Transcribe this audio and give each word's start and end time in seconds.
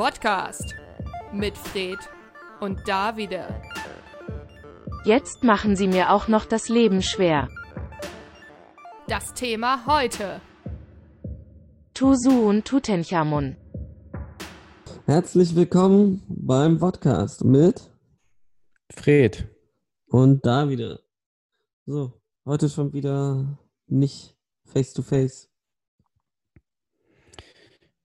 Podcast 0.00 0.74
mit 1.30 1.58
Fred 1.58 1.98
und 2.58 2.88
Davide. 2.88 3.60
Jetzt 5.04 5.44
machen 5.44 5.76
Sie 5.76 5.88
mir 5.88 6.10
auch 6.10 6.26
noch 6.26 6.46
das 6.46 6.70
Leben 6.70 7.02
schwer. 7.02 7.50
Das 9.08 9.34
Thema 9.34 9.84
heute. 9.84 10.40
Tusu 11.92 12.48
und 12.48 12.64
Tutenchamun. 12.64 13.58
Herzlich 15.04 15.54
willkommen 15.54 16.24
beim 16.30 16.78
Podcast 16.78 17.44
mit 17.44 17.92
Fred. 18.88 19.54
und 20.06 20.46
Davide. 20.46 21.04
So, 21.84 22.22
heute 22.46 22.70
schon 22.70 22.94
wieder 22.94 23.58
nicht 23.86 24.34
face 24.64 24.94
to 24.94 25.02
face. 25.02 25.49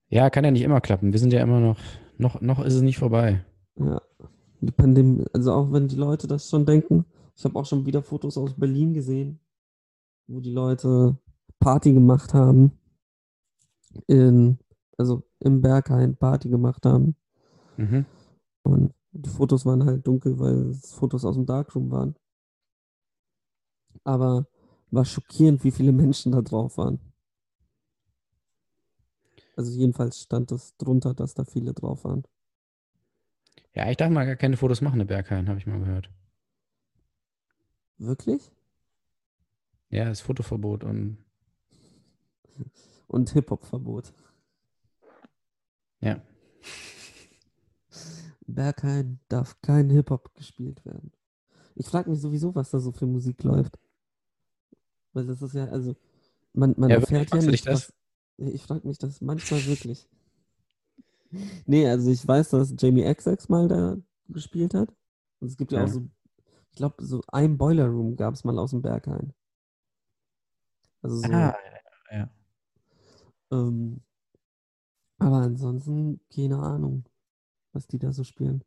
Ja, 0.10 0.30
kann 0.30 0.46
ja 0.46 0.52
nicht 0.52 0.62
immer 0.62 0.82
klappen. 0.82 1.12
Wir 1.12 1.20
sind 1.20 1.34
ja 1.34 1.42
immer 1.42 1.60
noch, 1.60 1.80
noch, 2.18 2.42
noch 2.42 2.64
ist 2.64 2.76
es 2.76 2.82
nicht 2.82 2.98
vorbei. 2.98 3.44
Ja, 3.78 4.02
die 4.62 4.72
Pandemie, 4.72 5.26
also 5.34 5.54
auch 5.54 5.72
wenn 5.72 5.88
die 5.88 5.96
Leute 5.96 6.28
das 6.28 6.50
schon 6.50 6.66
denken. 6.66 7.06
Ich 7.36 7.44
habe 7.44 7.58
auch 7.60 7.66
schon 7.66 7.86
wieder 7.86 8.02
Fotos 8.02 8.38
aus 8.38 8.54
Berlin 8.54 8.94
gesehen, 8.94 9.40
wo 10.28 10.40
die 10.40 10.54
Leute 10.54 11.18
Party 11.60 11.94
gemacht 11.94 12.34
haben. 12.34 12.72
In, 14.08 14.58
also 14.98 15.24
im 15.40 15.62
Berghain 15.62 16.16
Party 16.18 16.50
gemacht 16.50 16.86
haben. 16.86 17.16
Mhm. 17.78 18.06
Und 18.64 18.94
die 19.12 19.30
Fotos 19.30 19.66
waren 19.66 19.86
halt 19.86 20.06
dunkel, 20.06 20.40
weil 20.40 20.70
es 20.70 20.94
Fotos 20.94 21.24
aus 21.24 21.36
dem 21.36 21.46
Darkroom 21.46 21.92
waren. 21.92 22.16
Aber 24.04 24.48
war 24.92 25.06
schockierend, 25.06 25.64
wie 25.64 25.72
viele 25.72 25.92
Menschen 25.92 26.32
da 26.32 26.42
drauf 26.42 26.78
waren. 26.78 27.00
Also 29.56 29.72
jedenfalls 29.72 30.22
stand 30.22 30.52
es 30.52 30.76
drunter, 30.78 31.14
dass 31.14 31.34
da 31.34 31.46
viele 31.46 31.74
drauf 31.74 32.04
waren. 32.06 32.24
Ja, 33.76 33.90
ich 33.92 33.98
darf 33.98 34.10
mal 34.10 34.26
gar 34.26 34.36
keine 34.38 34.58
Fotos 34.58 34.82
machen 34.82 35.00
in 35.02 35.06
Berghain, 35.08 35.48
habe 35.50 35.60
ich 35.60 35.68
mal 35.68 35.78
gehört. 35.80 36.10
Wirklich? 37.98 38.52
Ja, 39.90 40.10
ist 40.12 40.22
Fotoverbot 40.22 40.84
und 40.84 41.18
Und 43.08 43.30
Hip-Hop-Verbot. 43.32 44.14
ja. 46.02 46.20
Berghain 48.48 49.20
darf 49.28 49.60
kein 49.62 49.90
Hip-Hop 49.90 50.34
gespielt 50.36 50.86
werden. 50.86 51.12
Ich 51.76 51.88
frage 51.88 52.10
mich 52.10 52.22
sowieso, 52.22 52.54
was 52.56 52.72
da 52.72 52.80
so 52.80 52.92
für 52.92 53.06
Musik 53.06 53.44
läuft. 53.44 53.78
Weil 55.14 55.26
das 55.28 55.42
ist 55.42 55.54
ja, 55.54 55.66
also, 55.66 55.96
man, 56.54 56.74
man 56.78 56.90
Ja, 56.90 56.98
erfährt 56.98 57.32
ja 57.32 57.42
nicht, 57.42 57.68
das? 57.68 57.90
was. 57.90 57.94
Ich 58.38 58.64
frage 58.64 58.88
mich 58.88 58.98
das 58.98 59.22
manchmal 59.22 59.66
wirklich. 59.66 60.08
Nee, 61.66 61.88
also 61.88 62.10
ich 62.12 62.26
weiß, 62.28 62.50
dass 62.50 62.74
Jamie 62.78 63.04
XX 63.04 63.50
mal 63.50 63.68
da 63.68 63.98
gespielt 64.30 64.74
hat. 64.74 64.94
Und 65.40 65.48
es 65.48 65.58
gibt 65.58 65.72
ja, 65.72 65.80
Ja. 65.80 65.86
auch 65.86 65.90
so, 65.90 66.08
ich 66.72 66.78
glaube, 66.78 67.04
so 67.06 67.22
ein 67.28 67.58
Boiler 67.58 67.88
Room 67.88 68.16
gab 68.16 68.34
es 68.34 68.44
mal 68.44 68.58
aus 68.60 68.72
dem 68.72 68.82
Berghain. 68.82 69.34
Also 71.02 71.18
so. 71.18 71.32
Ah, 71.32 71.56
ja, 72.12 72.18
ja. 72.18 72.30
Ähm, 73.52 74.02
aber 75.20 75.38
ansonsten, 75.38 76.20
keine 76.34 76.60
Ahnung, 76.60 77.06
was 77.74 77.88
die 77.88 78.00
da 78.00 78.12
so 78.12 78.24
spielen. 78.24 78.64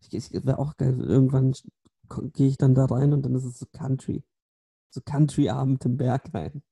Ich, 0.00 0.12
ich, 0.12 0.32
Wäre 0.44 0.58
auch 0.58 0.76
geil. 0.76 1.00
Irgendwann 1.00 1.54
gehe 2.32 2.48
ich 2.48 2.58
dann 2.58 2.74
da 2.74 2.84
rein 2.84 3.12
und 3.12 3.22
dann 3.22 3.34
ist 3.34 3.44
es 3.44 3.58
so 3.58 3.66
Country. 3.66 4.24
So 4.90 5.00
Country-Abend 5.00 5.84
im 5.86 5.96
Berghain. 5.96 6.62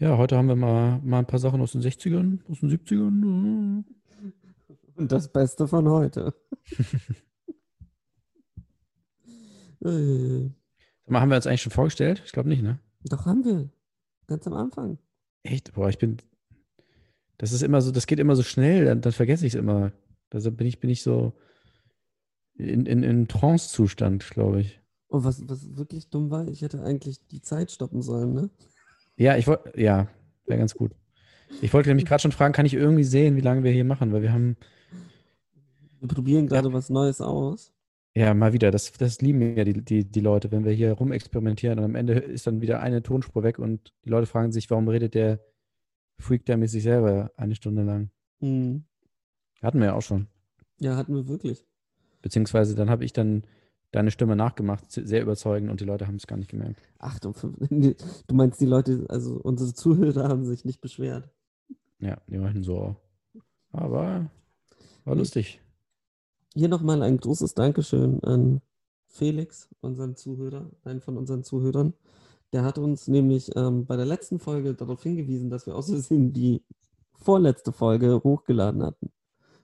Ja, 0.00 0.16
heute 0.16 0.38
haben 0.38 0.48
wir 0.48 0.56
mal, 0.56 0.98
mal 1.04 1.18
ein 1.18 1.26
paar 1.26 1.38
Sachen 1.38 1.60
aus 1.60 1.72
den 1.72 1.82
60ern, 1.82 2.38
aus 2.50 2.60
den 2.60 2.70
70ern. 2.70 3.84
Und 4.94 5.12
das 5.12 5.30
Beste 5.30 5.68
von 5.68 5.86
heute. 5.90 6.32
äh, 9.84 10.48
mal, 11.06 11.20
haben 11.20 11.28
wir 11.28 11.36
uns 11.36 11.46
eigentlich 11.46 11.60
schon 11.60 11.72
vorgestellt? 11.72 12.22
Ich 12.24 12.32
glaube 12.32 12.48
nicht, 12.48 12.62
ne? 12.62 12.78
doch 13.04 13.26
haben 13.26 13.44
wir. 13.44 13.68
Ganz 14.26 14.46
am 14.46 14.54
Anfang. 14.54 14.96
Echt? 15.42 15.74
Boah, 15.74 15.90
ich 15.90 15.98
bin. 15.98 16.16
Das 17.36 17.52
ist 17.52 17.60
immer 17.60 17.82
so, 17.82 17.90
das 17.90 18.06
geht 18.06 18.20
immer 18.20 18.36
so 18.36 18.42
schnell, 18.42 18.86
dann, 18.86 19.02
dann 19.02 19.12
vergesse 19.12 19.46
ich 19.46 19.52
es 19.52 19.60
immer. 19.60 19.92
Also 20.30 20.50
bin 20.50 20.66
ich, 20.66 20.80
bin 20.80 20.88
ich 20.88 21.02
so 21.02 21.34
in, 22.54 22.86
in, 22.86 23.02
in 23.02 23.28
Trance-Zustand, 23.28 24.30
glaube 24.30 24.62
ich. 24.62 24.80
Und 25.08 25.24
was, 25.24 25.46
was 25.46 25.76
wirklich 25.76 26.08
dumm 26.08 26.30
war, 26.30 26.48
ich 26.48 26.62
hätte 26.62 26.82
eigentlich 26.82 27.26
die 27.26 27.42
Zeit 27.42 27.70
stoppen 27.70 28.00
sollen, 28.00 28.32
ne? 28.32 28.48
Ja, 29.20 29.36
ich 29.36 29.46
wollte, 29.46 29.78
ja, 29.78 30.08
wäre 30.46 30.58
ganz 30.58 30.74
gut. 30.74 30.92
Ich 31.60 31.74
wollte 31.74 31.90
nämlich 31.90 32.06
gerade 32.06 32.22
schon 32.22 32.32
fragen, 32.32 32.54
kann 32.54 32.64
ich 32.64 32.72
irgendwie 32.72 33.04
sehen, 33.04 33.36
wie 33.36 33.42
lange 33.42 33.62
wir 33.62 33.70
hier 33.70 33.84
machen, 33.84 34.14
weil 34.14 34.22
wir 34.22 34.32
haben, 34.32 34.56
Wir 36.00 36.08
probieren 36.08 36.46
gerade 36.46 36.72
was 36.72 36.88
Neues 36.88 37.20
aus. 37.20 37.70
ja, 38.14 38.32
mal 38.32 38.54
wieder, 38.54 38.70
das, 38.70 38.90
das 38.92 39.20
lieben 39.20 39.58
ja 39.58 39.64
die, 39.64 39.84
die, 39.84 40.10
die 40.10 40.20
Leute, 40.20 40.50
wenn 40.52 40.64
wir 40.64 40.72
hier 40.72 40.92
rumexperimentieren 40.92 41.78
und 41.78 41.84
am 41.84 41.96
Ende 41.96 42.14
ist 42.14 42.46
dann 42.46 42.62
wieder 42.62 42.80
eine 42.80 43.02
Tonspur 43.02 43.42
weg 43.42 43.58
und 43.58 43.92
die 44.06 44.08
Leute 44.08 44.26
fragen 44.26 44.52
sich, 44.52 44.70
warum 44.70 44.88
redet 44.88 45.12
der 45.12 45.40
Freak 46.18 46.46
da 46.46 46.56
mit 46.56 46.70
sich 46.70 46.82
selber 46.82 47.30
eine 47.36 47.54
Stunde 47.54 47.82
lang? 47.82 48.08
Hm. 48.40 48.84
Hatten 49.60 49.80
wir 49.80 49.88
ja 49.88 49.94
auch 49.94 50.02
schon. 50.02 50.28
Ja, 50.78 50.96
hatten 50.96 51.14
wir 51.14 51.28
wirklich. 51.28 51.66
Beziehungsweise 52.22 52.74
dann 52.74 52.88
habe 52.88 53.04
ich 53.04 53.12
dann 53.12 53.44
deine 53.92 54.10
Stimme 54.10 54.36
nachgemacht, 54.36 54.90
sehr 54.90 55.22
überzeugend 55.22 55.70
und 55.70 55.80
die 55.80 55.84
Leute 55.84 56.06
haben 56.06 56.16
es 56.16 56.26
gar 56.26 56.36
nicht 56.36 56.50
gemerkt. 56.50 56.80
Acht 56.98 57.26
fünf. 57.32 57.56
Du 58.26 58.34
meinst, 58.34 58.60
die 58.60 58.66
Leute, 58.66 59.06
also 59.08 59.36
unsere 59.42 59.74
Zuhörer 59.74 60.28
haben 60.28 60.44
sich 60.44 60.64
nicht 60.64 60.80
beschwert. 60.80 61.28
Ja, 61.98 62.18
die 62.28 62.38
meinten 62.38 62.62
so, 62.62 62.96
aber 63.72 64.30
war 65.04 65.14
lustig. 65.14 65.60
Hier 66.54 66.68
nochmal 66.68 67.02
ein 67.02 67.18
großes 67.18 67.54
Dankeschön 67.54 68.22
an 68.24 68.60
Felix, 69.06 69.68
unseren 69.80 70.16
Zuhörer, 70.16 70.70
einen 70.84 71.00
von 71.00 71.16
unseren 71.16 71.44
Zuhörern. 71.44 71.94
Der 72.52 72.64
hat 72.64 72.78
uns 72.78 73.06
nämlich 73.06 73.50
ähm, 73.56 73.86
bei 73.86 73.96
der 73.96 74.06
letzten 74.06 74.38
Folge 74.38 74.74
darauf 74.74 75.02
hingewiesen, 75.02 75.50
dass 75.50 75.66
wir 75.66 75.76
aus 75.76 75.90
Versehen 75.90 76.32
die 76.32 76.62
vorletzte 77.14 77.72
Folge 77.72 78.20
hochgeladen 78.24 78.82
hatten. 78.82 79.10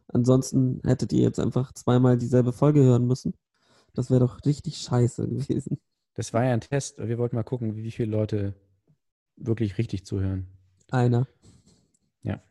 Ansonsten 0.09 0.81
hättet 0.85 1.13
ihr 1.13 1.23
jetzt 1.23 1.41
einfach 1.41 1.73
zweimal 1.73 2.17
dieselbe 2.17 2.53
Folge 2.53 2.83
hören 2.83 3.07
müssen. 3.07 3.35
Das 3.97 4.11
wäre 4.11 4.21
doch 4.21 4.45
richtig 4.45 4.77
scheiße 4.77 5.27
gewesen. 5.27 5.81
Das 6.13 6.35
war 6.35 6.45
ja 6.45 6.53
ein 6.53 6.61
Test. 6.61 6.99
Wir 6.99 7.17
wollten 7.17 7.35
mal 7.35 7.45
gucken, 7.45 7.77
wie 7.77 7.91
viele 7.91 8.11
Leute 8.11 8.55
wirklich 9.37 9.79
richtig 9.79 10.05
zuhören. 10.05 10.47
Einer. 10.91 11.27
Ja. 12.23 12.43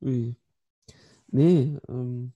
Ui. 0.00 0.34
Nee, 1.28 1.78
ähm. 1.88 2.32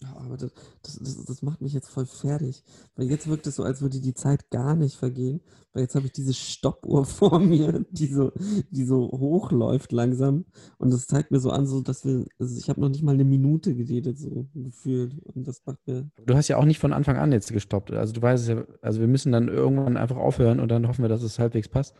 Ja, 0.00 0.14
Aber 0.16 0.36
das, 0.36 0.52
das, 0.82 1.24
das, 1.24 1.42
macht 1.42 1.60
mich 1.60 1.72
jetzt 1.72 1.88
voll 1.88 2.06
fertig. 2.06 2.62
Weil 2.94 3.10
jetzt 3.10 3.26
wirkt 3.26 3.48
es 3.48 3.56
so, 3.56 3.64
als 3.64 3.82
würde 3.82 4.00
die 4.00 4.14
Zeit 4.14 4.48
gar 4.50 4.76
nicht 4.76 4.96
vergehen. 4.96 5.40
Weil 5.72 5.82
jetzt 5.82 5.96
habe 5.96 6.06
ich 6.06 6.12
diese 6.12 6.34
Stoppuhr 6.34 7.04
vor 7.04 7.40
mir, 7.40 7.84
die 7.90 8.06
so, 8.06 8.30
die 8.70 8.84
so 8.84 9.10
hochläuft 9.10 9.90
langsam. 9.90 10.44
Und 10.78 10.92
das 10.92 11.08
zeigt 11.08 11.32
mir 11.32 11.40
so 11.40 11.50
an, 11.50 11.66
so 11.66 11.80
dass 11.80 12.04
wir, 12.04 12.26
also 12.38 12.56
ich 12.56 12.68
habe 12.68 12.80
noch 12.80 12.90
nicht 12.90 13.02
mal 13.02 13.14
eine 13.14 13.24
Minute 13.24 13.74
geredet, 13.74 14.18
so 14.18 14.46
gefühlt. 14.54 15.14
Und 15.34 15.48
das 15.48 15.62
macht 15.66 15.84
mir. 15.86 16.08
Du 16.24 16.34
hast 16.36 16.46
ja 16.46 16.58
auch 16.58 16.64
nicht 16.64 16.78
von 16.78 16.92
Anfang 16.92 17.16
an 17.16 17.32
jetzt 17.32 17.52
gestoppt. 17.52 17.90
Also 17.90 18.12
du 18.12 18.22
weißt 18.22 18.44
es 18.44 18.48
ja, 18.48 18.64
also 18.80 19.00
wir 19.00 19.08
müssen 19.08 19.32
dann 19.32 19.48
irgendwann 19.48 19.96
einfach 19.96 20.16
aufhören 20.16 20.60
und 20.60 20.68
dann 20.68 20.86
hoffen 20.86 21.02
wir, 21.02 21.08
dass 21.08 21.24
es 21.24 21.40
halbwegs 21.40 21.68
passt. 21.68 21.94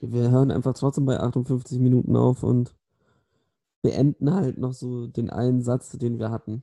Wir 0.00 0.30
hören 0.30 0.52
einfach 0.52 0.74
trotzdem 0.74 1.04
bei 1.04 1.18
58 1.18 1.80
Minuten 1.80 2.14
auf 2.14 2.44
und 2.44 2.74
beenden 3.82 4.32
halt 4.32 4.56
noch 4.56 4.72
so 4.72 5.08
den 5.08 5.30
einen 5.30 5.62
Satz, 5.62 5.90
den 5.98 6.20
wir 6.20 6.30
hatten. 6.30 6.62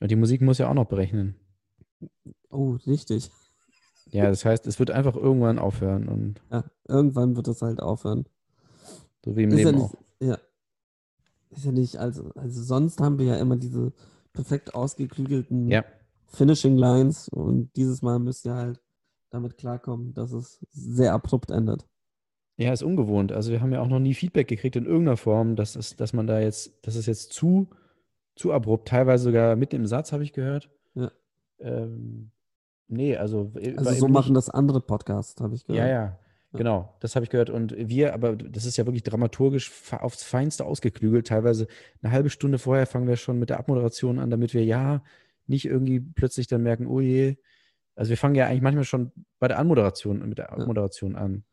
Und 0.00 0.10
die 0.10 0.16
Musik 0.16 0.40
muss 0.42 0.58
ja 0.58 0.68
auch 0.68 0.74
noch 0.74 0.86
berechnen. 0.86 1.36
Oh, 2.50 2.76
richtig. 2.86 3.30
Ja, 4.10 4.28
das 4.28 4.44
heißt, 4.44 4.66
es 4.66 4.78
wird 4.78 4.90
einfach 4.90 5.16
irgendwann 5.16 5.58
aufhören 5.58 6.08
und 6.08 6.40
Ja, 6.50 6.64
irgendwann 6.86 7.36
wird 7.36 7.48
es 7.48 7.62
halt 7.62 7.80
aufhören. 7.80 8.26
so 9.24 9.36
wie 9.36 9.42
im 9.44 9.50
Ist 9.50 9.64
ja 9.64 9.70
Leben 9.70 9.78
nicht, 9.78 9.94
auch. 9.94 9.94
ja. 10.20 10.38
Ist 11.50 11.64
ja 11.64 11.72
nicht, 11.72 11.96
also, 11.96 12.30
also 12.34 12.62
sonst 12.62 13.00
haben 13.00 13.18
wir 13.18 13.26
ja 13.26 13.36
immer 13.36 13.56
diese 13.56 13.92
perfekt 14.32 14.74
ausgeklügelten 14.74 15.70
Ja, 15.70 15.84
Finishing 16.26 16.76
Lines 16.76 17.28
und 17.28 17.74
dieses 17.76 18.02
Mal 18.02 18.18
müsst 18.18 18.44
ihr 18.44 18.54
halt 18.54 18.80
damit 19.30 19.56
klarkommen, 19.56 20.14
dass 20.14 20.32
es 20.32 20.64
sehr 20.70 21.12
abrupt 21.12 21.50
endet. 21.50 21.86
ja, 22.56 22.72
ist 22.72 22.82
ungewohnt. 22.82 23.32
Also 23.32 23.50
wir 23.52 23.60
haben 23.60 23.72
ja 23.72 23.80
auch 23.80 23.88
noch 23.88 23.98
nie 23.98 24.14
Feedback 24.14 24.48
gekriegt 24.48 24.76
in 24.76 24.86
irgendeiner 24.86 25.16
Form, 25.16 25.56
dass 25.56 25.76
es, 25.76 25.96
dass 25.96 26.12
man 26.12 26.26
da 26.26 26.40
jetzt, 26.40 26.72
das 26.82 26.94
ist 26.96 27.06
jetzt 27.06 27.32
zu, 27.32 27.68
zu 28.36 28.52
abrupt, 28.52 28.88
teilweise 28.88 29.24
sogar 29.24 29.56
mitten 29.56 29.76
im 29.76 29.86
Satz, 29.86 30.12
habe 30.12 30.22
ich 30.24 30.32
gehört. 30.32 30.70
Ja. 30.94 31.10
Ähm, 31.60 32.30
nee, 32.88 33.16
also, 33.16 33.52
äh, 33.56 33.76
Also 33.76 33.92
so 33.92 34.08
machen 34.08 34.34
das 34.34 34.50
andere 34.50 34.80
Podcasts, 34.80 35.40
habe 35.40 35.54
ich 35.54 35.62
Ja, 35.68 35.74
gehört. 35.74 35.90
ja, 35.90 36.18
genau, 36.52 36.94
das 37.00 37.14
habe 37.14 37.24
ich 37.24 37.30
gehört. 37.30 37.50
Und 37.50 37.74
wir, 37.76 38.12
aber 38.14 38.36
das 38.36 38.64
ist 38.66 38.76
ja 38.76 38.86
wirklich 38.86 39.02
dramaturgisch 39.04 39.70
aufs 39.92 40.22
Feinste 40.24 40.64
ausgeklügelt. 40.64 41.28
Teilweise 41.28 41.66
eine 42.02 42.12
halbe 42.12 42.30
Stunde 42.30 42.58
vorher 42.58 42.86
fangen 42.86 43.06
wir 43.08 43.16
schon 43.16 43.38
mit 43.38 43.50
der 43.50 43.58
Abmoderation 43.58 44.18
an, 44.18 44.30
damit 44.30 44.52
wir 44.54 44.64
ja 44.64 45.02
nicht 45.46 45.66
irgendwie 45.66 46.00
plötzlich 46.00 46.46
dann 46.46 46.62
merken, 46.62 46.86
oh 46.86 47.00
je. 47.00 47.36
Also 47.96 48.08
wir 48.10 48.16
fangen 48.16 48.34
ja 48.34 48.46
eigentlich 48.46 48.62
manchmal 48.62 48.84
schon 48.84 49.12
bei 49.38 49.46
der 49.46 49.58
Anmoderation, 49.60 50.28
mit 50.28 50.38
der 50.38 50.46
Ja. 50.46 50.52
Abmoderation 50.58 51.14
an. 51.14 51.44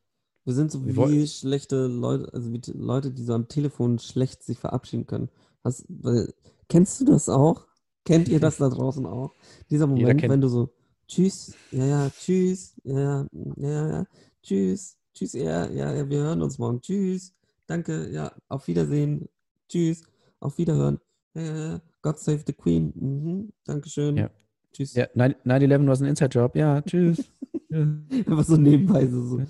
Wir 0.43 0.53
sind 0.55 0.71
so 0.71 0.83
Wir 0.83 0.93
wie 0.93 0.97
woll- 0.97 1.27
schlechte 1.27 1.85
Leute, 1.85 2.33
also 2.33 2.51
wie 2.51 2.61
Leute, 2.73 3.11
die 3.11 3.21
so 3.23 3.33
am 3.35 3.47
Telefon 3.47 3.99
schlecht 3.99 4.41
sich 4.41 4.57
verabschieden 4.57 5.05
können. 5.05 5.29
Hast, 5.63 5.85
weil, 5.87 6.33
kennst 6.71 7.01
du 7.01 7.05
das 7.05 7.27
auch? 7.27 7.67
Kennt 8.05 8.29
ihr 8.29 8.39
das 8.39 8.57
da 8.57 8.69
draußen 8.75 9.05
auch? 9.05 9.35
Dieser 9.69 9.87
Moment, 9.87 10.21
wenn 10.23 10.39
du 10.41 10.47
so, 10.47 10.69
tschüss, 11.07 11.53
ja, 11.71 11.85
ja, 11.85 12.09
tschüss, 12.09 12.79
ja, 12.83 13.27
ja, 13.57 13.87
ja, 13.89 14.05
tschüss, 14.41 14.97
tschüss, 15.13 15.33
ja, 15.33 15.67
ja, 15.67 15.93
ja, 15.93 16.09
wir 16.09 16.19
hören 16.19 16.41
uns 16.41 16.57
morgen, 16.57 16.79
tschüss, 16.81 17.33
danke, 17.67 18.09
ja, 18.09 18.31
auf 18.47 18.67
Wiedersehen, 18.67 19.27
tschüss, 19.67 20.03
auf 20.39 20.57
Wiederhören, 20.57 20.99
ja, 21.33 21.41
ja, 21.41 21.55
ja, 21.73 21.81
God 22.01 22.17
save 22.19 22.43
the 22.47 22.53
Queen, 22.53 22.93
mhm, 22.95 23.51
Dankeschön, 23.65 24.15
Ja. 24.17 24.29
tschüss. 24.71 24.93
Ja, 24.95 25.05
9- 25.13 25.35
9-11 25.43 25.87
war 25.87 26.01
ein 26.01 26.05
Inside-Job. 26.05 26.55
Ja, 26.55 26.81
tschüss. 26.81 27.29
Einfach 27.71 28.43
so 28.43 28.57
nebenbei 28.57 29.07
so. 29.07 29.21
so. 29.23 29.41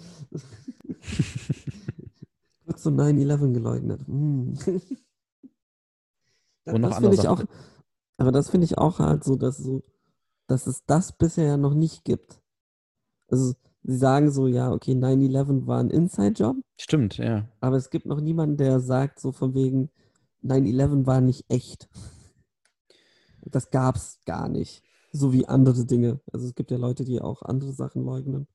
Kurz 2.66 2.84
so 2.84 2.90
9-11 2.90 3.54
geleugnet. 3.54 4.02
Hm. 4.08 4.58
Das, 6.66 6.76
Und 6.76 6.82
noch 6.82 6.90
das 6.90 6.98
andere 6.98 7.14
ich 7.14 7.28
auch, 7.28 7.44
aber 8.18 8.32
das 8.32 8.50
finde 8.50 8.66
ich 8.66 8.78
auch 8.78 9.00
halt 9.00 9.24
so, 9.24 9.36
dass 9.36 9.58
so, 9.58 9.84
dass 10.48 10.68
es 10.68 10.86
das 10.86 11.12
bisher 11.12 11.46
ja 11.46 11.58
noch 11.58 11.74
nicht 11.74 12.04
gibt. 12.04 12.42
Also 13.30 13.54
sie 13.84 13.98
sagen 13.98 14.32
so, 14.32 14.48
ja, 14.48 14.72
okay, 14.72 14.92
9-11 14.92 15.66
war 15.66 15.80
ein 15.80 15.90
Inside-Job, 15.90 16.58
Stimmt, 16.80 17.18
ja. 17.18 17.48
aber 17.62 17.78
es 17.78 17.90
gibt 17.90 18.06
noch 18.06 18.20
niemanden, 18.20 18.58
der 18.58 18.80
sagt 18.80 19.20
so 19.20 19.32
von 19.32 19.54
wegen, 19.56 19.90
9-11 20.44 21.06
war 21.06 21.22
nicht 21.22 21.46
echt. 21.50 21.90
Das 23.44 23.72
gab 23.72 23.96
es 23.96 24.20
gar 24.26 24.50
nicht. 24.50 24.84
So 25.12 25.34
wie 25.34 25.48
andere 25.48 25.86
Dinge. 25.86 26.22
Also 26.32 26.48
es 26.48 26.56
gibt 26.56 26.72
ja 26.72 26.78
Leute, 26.78 27.04
die 27.04 27.22
auch 27.22 27.42
andere 27.42 27.74
Sachen 27.74 28.04
leugnen. 28.06 28.48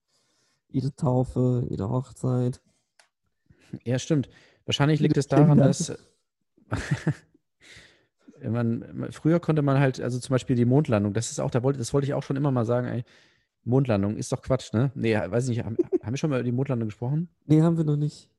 Ihre 0.68 0.94
Taufe, 0.94 1.66
ihre 1.68 1.90
Hochzeit. 1.90 2.60
Ja, 3.84 3.98
stimmt. 3.98 4.28
Wahrscheinlich 4.64 5.00
liegt 5.00 5.16
es 5.16 5.26
daran, 5.26 5.58
dass 5.58 5.92
man, 8.42 9.08
früher 9.10 9.40
konnte 9.40 9.62
man 9.62 9.78
halt, 9.80 10.00
also 10.00 10.18
zum 10.18 10.34
Beispiel 10.34 10.56
die 10.56 10.64
Mondlandung, 10.64 11.12
das 11.12 11.30
ist 11.30 11.40
auch, 11.40 11.50
da 11.50 11.62
wollte, 11.62 11.78
das 11.78 11.92
wollte 11.92 12.06
ich 12.06 12.14
auch 12.14 12.22
schon 12.22 12.36
immer 12.36 12.50
mal 12.50 12.64
sagen, 12.64 12.86
ey, 12.86 13.04
Mondlandung 13.64 14.16
ist 14.16 14.32
doch 14.32 14.42
Quatsch, 14.42 14.72
ne? 14.72 14.92
Nee, 14.94 15.14
weiß 15.16 15.48
ich 15.48 15.56
nicht, 15.56 15.64
haben, 15.64 15.76
haben 16.02 16.12
wir 16.12 16.16
schon 16.16 16.30
mal 16.30 16.36
über 16.36 16.44
die 16.44 16.52
Mondlandung 16.52 16.88
gesprochen? 16.88 17.28
Nee, 17.46 17.62
haben 17.62 17.76
wir 17.76 17.84
noch 17.84 17.96
nicht. 17.96 18.30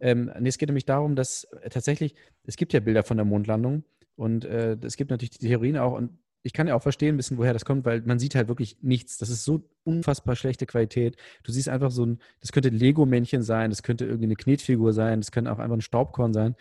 Ähm, 0.00 0.30
nee, 0.38 0.48
es 0.48 0.58
geht 0.58 0.68
nämlich 0.68 0.84
darum, 0.84 1.16
dass 1.16 1.44
äh, 1.62 1.68
tatsächlich, 1.70 2.14
es 2.44 2.56
gibt 2.56 2.72
ja 2.72 2.80
Bilder 2.80 3.02
von 3.02 3.16
der 3.16 3.26
Mondlandung 3.26 3.84
und 4.14 4.44
äh, 4.44 4.76
es 4.82 4.96
gibt 4.96 5.10
natürlich 5.10 5.30
die 5.30 5.48
Theorien 5.48 5.76
auch 5.78 5.94
und 5.94 6.18
ich 6.42 6.52
kann 6.52 6.68
ja 6.68 6.76
auch 6.76 6.82
verstehen 6.82 7.14
ein 7.14 7.16
bisschen, 7.16 7.36
woher 7.36 7.52
das 7.52 7.64
kommt, 7.64 7.84
weil 7.84 8.02
man 8.02 8.18
sieht 8.18 8.36
halt 8.36 8.48
wirklich 8.48 8.78
nichts. 8.80 9.18
Das 9.18 9.28
ist 9.28 9.44
so 9.44 9.68
unfassbar 9.82 10.36
schlechte 10.36 10.66
Qualität. 10.66 11.16
Du 11.42 11.50
siehst 11.50 11.68
einfach 11.68 11.90
so 11.90 12.06
ein, 12.06 12.20
das 12.40 12.52
könnte 12.52 12.68
Lego-Männchen 12.68 13.42
sein, 13.42 13.70
das 13.70 13.82
könnte 13.82 14.04
irgendwie 14.04 14.26
eine 14.26 14.36
Knetfigur 14.36 14.92
sein, 14.92 15.20
das 15.20 15.32
könnte 15.32 15.52
auch 15.52 15.58
einfach 15.58 15.76
ein 15.76 15.80
Staubkorn 15.80 16.32
sein. 16.32 16.54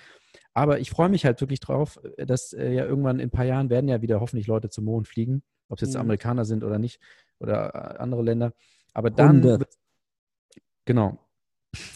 Aber 0.57 0.79
ich 0.79 0.89
freue 0.89 1.09
mich 1.09 1.23
halt 1.23 1.39
wirklich 1.39 1.59
drauf, 1.59 1.99
äh, 2.17 2.25
dass 2.25 2.51
äh, 2.53 2.71
ja 2.73 2.83
irgendwann 2.85 3.19
in 3.19 3.27
ein 3.27 3.31
paar 3.31 3.45
Jahren 3.45 3.69
werden 3.69 3.87
ja 3.87 4.01
wieder 4.01 4.19
hoffentlich 4.19 4.47
Leute 4.47 4.69
zum 4.69 4.85
Mond 4.85 5.07
fliegen, 5.07 5.43
ob 5.69 5.77
es 5.77 5.81
jetzt 5.81 5.95
Mhm. 5.95 6.01
Amerikaner 6.01 6.45
sind 6.45 6.63
oder 6.63 6.79
nicht 6.79 6.99
oder 7.39 7.75
äh, 7.75 7.97
andere 7.99 8.23
Länder. 8.23 8.53
Aber 8.93 9.11
dann, 9.11 9.41
genau, 10.85 11.19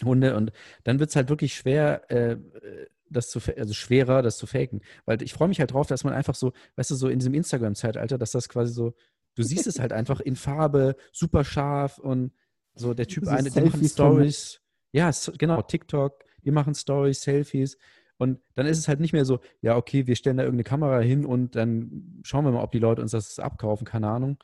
Hunde 0.04 0.36
und 0.36 0.52
dann 0.84 1.00
wird 1.00 1.10
es 1.10 1.16
halt 1.16 1.28
wirklich 1.28 1.54
schwer, 1.54 2.10
äh, 2.10 2.32
äh, 2.32 2.86
das 3.10 3.30
zu, 3.30 3.40
also 3.56 3.74
schwerer, 3.74 4.22
das 4.22 4.38
zu 4.38 4.46
faken. 4.46 4.80
Weil 5.04 5.22
ich 5.22 5.32
freue 5.32 5.48
mich 5.48 5.60
halt 5.60 5.72
drauf, 5.72 5.86
dass 5.86 6.04
man 6.04 6.14
einfach 6.14 6.34
so, 6.34 6.52
weißt 6.76 6.90
du, 6.92 6.94
so 6.94 7.08
in 7.08 7.18
diesem 7.18 7.34
Instagram-Zeitalter, 7.34 8.16
dass 8.18 8.30
das 8.32 8.48
quasi 8.48 8.72
so, 8.72 8.94
du 9.34 9.42
siehst 9.42 9.66
es 9.66 9.80
halt 9.80 9.92
einfach 9.92 10.20
in 10.20 10.36
Farbe, 10.36 10.96
super 11.12 11.44
scharf 11.44 11.98
und 11.98 12.32
so 12.74 12.94
der 12.94 13.06
Typ 13.06 13.24
So 13.24 13.30
eine, 13.30 13.50
die 13.50 13.60
machen. 13.60 13.84
Stories. 13.84 14.60
Ja, 14.92 15.08
s- 15.08 15.32
genau, 15.36 15.60
TikTok, 15.62 16.24
die 16.44 16.50
machen 16.50 16.74
Stories, 16.74 17.22
Selfies. 17.22 17.76
Und 18.22 18.38
dann 18.54 18.66
ist 18.66 18.78
es 18.78 18.86
halt 18.86 19.00
nicht 19.00 19.12
mehr 19.12 19.24
so, 19.24 19.40
ja, 19.62 19.76
okay, 19.76 20.06
wir 20.06 20.14
stellen 20.14 20.36
da 20.36 20.44
irgendeine 20.44 20.62
Kamera 20.62 21.00
hin 21.00 21.26
und 21.26 21.56
dann 21.56 22.20
schauen 22.22 22.44
wir 22.44 22.52
mal, 22.52 22.62
ob 22.62 22.70
die 22.70 22.78
Leute 22.78 23.02
uns 23.02 23.10
das 23.10 23.40
abkaufen, 23.40 23.84
keine 23.84 24.06
Ahnung. 24.06 24.38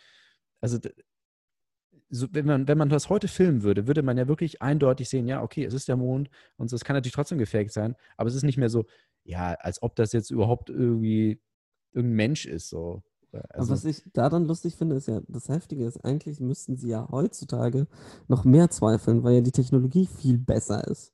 Also 0.61 0.79
so, 2.11 2.27
wenn 2.33 2.45
man, 2.45 2.67
wenn 2.67 2.77
man 2.77 2.89
das 2.89 3.09
heute 3.09 3.29
filmen 3.29 3.63
würde, 3.63 3.87
würde 3.87 4.03
man 4.03 4.19
ja 4.19 4.27
wirklich 4.27 4.63
eindeutig 4.63 5.09
sehen, 5.09 5.29
ja, 5.29 5.45
okay, 5.45 5.65
es 5.65 5.75
ist 5.75 5.87
der 5.87 5.97
Mond 5.97 6.29
und 6.57 6.73
es 6.73 6.83
kann 6.83 6.97
natürlich 6.97 7.15
trotzdem 7.15 7.39
gefaked 7.39 7.71
sein, 7.71 7.95
aber 8.17 8.29
es 8.29 8.35
ist 8.35 8.43
nicht 8.43 8.57
mehr 8.57 8.69
so, 8.69 8.85
ja, 9.23 9.53
als 9.61 9.81
ob 9.81 9.95
das 9.95 10.13
jetzt 10.13 10.33
überhaupt 10.33 10.71
irgendwie 10.71 11.41
irgendein 11.93 12.17
Mensch 12.17 12.47
ist. 12.47 12.71
So. 12.71 13.05
Also, 13.51 13.73
was 13.73 13.85
ich 13.85 14.03
daran 14.13 14.47
lustig 14.47 14.75
finde, 14.75 14.97
ist 14.97 15.07
ja, 15.07 15.21
das 15.29 15.49
Heftige 15.49 15.87
ist, 15.87 16.05
eigentlich 16.05 16.41
müssten 16.41 16.77
sie 16.77 16.89
ja 16.89 17.07
heutzutage 17.13 17.87
noch 18.27 18.45
mehr 18.45 18.71
zweifeln, 18.71 19.23
weil 19.23 19.37
ja 19.37 19.41
die 19.41 19.53
Technologie 19.53 20.07
viel 20.07 20.37
besser 20.37 20.85
ist. 20.89 21.13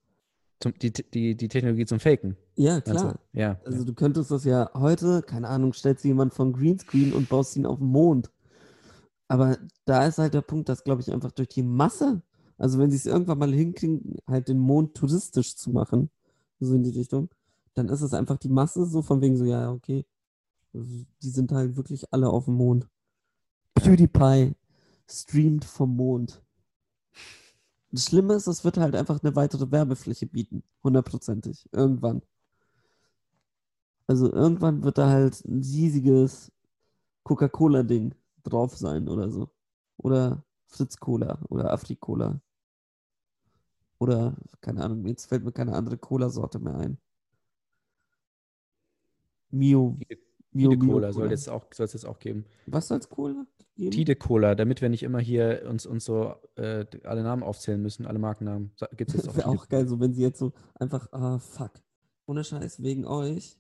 Zum, 0.65 0.79
die, 0.79 0.93
die, 0.93 1.37
die 1.37 1.49
Technologie 1.49 1.85
zum 1.85 2.01
Faken. 2.01 2.37
Ja, 2.57 2.81
du? 2.81 2.91
klar. 2.91 3.21
Ja. 3.33 3.61
Also 3.65 3.81
ja. 3.81 3.85
du 3.85 3.95
könntest 3.95 4.31
das 4.31 4.45
ja 4.45 4.71
heute, 4.75 5.23
keine 5.23 5.49
Ahnung, 5.49 5.75
stellst 5.75 6.05
du 6.05 6.09
jemand 6.09 6.33
vom 6.33 6.53
Greenscreen 6.53 7.13
und 7.13 7.29
baust 7.29 7.57
ihn 7.57 7.67
auf 7.67 7.79
den 7.79 7.89
Mond. 7.89 8.31
Aber 9.29 9.59
da 9.85 10.07
ist 10.07 10.19
halt 10.19 10.35
der 10.35 10.41
Punkt, 10.41 10.69
dass, 10.69 10.83
glaube 10.83 11.03
ich, 11.03 11.13
einfach 11.13 11.33
durch 11.33 11.49
die 11.49 11.63
Masse, 11.63 12.23
also 12.57 12.79
wenn 12.79 12.91
sie 12.91 12.97
es 12.97 13.07
irgendwann 13.07 13.39
mal 13.39 13.53
hinkriegen, 13.53 14.17
halt 14.27 14.49
den 14.49 14.59
Mond 14.59 14.95
touristisch 14.95 15.55
zu 15.57 15.71
machen, 15.71 16.11
so 16.61 16.75
in 16.75 16.83
die 16.83 16.99
Richtung, 16.99 17.29
dann 17.75 17.89
ist 17.89 18.01
es 18.01 18.15
einfach 18.15 18.39
die 18.39 18.49
Masse 18.49 18.87
so 18.87 19.03
von 19.03 19.21
wegen 19.21 19.37
so, 19.37 19.45
ja, 19.45 19.71
okay, 19.71 20.07
die 20.73 21.31
sind 21.31 21.53
halt 21.53 21.77
wirklich 21.77 22.05
alle 22.11 22.31
auf 22.31 22.47
dem 22.47 22.55
Mond. 22.55 22.89
PewDiePie 23.75 24.55
streamt 25.09 25.65
vom 25.65 25.95
Mond. 25.95 26.43
Das 27.95 28.07
Schlimme 28.07 28.35
ist, 28.35 28.49
es 28.49 28.65
wird 28.65 28.77
halt 28.77 28.97
einfach 28.97 29.23
eine 29.23 29.37
weitere 29.37 29.71
Werbefläche 29.71 30.27
bieten, 30.27 30.65
hundertprozentig, 30.83 31.69
irgendwann. 31.71 32.23
Also 34.07 34.31
irgendwann 34.33 34.83
wird 34.85 34.99
da 34.99 35.09
halt 35.09 35.45
ein 35.45 35.59
riesiges 35.63 36.53
Coca-Cola-Ding 37.25 38.15
drauf 38.45 38.77
sein 38.77 39.09
oder 39.09 39.31
so. 39.31 39.51
Oder 39.99 40.45
Fritz-Cola 40.69 41.41
oder 41.51 41.73
Afri-Cola. 41.73 42.41
Oder, 43.99 44.37
keine 44.61 44.85
Ahnung, 44.85 45.05
jetzt 45.07 45.27
fällt 45.27 45.45
mir 45.45 45.51
keine 45.53 45.75
andere 45.75 45.99
Cola-Sorte 45.99 46.59
mehr 46.61 46.77
ein. 46.77 46.99
Mio. 49.53 49.97
Tide 50.55 50.79
Cola 50.79 51.13
soll 51.13 51.37
soll 51.37 51.85
es 51.87 51.93
jetzt 51.93 52.07
auch 52.07 52.19
geben. 52.19 52.45
Was 52.67 52.89
soll's 52.89 53.09
Cola 53.09 53.47
geben? 53.77 53.91
Tide 53.91 54.17
Cola, 54.17 54.55
damit 54.55 54.81
wir 54.81 54.89
nicht 54.89 55.03
immer 55.03 55.19
hier 55.21 55.65
uns, 55.69 55.85
uns 55.87 56.05
so 56.05 56.35
äh, 56.57 56.87
alle 57.05 57.23
Namen 57.23 57.43
aufzählen 57.43 57.81
müssen, 57.83 58.07
alle 58.07 58.19
Markennamen. 58.19 58.73
Gibt 58.97 59.11
es 59.11 59.17
jetzt 59.17 59.29
auch 59.29 59.37
Wäre 59.37 59.51
Tide 59.51 59.61
auch 59.61 59.69
geil, 59.69 59.89
so 59.89 60.01
wenn 60.01 60.15
sie 60.15 60.23
jetzt 60.23 60.39
so 60.39 60.53
einfach, 60.75 61.13
ah, 61.13 61.39
fuck. 61.39 61.73
Ohne 62.27 62.45
Scheiß, 62.45 62.83
wegen 62.83 63.05
euch 63.07 63.59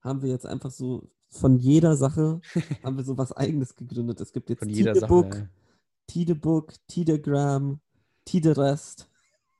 haben 0.00 0.22
wir 0.22 0.30
jetzt 0.30 0.46
einfach 0.46 0.70
so 0.70 1.10
von 1.28 1.56
jeder 1.58 1.94
Sache 1.96 2.40
haben 2.82 2.96
wir 2.96 3.04
so 3.04 3.16
was 3.16 3.32
eigenes 3.32 3.76
gegründet. 3.76 4.20
Es 4.20 4.32
gibt 4.32 4.50
jetzt 4.50 4.60
Von 4.60 4.68
Tidebook, 4.68 5.34
Sache. 5.34 5.48
Tidebook, 6.06 6.72
Tidegram, 6.88 7.80
Tiderest. 8.24 9.08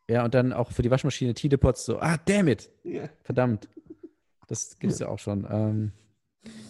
Ja, 0.08 0.24
und 0.24 0.34
dann 0.34 0.52
auch 0.52 0.72
für 0.72 0.82
die 0.82 0.90
Waschmaschine 0.90 1.34
Tide 1.34 1.58
Pots 1.58 1.84
so, 1.84 1.98
ah, 2.00 2.16
damn 2.24 2.48
it, 2.48 2.70
Ja. 2.82 3.08
verdammt. 3.22 3.68
Das 4.48 4.76
gibt 4.80 4.92
es 4.92 4.98
ja 4.98 5.06
auch 5.08 5.20
schon. 5.20 5.46
Ähm, 5.48 5.92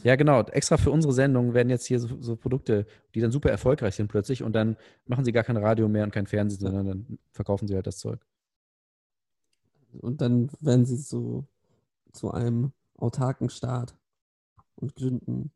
ja, 0.03 0.17
genau. 0.17 0.43
Extra 0.43 0.77
für 0.77 0.91
unsere 0.91 1.13
Sendung 1.13 1.55
werden 1.55 1.71
jetzt 1.71 1.87
hier 1.87 2.01
so, 2.01 2.21
so 2.21 2.37
Produkte, 2.37 2.87
die 3.15 3.21
dann 3.21 3.31
super 3.31 3.51
erfolgreich 3.51 3.95
sind 3.95 4.09
plötzlich 4.09 4.43
und 4.43 4.53
dann 4.53 4.77
machen 5.07 5.25
sie 5.25 5.33
gar 5.33 5.45
kein 5.45 5.57
Radio 5.57 5.89
mehr 5.89 6.05
und 6.05 6.11
kein 6.13 6.27
Fernsehen, 6.27 6.61
sondern 6.61 6.87
dann 6.87 7.19
verkaufen 7.33 7.69
sie 7.69 7.75
halt 7.75 7.87
das 7.87 7.99
Zeug. 7.99 8.21
Und 10.01 10.21
dann 10.21 10.51
werden 10.61 10.87
sie 10.87 10.97
so 10.97 11.45
zu 12.13 12.31
einem 12.31 12.73
autarken 12.97 13.51
Staat 13.51 13.97
und 14.77 14.95
gründen 14.95 15.51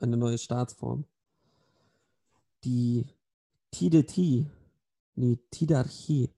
eine 0.00 0.16
neue 0.16 0.38
Staatsform. 0.38 1.04
Die 2.64 3.06
TDT, 3.70 4.46
nee, 5.14 5.38
Tidarchie, 5.50 6.30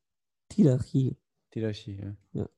Tidarchie. 0.49 1.17
Tidarchie, 1.51 2.15
ja. 2.33 2.49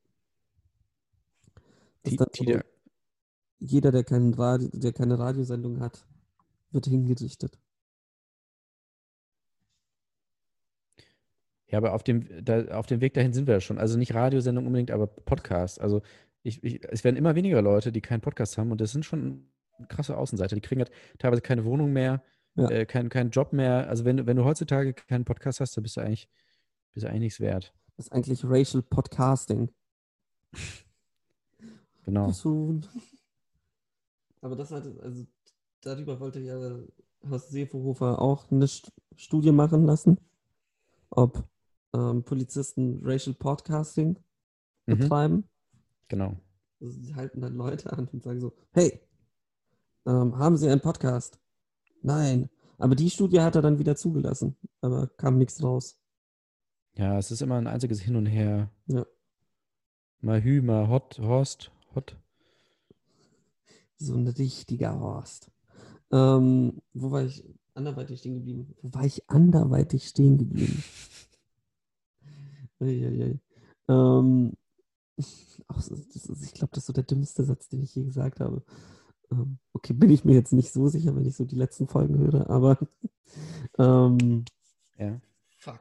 Das 2.02 2.02
Ti- 2.02 2.10
ist 2.10 2.20
dann 2.20 2.28
so, 2.32 2.44
Tidar- 2.44 2.64
jeder, 3.60 3.92
der, 3.92 4.04
kein 4.04 4.34
Radio, 4.34 4.68
der 4.72 4.92
keine 4.92 5.18
Radiosendung 5.18 5.80
hat, 5.80 6.04
wird 6.72 6.86
hingerichtet. 6.86 7.58
Ja, 11.68 11.78
aber 11.78 11.94
auf 11.94 12.02
dem, 12.02 12.26
da, 12.44 12.64
auf 12.76 12.86
dem 12.86 13.00
Weg 13.00 13.14
dahin 13.14 13.32
sind 13.32 13.46
wir 13.46 13.54
ja 13.54 13.60
schon. 13.60 13.78
Also 13.78 13.96
nicht 13.96 14.14
Radiosendung 14.14 14.66
unbedingt, 14.66 14.90
aber 14.90 15.06
Podcast. 15.06 15.80
Also 15.80 16.02
ich, 16.42 16.64
ich, 16.64 16.82
es 16.90 17.04
werden 17.04 17.16
immer 17.16 17.34
weniger 17.36 17.62
Leute, 17.62 17.92
die 17.92 18.00
keinen 18.00 18.20
Podcast 18.22 18.58
haben 18.58 18.72
und 18.72 18.80
das 18.80 18.90
sind 18.92 19.04
schon 19.04 19.46
krasse 19.88 20.16
Außenseiter. 20.16 20.56
Die 20.56 20.62
kriegen 20.62 20.80
halt 20.80 20.90
teilweise 21.18 21.42
keine 21.42 21.64
Wohnung 21.64 21.92
mehr, 21.92 22.24
Ja. 22.56 22.68
äh, 22.70 22.86
keinen 22.86 23.08
keinen 23.08 23.30
Job 23.30 23.52
mehr. 23.52 23.88
Also 23.88 24.04
wenn, 24.04 24.16
du- 24.16 24.26
wenn 24.26 24.36
du 24.36 24.44
heutzutage 24.44 24.94
keinen 24.94 25.24
Podcast 25.24 25.60
hast, 25.60 25.76
dann 25.76 25.82
bist 25.82 25.96
du 25.96 26.00
eigentlich, 26.00 26.28
bist 26.92 27.04
du 27.04 27.08
eigentlich 27.08 27.20
nichts 27.20 27.40
wert. 27.40 27.72
Das 27.96 28.06
ist 28.06 28.12
eigentlich 28.12 28.40
Racial 28.44 28.82
Podcasting. 28.82 29.68
Genau. 32.04 32.24
Person. 32.24 32.84
Aber 34.40 34.56
das 34.56 34.70
hat, 34.70 34.84
also 35.00 35.26
darüber 35.82 36.18
wollte 36.20 36.40
ja 36.40 36.78
Horst 37.28 37.50
Seehofer 37.50 38.20
auch 38.20 38.50
eine 38.50 38.66
St 38.66 38.92
Studie 39.16 39.52
machen 39.52 39.84
lassen, 39.84 40.18
ob 41.10 41.44
ähm, 41.92 42.22
Polizisten 42.22 43.00
Racial 43.04 43.34
Podcasting 43.34 44.16
Mhm. 44.86 44.98
betreiben. 44.98 45.48
Genau. 46.08 46.36
Also 46.80 46.98
die 47.00 47.14
halten 47.14 47.42
dann 47.42 47.54
Leute 47.54 47.92
an 47.92 48.08
und 48.08 48.22
sagen 48.22 48.40
so, 48.40 48.54
hey, 48.72 49.00
ähm, 50.06 50.36
haben 50.38 50.56
Sie 50.56 50.68
einen 50.68 50.80
Podcast? 50.80 51.38
Nein. 52.02 52.48
Aber 52.78 52.94
die 52.94 53.10
Studie 53.10 53.40
hat 53.42 53.54
er 53.56 53.62
dann 53.62 53.78
wieder 53.78 53.94
zugelassen, 53.94 54.56
aber 54.80 55.06
kam 55.06 55.36
nichts 55.36 55.62
raus. 55.62 55.98
Ja, 56.96 57.18
es 57.18 57.30
ist 57.30 57.42
immer 57.42 57.56
ein 57.56 57.66
einziges 57.66 58.00
Hin 58.00 58.16
und 58.16 58.24
Her. 58.26 58.70
Ja. 58.86 59.04
Mal 60.20 60.42
Hü, 60.42 60.62
mal 60.62 60.88
Hot, 60.88 61.18
Horst, 61.18 61.70
Hot. 61.94 62.16
So 64.00 64.14
ein 64.14 64.26
richtiger 64.26 64.98
Horst. 64.98 65.50
Ähm, 66.10 66.80
wo 66.94 67.10
war 67.10 67.22
ich 67.22 67.44
anderweitig 67.74 68.20
stehen 68.20 68.36
geblieben? 68.36 68.74
Wo 68.80 68.94
war 68.94 69.04
ich 69.04 69.28
anderweitig 69.28 70.08
stehen 70.08 70.38
geblieben? 70.38 70.82
Uiuiui. 72.80 73.38
Ähm, 73.88 74.52
ach, 75.68 75.76
das 75.76 75.88
ist, 75.90 76.42
ich 76.44 76.54
glaube, 76.54 76.70
das 76.72 76.84
ist 76.84 76.86
so 76.86 76.92
der 76.94 77.04
dümmste 77.04 77.44
Satz, 77.44 77.68
den 77.68 77.82
ich 77.82 77.94
je 77.94 78.04
gesagt 78.04 78.40
habe. 78.40 78.62
Ähm, 79.30 79.58
okay, 79.74 79.92
bin 79.92 80.08
ich 80.10 80.24
mir 80.24 80.34
jetzt 80.34 80.54
nicht 80.54 80.72
so 80.72 80.88
sicher, 80.88 81.14
wenn 81.14 81.26
ich 81.26 81.36
so 81.36 81.44
die 81.44 81.56
letzten 81.56 81.86
Folgen 81.86 82.16
höre, 82.18 82.48
aber 82.48 82.78
ähm, 83.78 84.46
Ja. 84.98 85.20
fuck. 85.58 85.80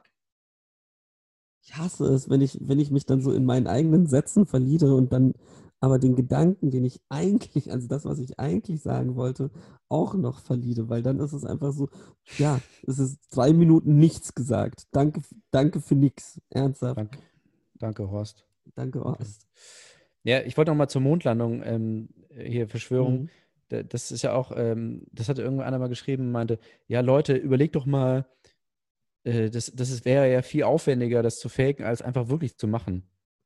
Ich 1.62 1.78
hasse 1.78 2.06
es, 2.14 2.30
wenn 2.30 2.42
ich, 2.42 2.58
wenn 2.62 2.80
ich 2.80 2.92
mich 2.92 3.06
dann 3.06 3.22
so 3.22 3.32
in 3.32 3.46
meinen 3.46 3.68
eigenen 3.68 4.08
Sätzen 4.08 4.46
verliere 4.46 4.94
und 4.94 5.14
dann 5.14 5.36
aber 5.82 5.98
den 6.00 6.16
Gedanken, 6.16 6.72
den 6.72 6.84
ich 6.86 7.00
eigentlich, 7.10 7.72
also 7.72 7.88
das, 7.88 8.06
was 8.06 8.20
ich 8.20 8.40
eigentlich 8.40 8.82
sagen 8.82 9.16
wollte, 9.16 9.50
auch 9.88 10.14
noch 10.14 10.40
verliere, 10.42 10.90
weil 10.90 11.02
dann 11.02 11.20
ist 11.20 11.34
es 11.34 11.46
einfach 11.46 11.72
so, 11.74 11.90
ja, 12.38 12.60
es 12.86 13.00
ist 13.00 13.20
drei 13.32 13.54
Minuten 13.54 13.98
nichts 13.98 14.36
gesagt. 14.36 14.88
Danke, 14.92 15.22
danke 15.52 15.80
für 15.82 15.96
nix. 15.96 16.40
Ernsthaft. 16.50 16.98
Danke, 16.98 17.20
danke 17.76 18.10
Horst. 18.12 18.46
Danke, 18.76 19.02
Horst. 19.02 19.48
Ja, 20.24 20.42
ich 20.42 20.58
wollte 20.58 20.72
noch 20.72 20.78
mal 20.78 20.90
zur 20.90 21.02
Mondlandung 21.02 21.64
ähm, 21.64 22.10
hier 22.36 22.68
Verschwörung. 22.68 23.22
Mhm. 23.24 23.30
Da- 23.70 23.84
Das 23.84 24.12
ist 24.12 24.22
ja 24.22 24.34
auch, 24.34 24.52
ähm, 24.56 25.06
das 25.12 25.30
hatte 25.30 25.42
irgendwann 25.42 25.66
einer 25.68 25.80
mal 25.80 25.88
geschrieben, 25.90 26.32
meinte, 26.32 26.60
ja 26.88 27.00
Leute, 27.02 27.36
überlegt 27.36 27.76
doch 27.76 27.86
mal, 27.86 28.28
äh, 29.24 29.50
das, 29.50 29.72
das 29.74 30.04
wäre 30.06 30.32
ja 30.32 30.42
viel 30.42 30.64
aufwendiger, 30.64 31.24
das 31.24 31.40
zu 31.40 31.48
faken, 31.50 31.86
als 31.86 32.02
einfach 32.02 32.28
wirklich 32.30 32.58
zu 32.58 32.68
machen. 32.68 33.04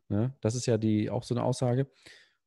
Ne? 0.10 0.36
Das 0.42 0.56
ist 0.56 0.66
ja 0.66 0.78
die 0.78 1.10
auch 1.10 1.24
so 1.24 1.36
eine 1.36 1.44
Aussage. 1.44 1.88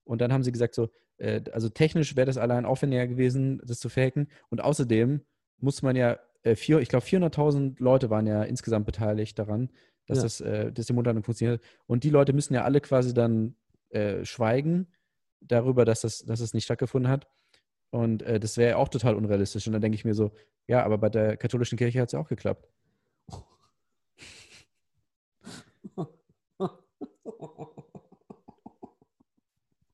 Und 0.06 0.20
dann 0.20 0.32
haben 0.32 0.42
sie 0.42 0.52
gesagt, 0.52 0.75
so, 0.75 0.88
äh, 1.18 1.42
also 1.52 1.68
technisch 1.68 2.16
wäre 2.16 2.26
das 2.26 2.38
allein 2.38 2.64
aufwendiger 2.64 3.06
gewesen, 3.06 3.60
das 3.64 3.78
zu 3.80 3.88
faken. 3.88 4.28
Und 4.48 4.60
außerdem 4.60 5.20
muss 5.58 5.82
man 5.82 5.96
ja, 5.96 6.18
äh, 6.42 6.54
vier, 6.56 6.78
ich 6.80 6.88
glaube 6.88 7.04
400.000 7.04 7.76
Leute 7.82 8.08
waren 8.10 8.26
ja 8.26 8.42
insgesamt 8.44 8.86
beteiligt 8.86 9.38
daran, 9.38 9.70
dass, 10.06 10.18
Ja. 10.18 10.22
das, 10.25 10.40
äh, 10.40 10.72
dass 10.72 10.86
die 10.86 10.92
Mondlandung 10.92 11.25
funktioniert. 11.25 11.62
Und 11.86 12.04
die 12.04 12.10
Leute 12.10 12.32
müssen 12.32 12.54
ja 12.54 12.64
alle 12.64 12.80
quasi 12.80 13.12
dann 13.12 13.56
äh, 13.90 14.25
schweigen 14.25 14.86
darüber, 15.40 15.84
dass 15.84 16.00
das, 16.02 16.25
dass 16.25 16.40
es 16.40 16.54
nicht 16.54 16.64
stattgefunden 16.64 17.10
hat. 17.10 17.26
Und 17.90 18.22
äh, 18.22 18.38
das 18.40 18.56
wäre 18.56 18.70
ja 18.70 18.76
auch 18.76 18.88
total 18.88 19.14
unrealistisch. 19.16 19.66
Und 19.66 19.72
dann 19.72 19.82
denke 19.82 19.96
ich 19.96 20.04
mir 20.04 20.14
so, 20.14 20.32
ja, 20.68 20.84
aber 20.84 20.98
bei 20.98 21.08
der 21.08 21.36
katholischen 21.36 21.78
Kirche 21.78 22.00
hat 22.00 22.08
es 22.08 22.12
ja 22.12 22.20
auch 22.20 22.28
geklappt. 22.28 22.68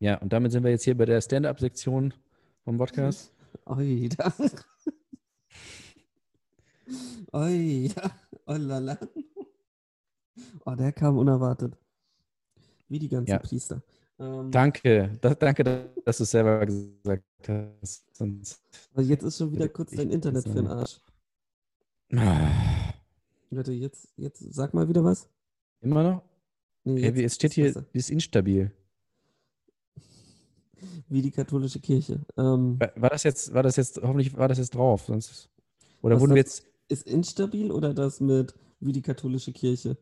Ja, 0.03 0.17
und 0.19 0.33
damit 0.33 0.51
sind 0.51 0.65
wir 0.65 0.73
jetzt 0.73 0.83
hier 0.83 0.97
bei 0.97 1.05
der 1.05 1.21
Stand-up-Sektion 1.21 2.13
vom 2.65 2.77
Podcast. 2.77 3.33
Oi, 3.67 4.09
da. 4.09 4.33
Oi, 7.33 7.89
da. 7.95 8.11
Oh 8.47 8.55
lala. 8.55 8.99
Oh, 10.65 10.75
der 10.75 10.93
kam 10.93 11.19
unerwartet. 11.19 11.77
Wie 12.89 12.99
die 12.99 13.09
ganzen 13.09 13.31
Ja. 13.31 13.39
Priester. 13.39 13.81
Ähm, 14.19 14.51
Danke, 14.51 15.17
das, 15.21 15.39
danke, 15.39 15.63
dass 16.05 16.17
du 16.17 16.25
es 16.25 16.31
selber 16.33 16.67
gesagt 16.67 17.25
hast. 17.47 18.05
Sonst, 18.17 18.61
aber 18.93 19.03
jetzt 19.03 19.23
ist 19.23 19.39
schon 19.39 19.53
wieder 19.53 19.69
kurz 19.69 19.93
dein 19.93 20.11
Internet 20.11 20.43
für 20.43 20.51
den. 20.55 20.67
Arsch. 20.67 21.01
Ah, 22.17 22.51
Warte, 23.51 23.71
jetzt, 23.73 24.09
jetzt 24.17 24.41
sag 24.53 24.75
mal 24.75 24.89
wieder 24.89 25.05
was. 25.05 25.29
immer 25.81 26.03
noch? 26.03 26.23
Nee, 26.83 27.03
jetzt 27.03 27.17
wie- 27.17 27.25
es 27.25 27.35
steht 27.37 27.53
hier, 27.53 27.85
ist 27.93 28.11
instabil. 28.11 28.73
Wie 31.09 31.23
die 31.23 31.31
katholische 31.31 31.81
Kirche. 31.81 32.21
Ähm, 32.37 32.79
War, 32.81 32.93
war 32.97 33.11
das 33.11 33.23
jetzt, 33.23 33.55
war 33.55 33.63
das 33.63 33.77
jetzt, 33.77 34.01
hoffentlich 34.03 34.37
war 34.37 34.49
das 34.49 34.59
jetzt 34.59 34.75
drauf, 34.75 35.05
sonst. 35.07 35.49
Oder 36.03 36.21
wurden 36.21 36.35
wir 36.35 36.41
jetzt, 36.41 36.67
ist 36.89 37.07
instabil 37.07 37.71
oder 37.71 37.95
das 37.95 38.21
mit 38.21 38.55
wie 38.81 38.93
die 38.93 39.03
katholische 39.03 39.53
Kirche? 39.53 39.97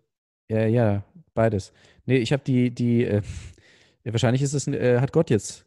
ja, 0.49 0.67
ja, 0.67 1.05
beides. 1.35 1.73
Nee, 2.07 2.17
ich 2.19 2.33
habe 2.33 2.43
die, 2.45 2.71
die, 2.75 3.05
äh, 3.05 3.23
wahrscheinlich 4.05 4.43
ist 4.43 4.55
es, 4.55 4.67
äh, 4.67 5.01
hat 5.01 5.13
Gott 5.13 5.31
jetzt, 5.31 5.67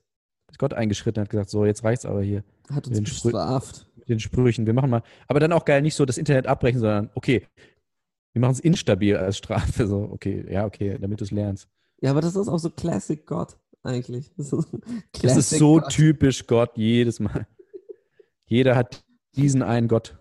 ist 0.50 0.60
Gott 0.60 0.74
eingeschritten 0.74 1.20
und 1.22 1.26
hat 1.26 1.30
gesagt, 1.30 1.50
so, 1.50 1.66
jetzt 1.66 1.84
reicht's 1.84 2.06
aber 2.06 2.22
hier 2.22 2.44
Hat 2.70 2.88
uns 2.88 3.00
bestraft. 3.00 3.88
mit 3.96 4.10
den 4.10 4.20
Sprüchen. 4.20 4.66
Wir 4.66 4.74
machen 4.74 4.90
mal, 4.90 5.04
aber 5.28 5.40
dann 5.40 5.54
auch 5.54 5.66
geil, 5.66 5.82
nicht 5.82 5.96
so 5.96 6.06
das 6.06 6.18
Internet 6.18 6.48
abbrechen, 6.48 6.80
sondern, 6.80 7.10
okay, 7.16 7.48
wir 8.34 8.42
machen 8.42 8.54
es 8.54 8.60
instabil 8.60 9.16
als 9.16 9.38
Strafe. 9.38 9.88
So, 9.88 10.10
okay, 10.12 10.46
ja, 10.52 10.66
okay, 10.66 10.98
damit 11.00 11.22
du 11.22 11.24
es 11.24 11.32
lernst. 11.32 11.70
Ja, 12.02 12.12
aber 12.12 12.22
das 12.22 12.36
ist 12.36 12.48
auch 12.48 12.58
so 12.58 12.70
Classic 12.70 13.26
Gott 13.26 13.58
eigentlich. 13.84 14.32
Das 14.38 14.52
ist, 14.54 14.68
Das 15.24 15.38
ist 15.38 15.50
so 15.52 15.76
Gott. 15.80 15.90
typisch 15.90 16.48
Gott 16.48 16.72
jedes 16.76 17.20
Mal. 17.20 17.48
Jeder 18.46 18.76
hat 18.76 19.04
diesen 19.36 19.62
einen 19.62 19.88
Gott. 19.88 20.18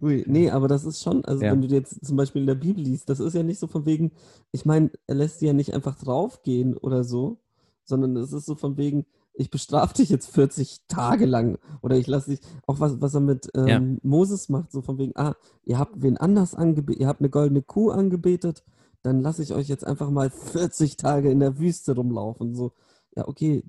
Ui, 0.00 0.24
nee, 0.26 0.50
aber 0.50 0.68
das 0.68 0.84
ist 0.84 1.02
schon, 1.02 1.24
also 1.24 1.42
Ja. 1.44 1.52
wenn 1.52 1.60
du 1.62 1.68
dir 1.68 1.78
jetzt 1.78 2.04
zum 2.04 2.16
Beispiel 2.16 2.42
in 2.42 2.46
der 2.46 2.54
Bibel 2.54 2.82
liest, 2.82 3.08
das 3.10 3.20
ist 3.20 3.34
ja 3.34 3.42
nicht 3.42 3.58
so 3.58 3.66
von 3.66 3.84
wegen, 3.86 4.12
ich 4.52 4.64
meine, 4.64 4.90
er 5.06 5.16
lässt 5.16 5.40
sie 5.40 5.46
ja 5.46 5.52
nicht 5.52 5.74
einfach 5.74 5.96
draufgehen 5.96 6.76
oder 6.76 7.02
so, 7.04 7.38
sondern 7.84 8.16
es 8.16 8.32
ist 8.32 8.46
so 8.46 8.54
von 8.54 8.76
wegen, 8.76 9.04
ich 9.34 9.50
bestrafe 9.50 9.94
dich 9.94 10.10
jetzt 10.10 10.30
40 10.30 10.82
Tage 10.86 11.26
lang 11.26 11.58
oder 11.82 11.96
ich 11.96 12.06
lasse 12.06 12.30
dich, 12.30 12.40
auch 12.68 12.78
was, 12.78 13.00
was 13.00 13.14
er 13.14 13.20
mit 13.20 13.48
ähm, 13.54 13.66
Ja. 13.66 13.80
Moses 14.02 14.48
macht, 14.48 14.70
so 14.70 14.80
von 14.80 14.96
wegen, 14.98 15.12
ah, 15.16 15.34
ihr 15.64 15.78
habt 15.78 16.00
wen 16.02 16.16
anders 16.16 16.54
angebetet, 16.54 17.00
ihr 17.00 17.08
habt 17.08 17.20
eine 17.20 17.30
goldene 17.30 17.62
Kuh 17.62 17.90
angebetet, 17.90 18.62
dann 19.04 19.20
lasse 19.20 19.42
ich 19.42 19.52
euch 19.52 19.68
jetzt 19.68 19.86
einfach 19.86 20.10
mal 20.10 20.30
40 20.52 20.96
Tage 20.96 21.30
in 21.30 21.40
der 21.40 21.58
Wüste 21.58 21.94
rumlaufen. 21.94 22.54
So, 22.54 22.72
ja, 23.14 23.28
okay, 23.28 23.62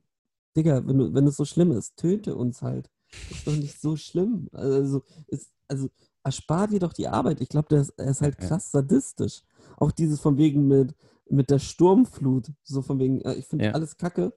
Digga, 0.57 0.87
wenn, 0.87 0.97
du, 0.97 1.13
wenn 1.13 1.27
es 1.27 1.35
so 1.35 1.45
schlimm 1.45 1.71
ist, 1.71 1.97
töte 1.97 2.35
uns 2.35 2.61
halt. 2.61 2.89
Ist 3.29 3.45
doch 3.45 3.55
nicht 3.55 3.79
so 3.79 3.95
schlimm. 3.95 4.49
Also, 4.53 5.03
ist, 5.27 5.51
also 5.67 5.89
erspar 6.23 6.67
dir 6.67 6.79
doch 6.79 6.93
die 6.93 7.07
Arbeit. 7.07 7.41
Ich 7.41 7.49
glaube, 7.49 7.75
er 7.97 8.07
ist, 8.07 8.21
halt 8.21 8.37
krass 8.37 8.71
sadistisch. 8.71 9.43
Auch 9.77 9.91
dieses 9.91 10.19
von 10.19 10.37
wegen 10.37 10.67
mit, 10.67 10.95
mit 11.29 11.49
der 11.49 11.59
Sturmflut, 11.59 12.51
so 12.63 12.81
von 12.81 12.99
wegen, 12.99 13.21
äh, 13.21 13.35
ich 13.35 13.45
finde 13.45 13.65
Ja. 13.65 13.71
alles 13.71 13.97
kacke. 13.97 14.33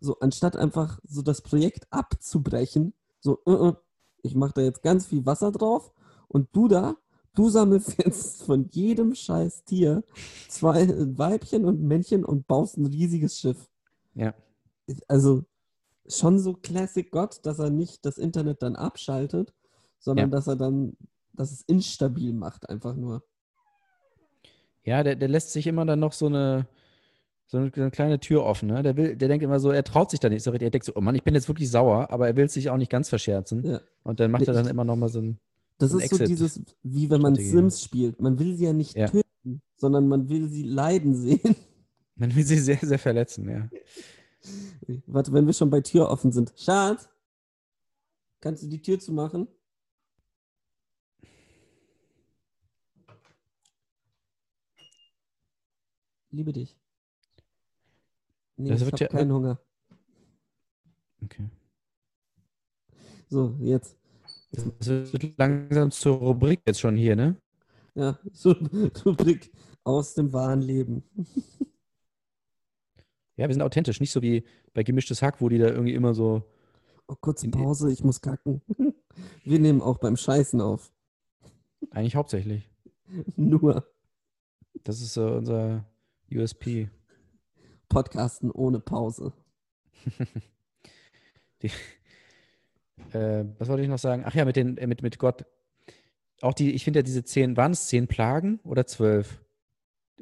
So, 0.00 0.18
anstatt 0.20 0.56
einfach 0.56 1.00
so 1.04 1.22
das 1.22 1.40
Projekt 1.40 1.86
abzubrechen, 1.90 2.92
so, 3.20 3.38
äh, 3.46 3.52
äh, 3.52 3.72
ich 4.22 4.34
mache 4.34 4.52
da 4.54 4.60
jetzt 4.62 4.82
ganz 4.82 5.06
viel 5.06 5.24
Wasser 5.24 5.50
drauf 5.52 5.92
und 6.28 6.48
du 6.52 6.68
da, 6.68 6.96
du 7.34 7.48
sammelst 7.48 7.96
jetzt 8.04 8.42
von 8.44 8.68
jedem 8.70 9.14
scheiß 9.14 9.64
Tier 9.64 10.04
zwei 10.48 10.88
Weibchen 11.18 11.64
und 11.64 11.80
Männchen 11.82 12.24
und 12.24 12.46
baust 12.46 12.76
ein 12.76 12.86
riesiges 12.86 13.38
Schiff. 13.38 13.68
Ja. 14.14 14.34
Also 15.08 15.44
schon 16.08 16.38
so 16.38 16.54
Classic 16.54 17.10
Gott, 17.10 17.40
dass 17.44 17.58
er 17.58 17.70
nicht 17.70 18.04
das 18.04 18.18
Internet 18.18 18.62
dann 18.62 18.76
abschaltet, 18.76 19.52
sondern 19.98 20.30
Ja. 20.30 20.36
dass 20.36 20.46
er 20.48 20.56
dann, 20.56 20.96
dass 21.32 21.52
es 21.52 21.62
instabil 21.62 22.32
macht, 22.32 22.68
einfach 22.68 22.94
nur. 22.94 23.22
Ja, 24.84 25.02
der, 25.04 25.14
der 25.16 25.28
lässt 25.28 25.52
sich 25.52 25.66
immer 25.66 25.86
dann 25.86 26.00
noch 26.00 26.12
so 26.12 26.26
eine, 26.26 26.66
so 27.46 27.58
eine, 27.58 27.70
so 27.74 27.80
eine 27.80 27.90
kleine 27.92 28.18
Tür 28.18 28.44
offen. 28.44 28.66
Ne? 28.68 28.82
Der, 28.82 28.96
will, 28.96 29.14
der 29.16 29.28
denkt 29.28 29.44
immer 29.44 29.60
so, 29.60 29.70
er 29.70 29.84
traut 29.84 30.10
sich 30.10 30.18
da 30.20 30.28
nicht 30.28 30.42
so 30.42 30.50
richtig. 30.50 30.66
Er 30.66 30.70
denkt 30.70 30.86
so, 30.86 30.92
oh 30.96 31.00
Mann, 31.00 31.14
ich 31.14 31.22
bin 31.22 31.34
jetzt 31.34 31.48
wirklich 31.48 31.70
sauer, 31.70 32.10
aber 32.10 32.26
er 32.26 32.36
will 32.36 32.48
sich 32.48 32.68
auch 32.68 32.76
nicht 32.76 32.90
ganz 32.90 33.08
verscherzen. 33.08 33.64
Ja. 33.64 33.80
Und 34.02 34.18
dann 34.18 34.30
macht 34.32 34.42
Nee, 34.42 34.48
er 34.48 34.54
dann 34.54 34.64
ich- 34.64 34.70
immer 34.70 34.84
noch 34.84 34.96
mal 34.96 35.08
so 35.08 35.20
ein. 35.20 35.38
Das 35.82 35.92
ist 35.92 36.10
so 36.10 36.16
Exit- 36.16 36.28
dieses, 36.28 36.60
wie 36.82 37.10
wenn 37.10 37.20
man 37.20 37.34
Strategie. 37.34 37.50
Sims 37.56 37.82
spielt. 37.82 38.20
Man 38.20 38.38
will 38.38 38.56
sie 38.56 38.64
ja 38.64 38.72
nicht 38.72 38.94
Ja. 38.96 39.08
töten, 39.08 39.60
sondern 39.76 40.06
man 40.08 40.28
will 40.28 40.48
sie 40.48 40.62
leiden 40.62 41.14
sehen. 41.14 41.40
Man 42.14 42.32
will 42.36 42.44
sie 42.44 42.58
sehr, 42.58 42.76
sehr 42.78 42.98
verletzen, 42.98 43.48
ja. 43.48 43.68
Warte, 45.06 45.32
wenn 45.32 45.46
wir 45.46 45.54
schon 45.54 45.70
bei 45.70 45.80
Tür 45.80 46.08
offen 46.10 46.30
sind. 46.30 46.52
Schatz, 46.56 47.08
kannst 48.40 48.62
du 48.62 48.68
die 48.68 48.82
Tür 48.82 49.00
zumachen? 49.00 49.48
Liebe 56.30 56.52
dich. 56.52 56.76
Nee, 58.56 58.70
Das 58.70 58.80
ich 58.82 58.86
habe 58.86 58.96
ja- 58.98 59.08
keinen 59.08 59.32
Hunger. 59.32 59.60
Okay. 61.24 61.48
So, 63.28 63.56
jetzt. 63.60 63.96
Das 64.52 65.12
wird 65.12 65.38
langsam 65.38 65.90
zur 65.90 66.16
Rubrik 66.16 66.60
jetzt 66.66 66.80
schon 66.80 66.96
hier, 66.96 67.16
ne? 67.16 67.36
Ja, 67.94 68.18
so 68.32 68.54
Rubrik 69.04 69.50
aus 69.84 70.14
dem 70.14 70.32
wahren 70.32 70.62
Leben. 70.62 71.02
Ja, 73.36 73.48
wir 73.48 73.54
sind 73.54 73.62
authentisch, 73.62 73.98
nicht 73.98 74.12
so 74.12 74.20
wie 74.20 74.44
bei 74.74 74.82
gemischtes 74.82 75.22
Hack, 75.22 75.40
wo 75.40 75.48
die 75.48 75.56
da 75.56 75.68
irgendwie 75.68 75.94
immer 75.94 76.12
so. 76.12 76.42
Oh, 77.08 77.14
kurze 77.18 77.48
Pause, 77.48 77.90
ich 77.90 78.04
muss 78.04 78.20
kacken. 78.20 78.60
Wir 79.42 79.58
nehmen 79.58 79.80
auch 79.80 79.98
beim 79.98 80.16
Scheißen 80.16 80.60
auf. 80.60 80.92
Eigentlich 81.90 82.14
hauptsächlich. 82.14 82.70
Nur. 83.36 83.86
Das 84.84 85.00
ist 85.00 85.14
so 85.14 85.26
unser 85.26 85.84
USP. 86.30 86.90
Podcasten 87.88 88.50
ohne 88.50 88.80
Pause. 88.80 89.32
Die, 91.62 91.70
äh, 93.12 93.44
was 93.58 93.68
wollte 93.68 93.82
ich 93.82 93.88
noch 93.88 93.98
sagen? 93.98 94.22
Ach 94.26 94.34
ja, 94.34 94.44
mit, 94.44 94.56
den, 94.56 94.76
äh, 94.78 94.86
mit, 94.86 95.02
mit 95.02 95.18
Gott. 95.18 95.44
Auch 96.40 96.54
die, 96.54 96.72
ich 96.72 96.84
finde 96.84 97.00
ja 97.00 97.02
diese 97.02 97.24
zehn, 97.24 97.56
waren 97.56 97.72
es 97.72 97.86
zehn 97.86 98.08
Plagen 98.08 98.60
oder 98.64 98.86
zwölf? 98.86 99.40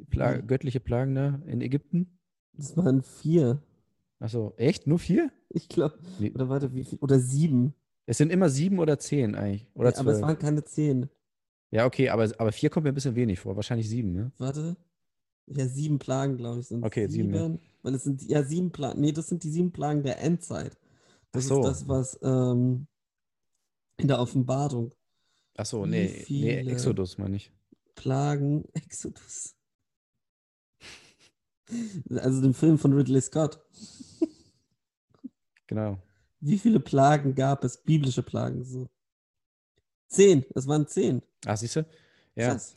Pla 0.09 0.37
Mhm. 0.37 0.47
Göttliche 0.47 0.79
Plagen 0.79 1.15
da 1.15 1.41
in 1.45 1.61
Ägypten? 1.61 2.17
Das 2.53 2.75
waren 2.77 3.01
vier. 3.01 3.61
Achso, 4.19 4.53
echt? 4.57 4.87
Nur 4.87 4.99
vier? 4.99 5.31
Ich 5.49 5.67
glaube. 5.67 5.97
Nee. 6.19 6.31
Oder 6.33 6.49
warte, 6.49 6.73
wie 6.73 6.83
viel? 6.83 6.99
Oder 6.99 7.19
sieben. 7.19 7.73
Es 8.05 8.17
sind 8.17 8.31
immer 8.31 8.49
sieben 8.49 8.79
oder 8.79 8.99
zehn 8.99 9.35
eigentlich. 9.35 9.67
Oder 9.73 9.91
Ja, 9.91 9.99
aber 9.99 10.11
es 10.11 10.21
waren 10.21 10.37
keine 10.37 10.63
zehn. 10.63 11.09
Ja, 11.71 11.85
okay, 11.85 12.09
aber, 12.09 12.29
aber 12.37 12.51
vier 12.51 12.69
kommt 12.69 12.83
mir 12.83 12.91
ein 12.91 12.95
bisschen 12.95 13.15
wenig 13.15 13.39
vor. 13.39 13.55
Wahrscheinlich 13.55 13.89
sieben, 13.89 14.11
ne? 14.11 14.31
Warte. 14.37 14.75
Ja, 15.47 15.65
sieben 15.67 15.99
Plagen, 15.99 16.37
glaube 16.37 16.59
ich, 16.59 16.67
sind 16.67 16.83
Okay, 16.83 17.07
sieben, 17.07 17.33
ja. 17.33 17.49
Weil 17.81 17.95
es 17.95 18.03
sind 18.03 18.21
ja 18.29 18.43
sieben 18.43 18.71
Plagen. 18.71 19.01
Nee, 19.01 19.11
das 19.11 19.27
sind 19.27 19.43
die 19.43 19.49
sieben 19.49 19.71
Plagen 19.71 20.03
der 20.03 20.21
Endzeit. 20.21 20.77
Das 21.31 21.45
Ach 21.45 21.49
so. 21.49 21.59
ist 21.61 21.67
das, 21.67 21.87
was 21.87 22.19
ähm, 22.23 22.87
in 23.97 24.07
der 24.07 24.19
Offenbarung. 24.19 24.93
Achso, 25.55 25.85
Wie 25.85 25.89
nee, 25.89 26.25
nee? 26.29 26.71
Exodus 26.71 27.17
meine 27.17 27.35
ich. 27.37 27.51
Plagen, 27.95 28.65
Exodus. 28.73 29.55
Also 32.09 32.41
den 32.41 32.53
Film 32.53 32.77
von 32.77 32.93
Ridley 32.93 33.21
Scott. 33.21 33.59
Genau. 35.67 35.97
Wie 36.41 36.57
viele 36.57 36.79
Plagen 36.79 37.33
gab 37.35 37.63
es? 37.63 37.77
Biblische 37.77 38.23
Plagen 38.23 38.63
so. 38.65 38.89
Zehn. 40.07 40.43
Es 40.53 40.67
waren 40.67 40.85
zehn. 40.87 41.21
Ah, 41.45 41.55
siehst 41.55 41.77
du? 41.77 41.85
Ja. 42.35 42.49
Krass. 42.51 42.75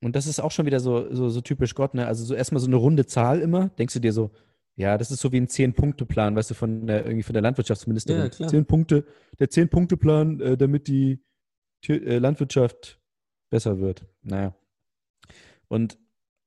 Und 0.00 0.16
das 0.16 0.26
ist 0.26 0.40
auch 0.40 0.50
schon 0.50 0.66
wieder 0.66 0.80
so, 0.80 1.14
so, 1.14 1.28
so 1.28 1.40
typisch 1.40 1.74
Gott, 1.74 1.94
ne? 1.94 2.06
Also 2.06 2.24
so 2.24 2.34
erstmal 2.34 2.60
so 2.60 2.66
eine 2.66 2.76
runde 2.76 3.06
Zahl 3.06 3.40
immer. 3.40 3.68
Denkst 3.70 3.94
du 3.94 4.00
dir 4.00 4.12
so, 4.12 4.30
ja, 4.76 4.96
das 4.96 5.10
ist 5.10 5.20
so 5.20 5.32
wie 5.32 5.38
ein 5.38 5.48
Zehn-Punkte-Plan, 5.48 6.34
weißt 6.34 6.50
du, 6.50 6.54
von 6.54 6.86
der, 6.86 7.04
irgendwie 7.04 7.22
von 7.22 7.34
der 7.34 7.42
Landwirtschaftsministerin. 7.42 8.22
Ja, 8.22 8.28
klar. 8.28 8.48
Zehn 8.48 8.64
Punkte, 8.64 9.04
der 9.38 9.50
Zehn-Punkte-Plan, 9.50 10.40
äh, 10.40 10.56
damit 10.56 10.88
die 10.88 11.22
Tür, 11.82 12.02
äh, 12.06 12.18
Landwirtschaft 12.18 13.00
besser 13.50 13.80
wird. 13.80 14.06
Naja. 14.22 14.54
Und 15.68 15.98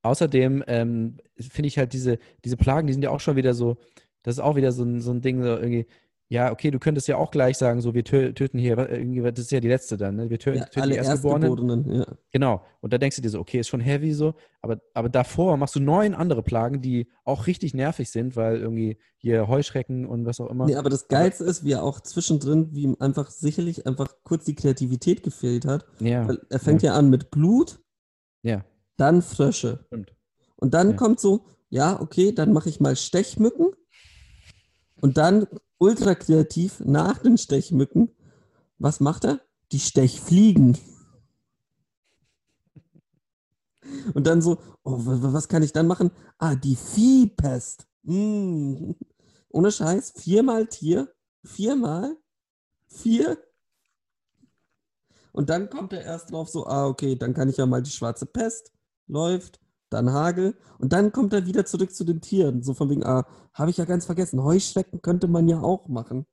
außerdem 0.02 0.64
ähm, 0.68 1.18
finde 1.38 1.68
ich 1.68 1.78
halt 1.78 1.94
diese, 1.94 2.18
diese 2.44 2.58
Plagen, 2.58 2.88
die 2.88 2.94
sind 2.94 3.04
ja 3.04 3.12
auch 3.12 3.20
schon 3.20 3.36
wieder 3.36 3.54
so, 3.54 3.78
das 4.24 4.36
ist 4.36 4.40
auch 4.40 4.56
wieder 4.56 4.72
so 4.72 4.84
ein, 4.84 5.02
so 5.02 5.12
ein 5.12 5.22
Ding, 5.22 5.44
so 5.44 5.50
irgendwie, 5.50 5.86
ja, 6.28 6.52
okay, 6.52 6.72
du 6.72 6.80
könntest 6.80 7.08
ja 7.08 7.18
auch 7.18 7.30
gleich 7.30 7.58
sagen, 7.58 7.82
so, 7.82 7.94
wir 7.94 8.04
tö 8.04 8.34
töten 8.34 8.58
hier, 8.58 8.78
irgendwie, 8.90 9.22
das 9.22 9.40
ist 9.46 9.52
ja 9.52 9.60
die 9.60 9.68
letzte 9.68 9.96
dann, 9.96 10.16
ne? 10.16 10.30
Wir 10.30 10.40
tö 10.40 10.54
Ja, 10.56 10.66
töten 10.66 10.82
alle 10.82 10.92
die 10.94 10.98
Erstgeborenen. 10.98 11.50
Erstgeborenen, 11.50 11.96
ja. 12.00 12.06
Genau. 12.32 12.64
Und 12.82 12.94
da 12.94 12.98
denkst 12.98 13.16
du 13.18 13.22
dir 13.22 13.30
so, 13.30 13.40
okay, 13.40 13.60
ist 13.60 13.68
schon 13.68 13.80
heavy 13.80 14.12
so, 14.14 14.34
aber, 14.62 14.82
aber 14.96 15.10
davor 15.10 15.56
machst 15.58 15.76
du 15.76 15.80
neun 15.80 16.16
andere 16.16 16.42
Plagen, 16.42 16.82
die 16.82 17.08
auch 17.26 17.46
richtig 17.46 17.76
nervig 17.76 18.10
sind, 18.10 18.36
weil 18.36 18.58
irgendwie 18.58 18.98
hier 19.18 19.48
Heuschrecken 19.48 20.06
und 20.08 20.26
was 20.26 20.40
auch 20.40 20.50
immer. 20.50 20.66
Nee, 20.66 20.76
aber 20.76 20.90
das 20.90 21.08
Geilste 21.08 21.44
ist, 21.44 21.64
wie 21.64 21.74
er 21.74 21.84
auch 21.84 22.00
zwischendrin, 22.00 22.70
wie 22.72 22.84
ihm 22.84 22.98
einfach 23.00 23.30
sicherlich 23.30 23.86
einfach 23.86 24.08
kurz 24.24 24.46
die 24.46 24.56
Kreativität 24.56 25.22
gefehlt 25.22 25.66
hat. 25.66 25.86
Ja, 26.00 26.28
Weil 26.28 26.40
er 26.50 26.60
fängt 26.60 26.82
ja, 26.82 26.94
an 26.96 27.12
mit 27.12 27.30
Blut, 27.30 27.80
ja, 28.42 28.66
dann 28.98 29.22
Frösche. 29.22 29.86
stimmt. 29.88 30.16
Und 30.56 30.74
dann 30.74 30.92
Ja. 30.92 30.96
kommt 30.96 31.20
so, 31.20 31.46
ja, 31.70 32.02
okay, 32.02 32.32
dann 32.32 32.52
mache 32.52 32.70
ich 32.70 32.80
mal 32.80 32.96
Stechmücken. 32.96 33.68
Und 35.02 35.18
dann 35.18 35.46
ultra 35.78 36.16
kreativ 36.16 36.80
nach 36.82 37.20
den 37.20 37.38
Stechmücken, 37.38 38.10
was 38.78 39.00
macht 39.00 39.26
er? 39.26 39.42
Die 39.72 39.80
Stechfliegen. 39.80 40.78
Und 44.14 44.28
dann 44.28 44.42
so, 44.42 44.58
oh, 44.84 44.98
wa- 45.06 45.22
wa- 45.22 45.34
was 45.34 45.48
kann 45.48 45.64
ich 45.64 45.72
dann 45.74 45.88
machen? 45.88 46.12
Ah, 46.38 46.56
die 46.56 46.76
Viehpest. 46.76 47.88
Mm. 48.04 48.92
Ohne 49.50 49.72
Scheiß, 49.72 50.14
viermal 50.18 50.68
Tier, 50.68 51.14
viermal, 51.44 52.18
vier. 52.88 53.38
Und 55.32 55.50
dann 55.50 55.70
kommt 55.70 55.94
er 55.94 56.04
erst 56.04 56.32
drauf 56.32 56.50
so, 56.50 56.66
ah, 56.66 56.88
okay, 56.88 57.16
dann 57.16 57.34
kann 57.34 57.50
ich 57.50 57.58
ja 57.58 57.66
mal 57.66 57.82
die 57.82 57.92
schwarze 57.92 58.26
Pest, 58.26 58.72
läuft, 59.08 59.60
dann 59.90 60.12
Hagel 60.12 60.58
und 60.80 60.94
dann 60.94 61.12
kommt 61.12 61.34
er 61.34 61.46
wieder 61.46 61.66
zurück 61.66 61.94
zu 61.94 62.04
den 62.04 62.22
Tieren. 62.22 62.64
So 62.64 62.74
von 62.74 62.90
wegen, 62.90 63.04
ah, 63.06 63.28
habe 63.54 63.70
ich 63.72 63.78
ja 63.78 63.86
ganz 63.86 64.06
vergessen, 64.06 64.44
Heuschrecken 64.44 65.02
könnte 65.02 65.28
man 65.28 65.48
ja 65.48 65.62
auch 65.62 65.88
machen. 65.88 66.26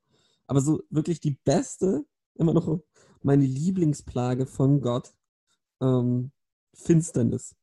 Aber 0.47 0.61
so 0.61 0.81
wirklich 0.89 1.19
die 1.19 1.37
beste, 1.45 2.05
immer 2.35 2.53
noch 2.53 2.79
meine 3.21 3.45
Lieblingsplage 3.45 4.45
von 4.45 4.81
Gott, 4.81 5.13
ähm, 5.81 6.31
Finsternis. 6.73 7.55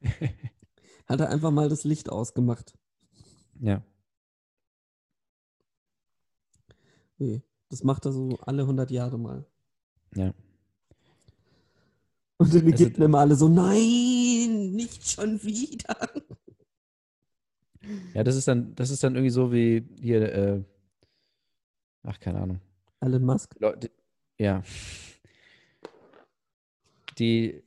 Hat 1.06 1.20
er 1.20 1.28
einfach 1.28 1.50
mal 1.50 1.68
das 1.68 1.84
Licht 1.84 2.10
ausgemacht. 2.10 2.76
Ja. 3.60 3.82
Nee, 7.18 7.42
das 7.68 7.84
macht 7.84 8.04
er 8.06 8.12
so 8.12 8.36
alle 8.40 8.62
100 8.62 8.90
Jahre 8.90 9.18
mal. 9.18 9.46
Ja. 10.14 10.32
Und 12.38 12.52
in 12.54 12.62
Also- 12.64 12.68
Ägypten 12.84 13.02
immer 13.02 13.18
alle 13.20 13.36
so, 13.36 13.48
nein, 13.48 13.78
nicht 14.70 15.08
schon 15.10 15.42
wieder. 15.42 15.96
Ja, 18.14 18.22
das 18.22 18.36
ist 18.36 18.46
dann, 18.46 18.74
das 18.76 18.90
ist 18.90 19.02
dann 19.02 19.14
irgendwie 19.16 19.30
so 19.30 19.52
wie 19.52 19.84
hier, 20.00 20.32
äh, 20.32 20.62
ach, 22.04 22.20
keine 22.20 22.40
Ahnung. 22.40 22.60
Elon 23.00 23.24
Musk. 23.24 23.54
Leute, 23.58 23.90
ja. 24.38 24.62
Die, 27.18 27.62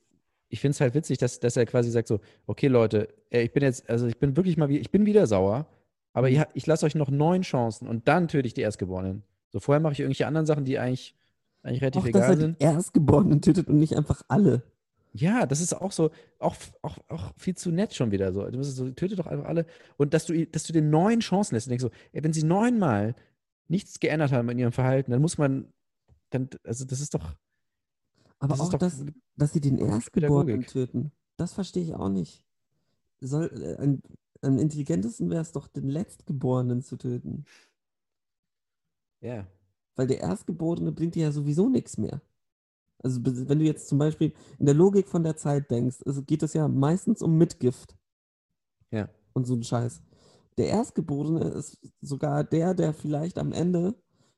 ich 0.50 0.60
finde 0.60 0.72
es 0.72 0.82
halt 0.82 0.94
witzig, 0.96 1.18
dass, 1.18 1.40
dass 1.40 1.58
er 1.58 1.66
quasi 1.66 1.92
sagt 1.92 2.08
so, 2.08 2.20
okay 2.48 2.68
Leute, 2.68 3.10
ich 3.30 3.52
bin 3.52 3.64
jetzt, 3.64 3.90
also 3.90 4.08
ich 4.08 4.18
bin 4.18 4.36
wirklich 4.38 4.58
mal, 4.58 4.70
wie- 4.70 4.80
ich 4.80 4.92
bin 4.92 5.06
wieder 5.06 5.28
sauer, 5.28 5.68
aber 6.14 6.30
ihr, 6.30 6.48
ich 6.54 6.66
lasse 6.66 6.86
euch 6.86 6.96
noch 6.96 7.10
neun 7.10 7.42
Chancen 7.42 7.88
und 7.88 8.08
dann 8.08 8.28
töte 8.28 8.48
ich 8.48 8.54
die 8.54 8.62
Erstgeborenen. 8.62 9.24
So, 9.50 9.60
vorher 9.60 9.82
mache 9.82 9.94
ich 9.94 10.00
irgendwelche 10.00 10.28
anderen 10.28 10.46
Sachen, 10.46 10.66
die 10.66 10.80
eigentlich, 10.80 11.16
eigentlich 11.62 11.82
relativ 11.82 12.02
Auch, 12.04 12.06
dass 12.08 12.10
egal 12.24 12.34
er 12.34 12.38
sind. 12.40 12.62
die 12.62 12.64
Erstgeborenen 12.66 13.42
tötet 13.42 13.68
und 13.68 13.80
nicht 13.80 13.96
einfach 13.98 14.22
alle. 14.30 14.64
Ja, 15.18 15.46
das 15.46 15.62
ist 15.62 15.74
auch 15.74 15.94
so, 15.94 16.12
auch, 16.40 16.58
auch, 16.82 16.98
auch 17.08 17.32
viel 17.38 17.56
zu 17.56 17.72
nett 17.72 17.94
schon 17.94 18.12
wieder 18.12 18.34
so. 18.34 18.46
Du 18.50 18.58
musst 18.58 18.76
so, 18.76 18.90
töte 18.92 19.16
doch 19.16 19.28
einfach 19.28 19.46
alle. 19.46 19.66
Und 19.96 20.14
dass 20.14 20.26
du, 20.26 20.46
dass 20.46 20.64
du 20.64 20.74
den 20.74 20.90
neun 20.90 21.22
Chancen 21.22 21.56
lässt 21.56 21.68
und 21.68 21.70
denkst 21.70 21.84
so, 21.84 21.92
ey, 22.12 22.22
wenn 22.22 22.34
sie 22.34 22.44
neunmal 22.44 23.16
nichts 23.70 24.02
geändert 24.02 24.34
haben 24.34 24.50
in 24.50 24.60
ihrem 24.60 24.74
Verhalten, 24.74 25.12
dann 25.12 25.22
muss 25.22 25.38
man, 25.38 25.72
dann, 26.32 26.50
also 26.66 26.84
das 26.84 27.00
ist 27.00 27.14
doch, 27.14 27.34
Aber 28.40 28.58
das 28.58 28.60
auch, 28.60 28.72
doch 28.72 28.80
dass, 28.80 29.06
dass 29.38 29.54
sie 29.54 29.62
den 29.62 29.78
Erstgeborenen 29.78 30.66
töten, 30.66 31.14
das 31.38 31.54
verstehe 31.54 31.84
ich 31.84 31.94
auch 31.94 32.10
nicht. 32.10 32.46
Soll, 33.22 33.50
äh, 33.54 33.82
am, 33.82 34.02
am 34.42 34.60
intelligentesten 34.60 35.30
wäre 35.30 35.42
es 35.42 35.54
doch, 35.54 35.70
den 35.70 35.88
Letztgeborenen 35.88 36.82
zu 36.82 36.98
töten. 36.98 37.46
ja. 39.22 39.48
Weil 39.96 40.08
der 40.08 40.20
Erstgeborene 40.20 40.92
bringt 40.92 41.16
dir 41.16 41.24
ja 41.24 41.32
sowieso 41.32 41.70
nichts 41.70 41.98
mehr. 41.98 42.22
Also 43.06 43.22
wenn 43.24 43.60
du 43.60 43.66
jetzt 43.66 43.88
zum 43.88 44.00
Beispiel 44.00 44.34
in 44.58 44.66
der 44.66 44.74
Logik 44.74 45.08
von 45.08 45.22
der 45.22 45.38
Zeit 45.38 45.70
denkst, 45.70 45.98
geht 46.26 46.42
es 46.42 46.54
ja 46.54 46.68
meistens 46.68 47.22
um 47.22 47.38
Mitgift 47.38 47.96
Ja. 48.90 49.08
und 49.34 49.46
so 49.46 49.54
ein 49.54 49.62
Scheiß. 49.64 50.02
Der 50.58 50.70
Erstgeborene 50.70 51.50
ist 51.50 51.78
sogar 52.02 52.44
der, 52.44 52.74
der 52.74 52.96
vielleicht 52.96 53.38
am 53.38 53.52
Ende 53.52 53.94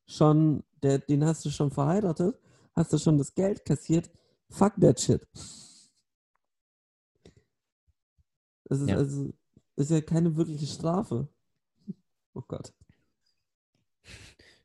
schon, 0.05 0.65
der, 0.83 0.99
den 0.99 1.23
hast 1.23 1.45
du 1.45 1.49
schon 1.49 1.71
verheiratet, 1.71 2.37
hast 2.73 2.91
du 2.91 2.97
schon 2.97 3.17
das 3.17 3.33
Geld 3.35 3.63
kassiert. 3.63 4.11
Fuck 4.49 4.73
that 4.81 4.99
shit. 4.99 5.25
Das 8.65 8.81
ist 8.81 8.89
Ja. 8.89 8.97
also 8.97 9.31
ist 9.77 9.91
ja 9.91 10.01
keine 10.01 10.35
wirkliche 10.35 10.65
Strafe. 10.67 11.29
Oh 12.33 12.41
Gott. 12.45 12.73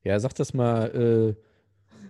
Ja, 0.02 0.18
sag 0.18 0.34
das 0.34 0.52
mal 0.54 0.90
äh, 0.90 1.36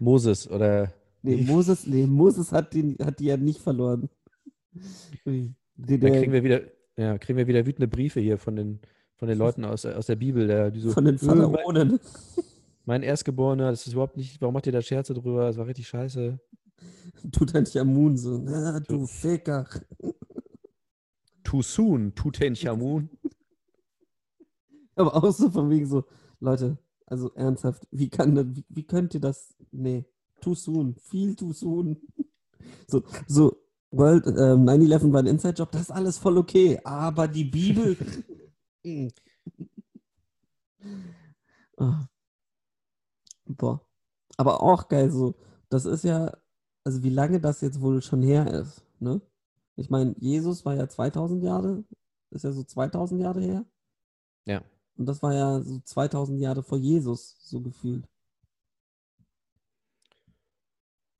Moses 0.00 0.48
oder 0.48 0.90
Nee. 1.22 1.42
Moses, 1.42 1.86
nee, 1.86 2.06
Moses 2.06 2.50
hat, 2.52 2.74
den, 2.74 2.96
hat 2.98 3.20
die 3.20 3.26
ja 3.26 3.36
nicht 3.36 3.60
verloren. 3.60 4.08
Die, 5.24 5.54
da 5.76 5.96
der, 5.96 6.20
kriegen 6.20 6.32
wir 6.32 6.42
wieder, 6.42 6.62
ja, 6.96 7.16
kriegen 7.18 7.38
wir 7.38 7.46
wieder 7.46 7.64
wütende 7.64 7.88
Briefe 7.88 8.20
hier 8.20 8.38
von 8.38 8.56
den, 8.56 8.80
von 9.14 9.28
den 9.28 9.38
Leuten 9.38 9.64
aus, 9.64 9.86
aus 9.86 10.06
der 10.06 10.16
Bibel, 10.16 10.46
der, 10.46 10.70
die 10.70 10.80
so, 10.80 10.90
von 10.90 11.04
den 11.04 11.16
"Äh, 11.16 11.24
mein, 11.24 11.38
Pharaonen. 11.38 12.00
mein 12.84 13.02
Erstgeborener, 13.02 13.70
das 13.70 13.86
ist 13.86 13.92
überhaupt 13.92 14.16
nicht, 14.16 14.40
warum 14.40 14.54
macht 14.54 14.66
ihr 14.66 14.72
da 14.72 14.82
Scherze 14.82 15.14
drüber? 15.14 15.46
Das 15.46 15.56
war 15.56 15.66
richtig 15.66 15.86
scheiße. 15.86 16.40
Tutanchamun 17.30 18.16
so, 18.16 18.38
na, 18.38 18.80
du 18.80 19.06
Ficker. 19.06 19.66
Too 21.44 21.62
soon, 21.62 22.14
Tutanchamun. 22.14 23.10
Aber 24.96 25.14
auch 25.14 25.30
so 25.30 25.50
von 25.50 25.70
wegen 25.70 25.86
so, 25.86 26.04
Leute, 26.40 26.78
also 27.06 27.32
ernsthaft, 27.34 27.86
wie 27.90 28.08
kann 28.08 28.34
das, 28.34 28.46
wie, 28.50 28.64
wie 28.68 28.86
könnt 28.86 29.14
ihr 29.14 29.20
das, 29.20 29.54
nee, 29.70 30.04
too 30.42 30.54
soon, 30.54 30.96
viel 30.96 31.34
too 31.36 31.52
soon. 31.52 31.96
So, 32.86 33.02
so, 33.26 33.56
World, 33.92 34.26
ähm, 34.26 34.64
9-11 34.64 35.12
war 35.12 35.20
ein 35.20 35.26
Inside-Job, 35.26 35.70
das 35.72 35.82
ist 35.82 35.90
alles 35.90 36.18
voll 36.18 36.38
okay, 36.38 36.80
aber 36.84 37.28
die 37.28 37.44
Bibel. 37.44 37.96
Ah. 41.78 42.06
Boah. 43.46 43.80
Aber 44.36 44.62
auch 44.62 44.88
geil, 44.88 45.10
so, 45.10 45.34
das 45.68 45.84
ist 45.84 46.04
ja, 46.04 46.32
also 46.84 47.02
wie 47.02 47.10
lange 47.10 47.40
das 47.40 47.60
jetzt 47.60 47.80
wohl 47.80 48.02
schon 48.02 48.22
her 48.22 48.46
ist, 48.52 48.84
ne? 49.00 49.20
Ich 49.76 49.90
meine, 49.90 50.14
Jesus 50.18 50.64
war 50.64 50.74
ja 50.74 50.88
2000 50.88 51.42
Jahre, 51.42 51.84
ist 52.30 52.44
ja 52.44 52.52
so 52.52 52.62
2000 52.62 53.20
Jahre 53.20 53.40
her. 53.40 53.64
Ja. 54.46 54.62
Und 54.96 55.06
das 55.06 55.22
war 55.22 55.34
ja 55.34 55.60
so 55.62 55.80
2000 55.80 56.40
Jahre 56.40 56.62
vor 56.62 56.78
Jesus, 56.78 57.36
so 57.40 57.60
gefühlt. 57.60 58.06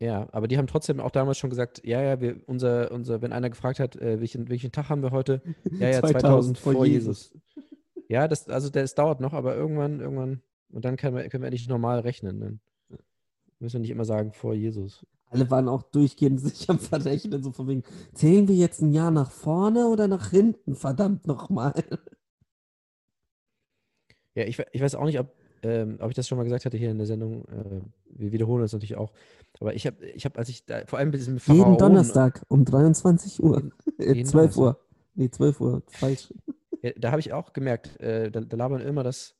Ja, 0.03 0.27
aber 0.33 0.49
die 0.49 0.59
haben 0.59 0.67
trotzdem 0.67 0.99
auch 0.99 1.13
damals 1.13 1.39
schon 1.39 1.49
gesagt, 1.49 1.81
ja, 1.85 2.03
ja, 2.03 2.21
wir, 2.21 2.41
unser, 2.47 2.91
unser, 2.91 3.23
wenn 3.23 3.33
einer 3.33 3.51
gefragt 3.51 3.79
hat, 3.79 3.95
äh, 3.95 4.19
welchen, 4.19 4.49
welchen 4.49 4.73
Tag 4.73 4.89
haben 4.89 5.01
wir 5.01 5.13
heute? 5.13 5.43
Ja, 5.79 5.91
ja, 5.91 6.01
2000 6.01 6.59
vor 6.59 6.85
Jesus. 6.85 7.33
Ja, 8.09 8.27
das, 8.27 8.49
also 8.49 8.69
das 8.69 8.97
dauert 8.97 9.21
noch, 9.21 9.33
aber 9.33 9.55
irgendwann, 9.55 10.01
irgendwann, 10.01 10.43
und 10.73 10.85
dann 10.85 10.97
können 10.97 11.15
wir, 11.17 11.29
können 11.29 11.45
wir 11.45 11.47
endlich 11.47 11.69
normal 11.69 12.01
rechnen. 12.01 12.41
Dann 12.41 12.61
müssen 13.61 13.75
wir 13.75 13.81
nicht 13.83 13.91
immer 13.91 14.05
sagen, 14.05 14.33
vor 14.33 14.55
Jesus. 14.55 15.07
Alle 15.27 15.49
waren 15.53 15.69
auch 15.69 15.85
durchgehend 15.85 16.41
sich 16.41 16.69
am 16.69 16.81
Verrechnen, 16.81 17.41
so 17.41 17.53
von 17.53 17.69
wegen, 17.69 17.85
zählen 18.13 18.49
wir 18.49 18.57
jetzt 18.57 18.83
ein 18.83 18.93
Jahr 18.93 19.13
nach 19.13 19.31
vorne 19.31 19.87
oder 19.87 20.09
nach 20.09 20.31
hinten? 20.31 20.75
Verdammt 20.75 21.29
nochmal. 21.29 21.75
Ja, 24.35 24.45
ich, 24.45 24.59
ich 24.73 24.81
weiß 24.81 24.95
auch 24.95 25.05
nicht, 25.05 25.21
ob, 25.21 25.31
ähm, 25.63 25.97
ob 26.01 26.11
ich 26.11 26.17
das 26.17 26.27
schon 26.29 26.39
mal 26.39 26.45
gesagt 26.45 26.65
hatte 26.65 26.77
hier 26.77 26.91
in 26.91 26.99
der 26.99 27.07
Sendung. 27.07 27.45
Äh, 27.47 27.81
wir 28.11 28.33
wiederholen 28.33 28.63
das 28.63 28.73
natürlich 28.73 28.97
auch. 28.97 29.13
Aber 29.61 29.75
ich 29.75 29.87
habe, 29.87 30.05
ich 30.11 30.25
hab, 30.25 30.37
als 30.39 30.49
ich 30.49 30.65
da, 30.67 30.85
vor 30.87 30.99
allem 30.99 31.11
mit 31.11 31.21
diesem 31.21 31.35
Jeden 31.39 31.41
Pharaonen- 31.63 31.79
Donnerstag 31.79 32.43
um 32.49 32.65
23 32.65 33.43
Uhr. 33.43 33.71
Äh, 33.99 34.15
jeden 34.15 34.27
12 34.27 34.57
Uhr. 34.57 34.81
Nee, 35.15 35.31
12 35.31 35.61
Uhr. 35.61 35.83
Falsch. 35.89 36.33
Ja, 36.83 36.91
da 36.99 37.11
habe 37.13 37.21
ich 37.21 37.33
auch 37.33 37.53
gemerkt, 37.53 38.01
äh, 38.01 38.31
da, 38.31 38.41
da 38.41 38.57
labern 38.57 38.81
immer 38.81 39.03
das, 39.05 39.37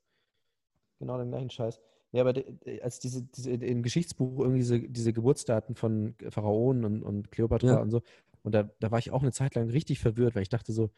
genau 1.01 1.19
den 1.19 1.31
gleichen 1.31 1.51
Scheiß. 1.51 1.81
Ja, 2.13 2.21
aber 2.21 2.35
de- 2.35 2.81
als 2.83 3.01
diese, 3.01 3.23
diese 3.25 3.51
im 3.51 3.83
Geschichtsbuch 3.83 4.39
irgendwie 4.41 4.59
diese, 4.59 4.81
diese 4.81 5.13
Geburtsdaten 5.13 5.75
von 5.75 6.15
Pharaonen 6.29 6.85
und, 6.85 7.03
und 7.03 7.33
Kleopatra 7.33 7.69
Ja. 7.73 7.81
und 7.81 7.91
so, 7.91 8.03
und 8.43 8.55
da, 8.55 8.71
da 8.81 8.91
war 8.91 8.99
ich 8.99 9.11
auch 9.11 9.23
eine 9.23 9.33
Zeit 9.33 9.55
lang 9.55 9.71
richtig 9.71 9.99
verwirrt, 10.01 10.35
weil 10.37 10.43
ich 10.43 10.49
dachte 10.51 10.73
so, 10.73 10.91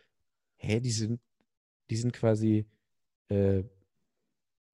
hä, 0.57 0.81
die 0.81 0.91
sind, 0.91 1.21
die 1.91 1.97
sind 1.97 2.13
quasi, 2.13 2.67
äh, 3.29 3.63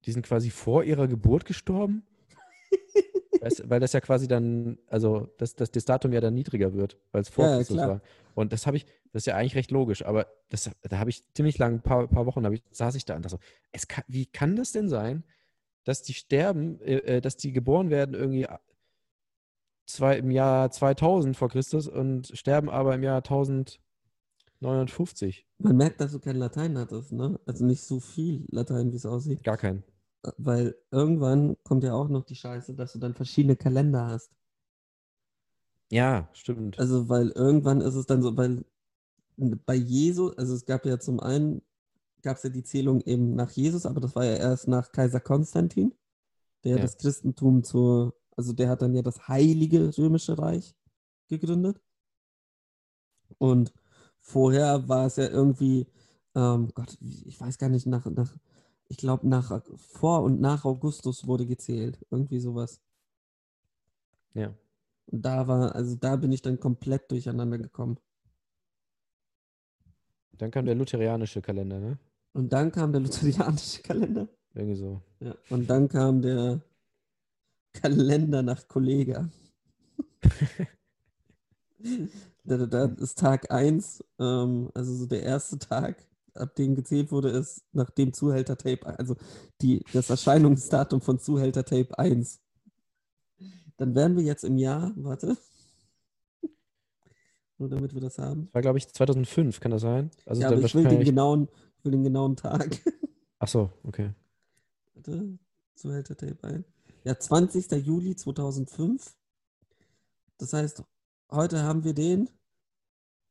die 0.05 0.11
sind 0.11 0.25
quasi 0.25 0.49
vor 0.49 0.83
ihrer 0.83 1.07
Geburt 1.07 1.45
gestorben? 1.45 2.05
weißt, 3.41 3.69
weil 3.69 3.79
das 3.79 3.93
ja 3.93 3.99
quasi 4.01 4.27
dann, 4.27 4.77
also 4.87 5.33
dass, 5.37 5.55
dass 5.55 5.71
das 5.71 5.85
Datum 5.85 6.13
ja 6.13 6.21
dann 6.21 6.33
niedriger 6.33 6.73
wird, 6.73 6.97
weil 7.11 7.21
es 7.21 7.29
vor 7.29 7.45
Ja, 7.47 7.57
Christus 7.57 7.77
klar. 7.77 7.89
war. 7.89 8.01
Und 8.35 8.53
das 8.53 8.67
habe 8.67 8.77
ich, 8.77 8.85
das 9.11 9.23
ist 9.23 9.25
ja 9.25 9.35
eigentlich 9.35 9.55
recht 9.55 9.71
logisch, 9.71 10.05
aber 10.05 10.27
das, 10.49 10.69
da 10.81 10.99
habe 10.99 11.09
ich 11.09 11.23
ziemlich 11.33 11.57
lang, 11.57 11.75
ein 11.75 11.81
paar, 11.81 12.07
paar 12.07 12.25
Wochen, 12.25 12.45
ich, 12.53 12.63
saß 12.71 12.95
ich 12.95 13.05
da 13.05 13.15
und 13.15 13.25
dachte 13.25 13.37
so, 13.37 13.39
es 13.71 13.87
kann, 13.87 14.03
wie 14.07 14.25
kann 14.25 14.55
das 14.55 14.71
denn 14.71 14.87
sein, 14.89 15.23
dass 15.83 16.03
die 16.03 16.13
sterben, 16.13 16.79
äh, 16.81 17.17
äh, 17.17 17.21
dass 17.21 17.35
die 17.35 17.51
geboren 17.51 17.89
werden 17.89 18.13
irgendwie 18.13 18.47
zwei, 19.85 20.17
im 20.17 20.31
Jahr 20.31 20.69
2000 20.71 21.35
vor 21.35 21.49
Christus 21.49 21.87
und 21.87 22.31
sterben 22.37 22.69
aber 22.69 22.95
im 22.95 23.03
Jahr 23.03 23.23
1950? 24.61 25.47
Man 25.59 25.77
merkt, 25.77 25.99
dass 26.01 26.11
du 26.11 26.19
kein 26.19 26.37
Latein 26.37 26.77
hattest, 26.77 27.11
ne? 27.11 27.39
Also 27.45 27.65
nicht 27.65 27.83
so 27.83 27.99
viel 27.99 28.45
Latein, 28.51 28.91
wie 28.91 28.95
es 28.95 29.05
aussieht. 29.05 29.43
Gar 29.43 29.57
kein. 29.57 29.83
Weil 30.37 30.75
irgendwann 30.91 31.57
kommt 31.63 31.83
ja 31.83 31.93
auch 31.93 32.09
noch 32.09 32.23
die 32.25 32.35
Scheiße, 32.35 32.75
dass 32.75 32.93
du 32.93 32.99
dann 32.99 33.15
verschiedene 33.15 33.55
Kalender 33.55 34.07
hast. 34.07 34.31
Ja, 35.89 36.29
stimmt. 36.33 36.79
Also, 36.79 37.09
weil 37.09 37.29
irgendwann 37.29 37.81
ist 37.81 37.95
es 37.95 38.05
dann 38.05 38.21
so, 38.21 38.37
weil 38.37 38.63
bei 39.65 39.75
Jesus, 39.75 40.37
also 40.37 40.53
es 40.53 40.65
gab 40.65 40.85
ja 40.85 40.99
zum 40.99 41.19
einen, 41.19 41.61
gab 42.21 42.37
es 42.37 42.43
ja 42.43 42.49
die 42.49 42.63
Zählung 42.63 43.01
eben 43.01 43.35
nach 43.35 43.51
Jesus, 43.51 43.85
aber 43.85 43.99
das 43.99 44.15
war 44.15 44.23
ja 44.23 44.35
erst 44.35 44.67
nach 44.67 44.91
Kaiser 44.91 45.19
Konstantin, 45.19 45.93
der 46.63 46.75
Ja. 46.77 46.81
das 46.83 46.97
Christentum 46.97 47.63
zur, 47.63 48.15
also 48.37 48.53
der 48.53 48.69
hat 48.69 48.83
dann 48.83 48.93
ja 48.93 49.01
das 49.01 49.27
Heilige 49.27 49.97
Römische 49.97 50.37
Reich 50.37 50.75
gegründet. 51.27 51.81
Und 53.39 53.73
vorher 54.21 54.87
war 54.87 55.07
es 55.07 55.17
ja 55.17 55.27
irgendwie, 55.27 55.87
ähm, 56.35 56.69
Gott, 56.73 56.97
ich 57.01 57.39
weiß 57.39 57.57
gar 57.57 57.69
nicht, 57.69 57.85
nach, 57.87 58.05
nach 58.05 58.37
ich 58.87 58.97
glaube, 58.97 59.27
nach 59.27 59.61
vor 59.77 60.23
und 60.23 60.41
nach 60.41 60.65
Augustus 60.65 61.25
wurde 61.27 61.45
gezählt. 61.45 62.05
Irgendwie 62.09 62.39
sowas. 62.39 62.81
ja. 64.33 64.53
Und 65.07 65.25
da 65.25 65.47
war, 65.47 65.75
also 65.75 65.95
da 65.95 66.15
bin 66.15 66.31
ich 66.31 66.41
dann 66.41 66.59
komplett 66.59 67.11
durcheinander 67.11 67.57
gekommen. 67.57 67.97
Dann 70.37 70.51
kam 70.51 70.65
der 70.65 70.75
lutherianische 70.75 71.41
Kalender, 71.41 71.79
ne? 71.79 71.99
Und 72.33 72.53
dann 72.53 72.71
kam 72.71 72.91
der 72.91 73.01
lutherianische 73.01 73.81
Kalender. 73.83 74.27
Irgendwie 74.53 74.75
so. 74.75 75.01
Ja. 75.19 75.35
Und 75.49 75.69
dann 75.69 75.87
kam 75.87 76.21
der 76.21 76.61
Kalender 77.73 78.41
nach 78.41 78.67
Kollega. 78.67 79.29
da, 82.43 82.85
ist 82.85 83.19
Tag 83.19 83.51
1, 83.51 84.03
ähm, 84.19 84.69
also 84.73 84.93
so 84.95 85.05
der 85.05 85.23
erste 85.23 85.59
Tag, 85.59 86.07
ab 86.33 86.55
dem 86.55 86.75
gezählt 86.75 87.11
wurde, 87.11 87.29
ist 87.29 87.63
nach 87.71 87.89
dem 87.89 88.13
Zuhälter-Tape, 88.13 88.85
also 88.99 89.15
die, 89.61 89.83
das 89.93 90.09
Erscheinungsdatum 90.09 91.01
von 91.01 91.19
Zuhälter-Tape 91.19 91.97
1. 91.97 92.39
Dann 93.77 93.95
wären 93.95 94.15
wir 94.15 94.23
jetzt 94.23 94.43
im 94.43 94.57
Jahr, 94.57 94.91
warte. 94.95 95.37
Nur 97.57 97.69
damit 97.69 97.93
wir 97.93 98.01
das 98.01 98.17
haben. 98.17 98.45
Das 98.45 98.53
war, 98.55 98.61
glaube 98.61 98.77
ich, 98.79 98.87
2005, 98.87 99.59
kann 99.59 99.71
das 99.71 99.81
sein? 99.81 100.09
Also 100.25 100.41
ja, 100.41 100.47
aber 100.47 100.59
ich 100.59 100.73
will 100.73 100.87
den 100.87 101.03
genauen, 101.03 101.47
ich 101.77 101.85
will 101.85 101.91
den 101.91 102.03
genauen 102.03 102.35
Tag. 102.35 102.81
Ach 103.39 103.47
so, 103.47 103.71
okay. 103.83 104.11
Warte, 104.93 105.37
Zuhälter-Tape 105.75 106.43
ein. 106.43 106.65
Ja, 107.03 107.17
20. 107.17 107.71
Juli 107.85 108.15
2005. 108.15 109.15
Das 110.37 110.53
heißt, 110.53 110.83
heute 111.31 111.63
haben 111.63 111.83
wir 111.83 111.93
den 111.93 112.29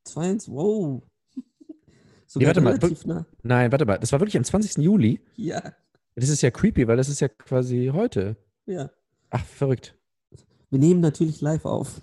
22. 0.05 0.53
Wow. 0.53 1.03
Sogar 2.27 2.49
warte 2.57 2.61
mal, 2.61 2.79
nah. 3.05 3.27
Nein, 3.43 3.73
warte 3.73 3.85
mal, 3.87 3.99
das 3.99 4.13
war 4.13 4.21
wirklich 4.21 4.37
am 4.37 4.45
20. 4.45 4.83
Juli? 4.83 5.21
Ja, 5.37 5.75
Das 6.15 6.29
ist 6.29 6.43
ja 6.43 6.51
creepy, 6.51 6.87
weil 6.87 6.97
das 6.97 7.09
ist 7.09 7.21
ja 7.21 7.29
quasi 7.29 7.91
heute. 7.93 8.37
ja. 8.67 8.91
Ach, 9.33 9.45
verrückt. 9.45 9.97
Wir 10.71 10.81
nehmen 10.81 11.01
natürlich 11.01 11.41
live 11.41 11.65
auf. 11.65 12.01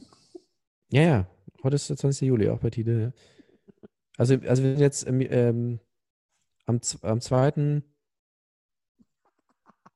Ja, 0.90 1.02
ja. 1.02 1.28
Heute 1.62 1.76
ist 1.76 1.90
der 1.90 1.98
20. 1.98 2.26
Juli, 2.28 2.48
auch 2.50 2.60
bei 2.60 2.70
Tide. 2.70 3.02
Ja. 3.02 3.12
Also, 4.18 4.36
also 4.36 4.64
wir 4.64 4.70
sind 4.72 4.80
jetzt 4.80 5.04
im, 5.04 5.20
ähm, 5.20 5.80
am, 6.66 6.80
am 7.02 7.20
zweiten 7.20 7.84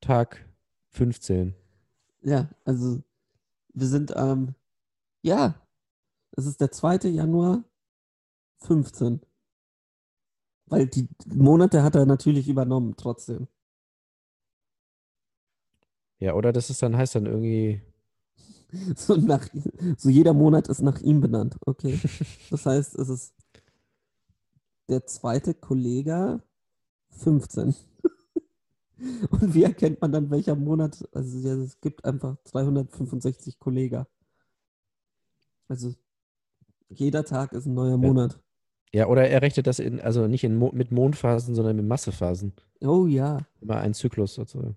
Tag 0.01 0.45
15. 0.89 1.55
Ja, 2.23 2.49
also 2.65 3.01
wir 3.73 3.87
sind 3.87 4.15
am, 4.17 4.55
ja, 5.21 5.55
es 6.31 6.45
ist 6.45 6.61
der 6.61 6.71
2. 6.71 7.09
Januar 7.09 7.63
15. 8.59 9.21
Weil 10.67 10.87
die 10.87 11.07
Monate 11.25 11.83
hat 11.83 11.95
er 11.95 12.05
natürlich 12.05 12.47
übernommen, 12.47 12.95
trotzdem. 12.97 13.47
Ja, 16.19 16.33
oder 16.35 16.53
das 16.53 16.69
ist 16.69 16.81
dann, 16.81 16.95
heißt 16.95 17.15
dann 17.15 17.25
irgendwie, 17.25 17.81
So, 18.95 19.15
nach, 19.15 19.47
so 19.97 20.09
jeder 20.09 20.33
Monat 20.33 20.67
ist 20.67 20.81
nach 20.81 21.01
ihm 21.01 21.21
benannt. 21.21 21.57
Okay. 21.65 21.99
Das 22.49 22.65
heißt, 22.65 22.95
es 22.95 23.09
ist 23.09 23.33
der 24.89 25.05
zweite 25.05 25.53
Kollege 25.53 26.41
15. 27.11 27.75
Und 29.31 29.53
wie 29.53 29.63
erkennt 29.63 30.01
man 30.01 30.11
dann, 30.11 30.29
welcher 30.29 30.55
Monat? 30.55 31.07
Also 31.13 31.39
ja, 31.39 31.55
es 31.55 31.79
gibt 31.81 32.05
einfach 32.05 32.37
365 32.45 33.59
Kollege. 33.59 34.05
Also 35.67 35.95
jeder 36.93 37.23
Tag 37.25 37.53
ist 37.53 37.65
ein 37.65 37.73
neuer 37.73 37.97
Monat. 37.97 38.39
ja, 38.93 39.07
oder 39.07 39.27
er 39.27 39.41
rechnet 39.41 39.67
das 39.67 39.79
in, 39.79 39.99
also 40.01 40.27
nicht 40.27 40.43
in, 40.43 40.55
Mo 40.55 40.71
mit 40.73 40.91
Mondphasen, 40.91 41.55
sondern 41.55 41.75
mit 41.77 41.85
Massephasen. 41.85 42.53
Oh 42.81 43.05
ja. 43.07 43.39
Immer 43.61 43.77
ein 43.77 43.93
Zyklus 43.93 44.33
sozusagen. 44.35 44.75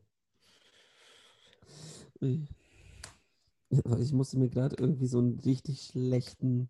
Ja, 2.21 3.81
aber 3.85 3.99
Ich 3.99 4.13
musste 4.13 4.39
mir 4.39 4.49
gerade 4.49 4.77
irgendwie 4.79 5.07
so 5.07 5.19
einen 5.19 5.41
richtig 5.41 5.83
schlechten 5.83 6.69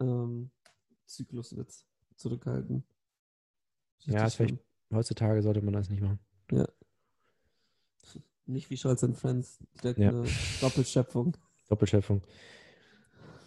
ähm, 0.00 0.50
Zykluswitz 1.06 1.84
zurückhalten. 2.16 2.84
Ja, 4.04 4.24
Richtig 4.24 4.26
ist 4.26 4.34
vielleicht-. 4.36 4.64
Heutzutage 4.92 5.42
sollte 5.42 5.60
man 5.60 5.74
das 5.74 5.90
nicht 5.90 6.00
machen. 6.00 6.18
Nicht 8.46 8.70
wie 8.70 8.78
Scholz 8.78 9.04
and 9.04 9.14
Friends, 9.16 9.58
direkt 9.82 9.98
Ja. 9.98 10.08
eine 10.08 10.24
Doppelschöpfung. 10.62 11.36
Doppelschöpfung. 11.68 12.22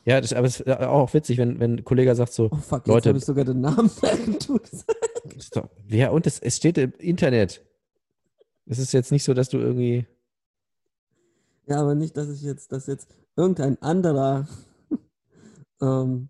Ja, 0.06 0.20
das, 0.20 0.34
aber 0.34 0.48
es 0.48 0.60
ist 0.62 0.68
auch 0.68 1.14
witzig, 1.14 1.38
wenn, 1.38 1.60
wenn 1.60 1.76
ein 1.76 1.84
Kollege 1.84 2.16
sagt 2.16 2.34
so, 2.34 2.50
Oh 2.52 2.56
fuck, 2.56 2.88
Leute- 2.88 3.10
jetzt 3.10 3.20
ich 3.20 3.26
sogar 3.26 3.46
den 3.46 3.62
Namen 3.62 3.90
der 4.02 4.14
Agentur 4.14 4.60
gesagt. 4.60 4.98
ist 5.38 5.56
doch, 5.56 5.70
ja, 5.88 6.10
und 6.10 6.26
es, 6.26 6.40
es 6.40 6.58
steht 6.58 6.78
im 6.78 6.94
Internet. 6.98 7.64
Es 8.66 8.80
ist 8.80 8.94
jetzt 8.94 9.12
nicht 9.12 9.24
so, 9.24 9.34
dass 9.34 9.50
du 9.50 9.58
irgendwie, 9.60 10.06
Ja, 11.68 11.82
aber 11.82 11.94
nicht, 11.96 12.18
dass 12.18 12.30
ich 12.30 12.42
jetzt, 12.42 12.72
dass 12.72 12.88
jetzt 12.88 13.10
irgendein 13.36 13.80
anderer 13.82 14.48
ähm, 15.82 16.30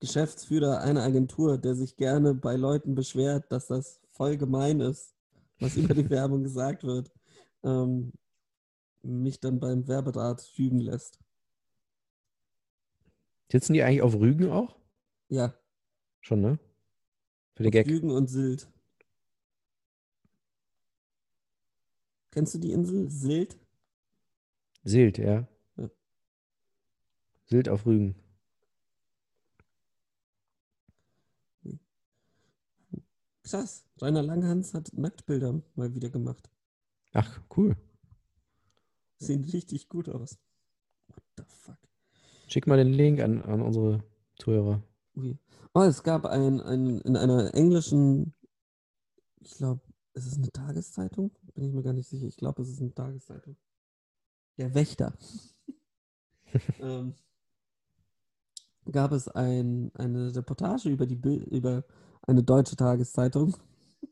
Geschäftsführer 0.00 0.80
einer 0.80 1.02
Agentur, 1.02 1.58
der 1.58 1.74
sich 1.74 1.96
gerne 1.96 2.34
bei 2.34 2.56
Leuten 2.56 2.94
beschwert, 2.94 3.50
dass 3.52 3.66
das 3.66 4.00
voll 4.12 4.36
gemein 4.36 4.80
ist, 4.80 5.14
was 5.60 5.76
über 5.76 5.94
die 5.94 6.08
Werbung 6.10 6.42
gesagt 6.42 6.84
wird, 6.84 7.10
ähm, 7.62 8.12
mich 9.02 9.40
dann 9.40 9.60
beim 9.60 9.86
Werberat 9.88 10.40
fügen 10.40 10.78
lässt. 10.80 11.18
Sitzen 13.50 13.74
die 13.74 13.82
eigentlich 13.82 14.02
auf 14.02 14.14
Rügen 14.14 14.50
auch? 14.50 14.76
Ja, 15.28 15.54
Schon, 16.24 16.40
ne? 16.40 16.58
Für 17.54 17.64
den 17.64 17.72
Gag. 17.72 17.86
Rügen 17.86 18.10
und 18.10 18.28
Sylt. 18.28 18.66
Kennst 22.30 22.54
du 22.54 22.58
die 22.58 22.72
Insel 22.72 23.10
Sylt? 23.10 23.58
Sylt, 24.84 25.18
ja. 25.18 25.46
Ja. 25.76 25.90
Sylt 27.44 27.68
auf 27.68 27.84
Rügen. 27.84 28.14
Krass. 33.42 33.84
Rainer 34.00 34.22
Langhans 34.22 34.72
hat 34.72 34.94
Nacktbilder 34.94 35.60
mal 35.74 35.94
wieder 35.94 36.08
gemacht. 36.08 36.48
Ach, 37.12 37.42
cool. 37.54 37.76
Sehen 39.18 39.44
richtig 39.44 39.90
gut 39.90 40.08
aus. 40.08 40.38
What 41.08 41.22
the 41.36 41.44
fuck? 41.46 41.78
Schick 42.46 42.66
mal 42.66 42.76
den 42.76 42.92
Link 42.92 43.20
an, 43.20 43.42
an 43.42 43.62
unsere 43.62 44.04
Zuhörer. 44.38 44.82
Ui. 45.16 45.38
Oh, 45.74 45.82
es 45.82 46.02
gab 46.02 46.26
ein, 46.26 46.60
ein 46.60 47.00
in 47.00 47.16
einer 47.16 47.54
englischen, 47.54 48.34
ich 49.40 49.56
glaube, 49.56 49.80
ist 50.12 50.26
es 50.26 50.36
eine 50.36 50.52
Tageszeitung? 50.52 51.32
Bin 51.54 51.64
ich 51.64 51.72
mir 51.72 51.82
gar 51.82 51.92
nicht 51.92 52.08
sicher. 52.08 52.26
Ich 52.26 52.36
glaube, 52.36 52.62
es 52.62 52.68
ist 52.68 52.80
eine 52.80 52.94
Tageszeitung. 52.94 53.56
Der 54.56 54.74
Wächter. 54.74 55.14
ähm, 56.80 57.14
gab 58.90 59.12
es 59.12 59.28
ein, 59.28 59.90
eine 59.94 60.34
Reportage 60.34 60.90
über 60.90 61.06
die 61.06 61.20
über 61.50 61.84
eine 62.22 62.42
deutsche 62.42 62.76
Tageszeitung. 62.76 63.56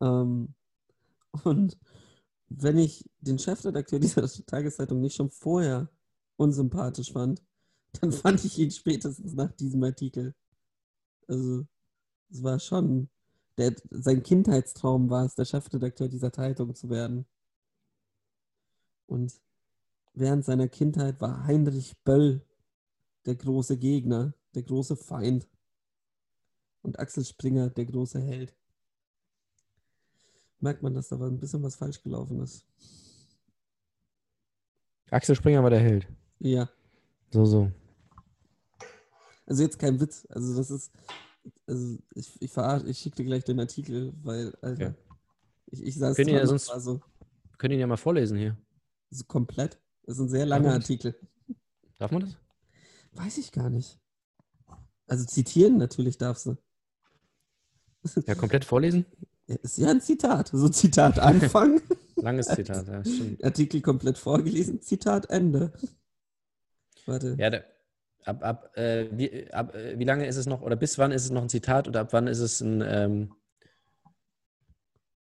ähm, 0.00 0.54
und 1.44 1.78
wenn 2.48 2.78
ich 2.78 3.04
den 3.20 3.38
Chefredakteur 3.38 3.98
dieser 3.98 4.26
Tageszeitung 4.46 5.00
nicht 5.00 5.16
schon 5.16 5.30
vorher 5.30 5.90
unsympathisch 6.38 7.12
fand, 7.12 7.42
dann 8.00 8.12
fand 8.12 8.44
ich 8.44 8.58
ihn 8.58 8.70
spätestens 8.70 9.34
nach 9.34 9.52
diesem 9.52 9.82
Artikel. 9.82 10.34
Also, 11.26 11.66
es 12.30 12.42
war 12.42 12.58
schon, 12.58 13.08
der, 13.58 13.74
sein 13.90 14.22
Kindheitstraum 14.22 15.10
war 15.10 15.26
es, 15.26 15.34
der 15.34 15.44
Chefredakteur 15.44 16.08
dieser 16.08 16.32
Zeitung 16.32 16.74
zu 16.74 16.88
werden. 16.88 17.26
Und 19.06 19.40
während 20.14 20.44
seiner 20.44 20.68
Kindheit 20.68 21.20
war 21.20 21.44
Heinrich 21.44 21.96
Böll 22.04 22.42
der 23.26 23.34
große 23.34 23.76
Gegner, 23.76 24.34
der 24.54 24.62
große 24.62 24.96
Feind. 24.96 25.48
Und 26.82 26.98
Axel 26.98 27.24
Springer 27.24 27.70
der 27.70 27.86
große 27.86 28.20
Held. 28.20 28.54
Merkt 30.60 30.82
man, 30.82 30.94
dass 30.94 31.08
da 31.08 31.16
ein 31.16 31.38
bisschen 31.38 31.62
was 31.62 31.76
falsch 31.76 32.02
gelaufen 32.02 32.40
ist. 32.40 32.64
Axel 35.10 35.34
Springer 35.34 35.62
war 35.62 35.70
der 35.70 35.80
Held. 35.80 36.06
Ja. 36.40 36.68
So, 37.30 37.44
so. 37.44 37.70
Also 39.46 39.62
jetzt 39.62 39.78
kein 39.78 40.00
Witz. 40.00 40.26
Also 40.30 40.56
das 40.56 40.70
ist, 40.70 40.92
also 41.66 41.98
ich, 42.14 42.40
ich 42.40 42.50
verarsche, 42.50 42.86
ich 42.88 42.98
schicke 42.98 43.16
dir 43.16 43.24
gleich 43.24 43.44
den 43.44 43.58
Artikel, 43.60 44.12
weil, 44.22 44.54
Alter, 44.60 44.82
Ja. 44.88 44.94
ich, 45.66 45.82
ich 45.82 45.94
saß 45.96 46.16
Können 46.16 46.28
dran 46.28 46.38
ja 46.38 46.46
sonst- 46.46 46.68
war 46.68 46.80
so, 46.80 47.00
Wir 47.50 47.56
können 47.58 47.74
ihn 47.74 47.80
ja 47.80 47.86
mal 47.86 47.96
vorlesen 47.96 48.38
hier. 48.38 48.56
so 49.10 49.24
komplett. 49.24 49.78
Das 50.04 50.16
ist 50.16 50.22
ein 50.22 50.28
sehr 50.28 50.46
langer? 50.46 50.72
Artikel. 50.72 51.14
Darf 51.98 52.10
man 52.12 52.22
das? 52.22 52.36
Weiß 53.12 53.38
ich 53.38 53.52
gar 53.52 53.68
nicht. 53.70 53.98
Also 55.06 55.24
zitieren 55.24 55.78
natürlich 55.78 56.18
darfst 56.18 56.46
du. 56.46 56.56
Ja, 58.26 58.34
komplett 58.34 58.64
vorlesen? 58.64 59.04
Ist 59.46 59.78
ja 59.78 59.88
ein 59.90 60.00
Zitat. 60.00 60.50
So 60.52 60.68
Zitat 60.68 61.18
Anfang, 61.18 61.80
Langes 62.16 62.46
Zitat, 62.48 62.86
ja, 62.86 63.04
stimmt. 63.04 63.42
Artikel 63.42 63.80
komplett 63.80 64.18
vorgelesen, 64.18 64.80
Zitat 64.82 65.30
Ende. 65.30 65.72
Warte. 67.08 67.36
Ja, 67.38 67.48
der, 67.48 67.64
ab, 68.24 68.44
ab, 68.44 68.76
äh, 68.76 69.06
wie, 69.12 69.50
ab, 69.50 69.74
äh, 69.74 69.98
wie 69.98 70.04
lange 70.04 70.26
ist 70.26 70.36
es 70.36 70.44
noch, 70.44 70.60
oder 70.60 70.76
bis 70.76 70.98
wann 70.98 71.10
ist 71.10 71.24
es 71.24 71.30
noch 71.30 71.40
ein 71.40 71.48
Zitat 71.48 71.88
oder 71.88 72.00
ab 72.00 72.12
wann 72.12 72.26
ist 72.26 72.40
es 72.40 72.60
ein 72.60 72.84
ähm, 72.86 73.32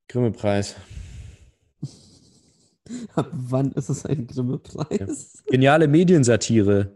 Grimme-Preis? 0.08 0.76
Ab 3.16 3.30
wann 3.32 3.72
ist 3.72 3.90
es 3.90 4.06
ein 4.06 4.28
Grimme-Preis? 4.28 5.44
Geniale 5.48 5.88
Mediensatire. 5.88 6.92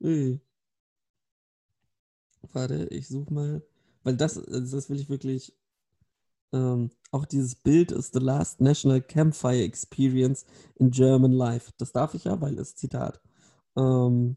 Ui. 0.00 0.40
Warte, 2.52 2.86
ich 2.90 3.08
suche 3.08 3.34
mal. 3.34 3.62
Weil 4.04 4.16
das, 4.16 4.38
also 4.38 4.76
das 4.76 4.88
will 4.88 5.00
ich 5.00 5.10
wirklich. 5.10 5.52
Ähm, 6.52 6.90
auch 7.10 7.26
dieses 7.26 7.56
Bild 7.56 7.90
ist 7.92 8.14
The 8.14 8.20
Last 8.20 8.60
National 8.60 9.02
Campfire 9.02 9.62
Experience 9.64 10.46
in 10.76 10.90
German 10.90 11.32
Life. 11.32 11.72
Das 11.76 11.92
darf 11.92 12.14
ich 12.14 12.24
ja, 12.24 12.40
weil 12.40 12.58
es 12.58 12.76
Zitat. 12.76 13.20
Ähm, 13.78 14.36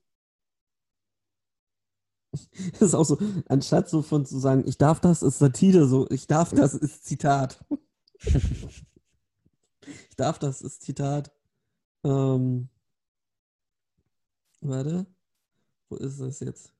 das 2.73 2.82
ist 2.82 2.93
auch 2.93 3.04
so, 3.04 3.17
anstatt 3.47 3.89
so 3.89 4.01
von 4.01 4.25
zu 4.25 4.39
sagen, 4.39 4.63
ich 4.67 4.77
darf 4.77 4.99
das, 5.01 5.21
ist 5.23 5.39
Satire, 5.39 5.88
so, 5.88 6.08
ich 6.10 6.27
darf 6.27 6.51
das, 6.51 6.73
ist 6.73 7.06
Zitat. 7.06 7.63
ich 8.21 10.15
darf 10.15 10.39
das, 10.39 10.62
ist 10.62 10.82
Zitat. 10.84 11.32
Ähm, 12.04 12.69
warte. 14.62 15.06
Wo 15.89 15.97
ist 15.97 16.19
das 16.21 16.39
jetzt? 16.39 16.73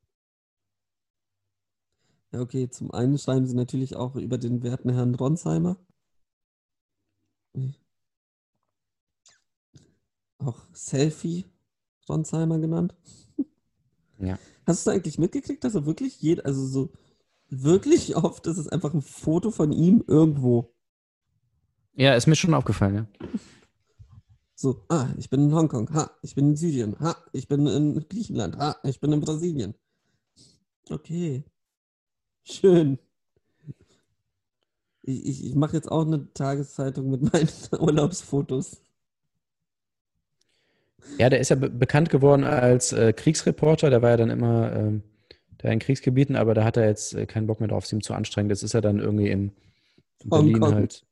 Ja, 2.32 2.40
okay, 2.42 2.70
zum 2.70 2.92
einen 2.92 3.18
schreiben 3.18 3.46
sie 3.46 3.56
natürlich 3.56 3.96
auch 3.98 4.16
über 4.16 4.38
den 4.38 4.64
werten 4.64 4.90
Herrn 4.90 5.16
Ronsheimer. 5.16 5.78
Auch 10.40 10.66
Selfie 10.74 11.46
Ronsheimer 12.10 12.60
genannt. 12.60 12.96
Ja. 14.20 14.38
Hast 14.68 14.86
du 14.86 14.92
eigentlich 14.92 15.18
mitgekriegt, 15.18 15.64
dass 15.64 15.76
er 15.76 15.86
wirklich 15.86 16.22
jed, 16.22 16.46
also 16.46 16.66
so 16.66 16.94
wirklich 17.50 18.16
oft 18.16 18.46
ist 18.48 18.58
es 18.58 18.68
einfach 18.68 18.94
ein 18.94 19.02
Foto 19.02 19.52
von 19.52 19.72
ihm 19.72 20.04
irgendwo. 20.08 20.74
Ja, 21.96 22.14
ist 22.16 22.28
mir 22.28 22.36
schon 22.36 22.54
aufgefallen, 22.54 22.96
ja. 22.96 23.30
So, 24.56 24.86
ah, 24.90 25.10
ich 25.18 25.30
bin 25.30 25.46
in 25.46 25.56
Hongkong, 25.56 25.92
ha, 25.94 26.12
ich 26.22 26.36
bin 26.36 26.50
in 26.50 26.56
Syrien, 26.56 26.96
ha, 27.00 27.18
ich 27.34 27.48
bin 27.48 27.66
in 27.66 28.08
Griechenland, 28.08 28.58
ha, 28.58 28.78
ich 28.84 29.00
bin 29.00 29.12
in 29.12 29.22
Brasilien. 29.22 29.74
Okay. 30.90 31.44
Schön. 32.44 33.00
Ich, 35.04 35.26
ich, 35.26 35.46
ich 35.46 35.56
mache 35.56 35.76
jetzt 35.76 35.92
auch 35.92 36.06
eine 36.06 36.32
Tageszeitung 36.34 37.10
mit 37.10 37.34
meinen 37.34 37.50
Urlaubsfotos. 37.80 38.81
Ja, 41.18 41.30
der 41.30 41.40
ist 41.40 41.50
ja 41.50 41.56
be 41.56 41.70
bekannt 41.70 42.10
geworden 42.10 42.44
als 42.44 42.94
äh, 42.94 43.14
Kriegsreporter. 43.14 43.90
Der 43.90 44.02
war 44.02 44.12
ja 44.12 44.18
dann 44.18 44.30
immer 44.30 44.74
ähm, 44.74 45.04
da 45.58 45.70
in 45.70 45.80
Kriegsgebieten, 45.80 46.36
aber 46.36 46.54
da 46.54 46.64
hat 46.64 46.78
er 46.78 46.88
jetzt 46.88 47.14
äh, 47.14 47.26
keinen 47.26 47.48
Bock 47.48 47.60
mehr 47.60 47.70
drauf, 47.70 47.84
ist 47.84 47.94
ihm 47.94 48.02
zu 48.02 48.14
anstrengend. 48.14 48.52
Jetzt 48.52 48.64
ist 48.64 48.74
er 48.74 48.82
dann 48.82 49.00
irgendwie 49.00 49.30
in 49.30 49.52
Berlin 50.26 50.56
Hongkong. 50.56 50.74
halt. 50.74 51.06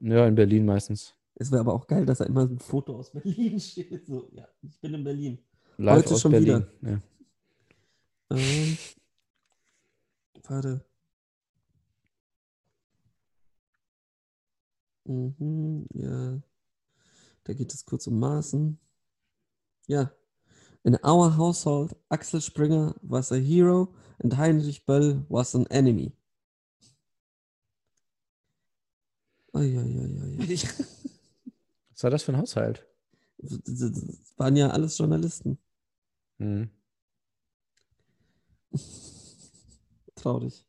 Ja, 0.00 0.26
in 0.26 0.34
Berlin 0.34 0.66
meistens. 0.66 1.14
Es 1.36 1.50
wäre 1.50 1.60
aber 1.60 1.72
auch 1.72 1.86
geil, 1.86 2.06
dass 2.06 2.18
da 2.18 2.24
immer 2.24 2.42
ein 2.42 2.58
Foto 2.58 2.96
aus 2.96 3.10
Berlin 3.10 3.58
steht. 3.60 4.06
So, 4.06 4.28
ja, 4.32 4.46
ich 4.62 4.78
bin 4.80 4.94
in 4.94 5.04
Berlin. 5.04 5.38
Live 5.78 5.96
Heute 5.96 6.14
aus 6.14 6.20
schon 6.20 6.32
Berlin. 6.32 6.66
Ja. 6.82 7.00
Ähm, 8.30 8.78
warte. 10.46 10.84
Mhm, 15.04 15.86
ja. 15.94 16.40
Da 17.44 17.52
geht 17.52 17.74
es 17.74 17.84
kurz 17.84 18.06
um 18.06 18.18
Maßen. 18.18 18.78
Ja. 19.86 20.10
In 20.84 20.98
our 21.02 21.30
household, 21.36 21.96
Axel 22.10 22.40
Springer 22.40 22.94
was 23.02 23.32
a 23.32 23.38
hero 23.38 23.94
and 24.22 24.36
Heinrich 24.36 24.84
Böll 24.84 25.24
was 25.28 25.54
an 25.54 25.66
enemy. 25.70 26.12
Uiuiuiui. 29.54 30.38
Was 31.92 32.02
war 32.02 32.10
das 32.10 32.22
für 32.24 32.32
ein 32.32 32.38
Haushalt? 32.38 32.86
Das 33.38 33.92
waren 34.36 34.56
ja 34.56 34.68
alles 34.70 34.98
Journalisten. 34.98 35.58
Mhm. 36.38 36.70
Traurig. 40.16 40.66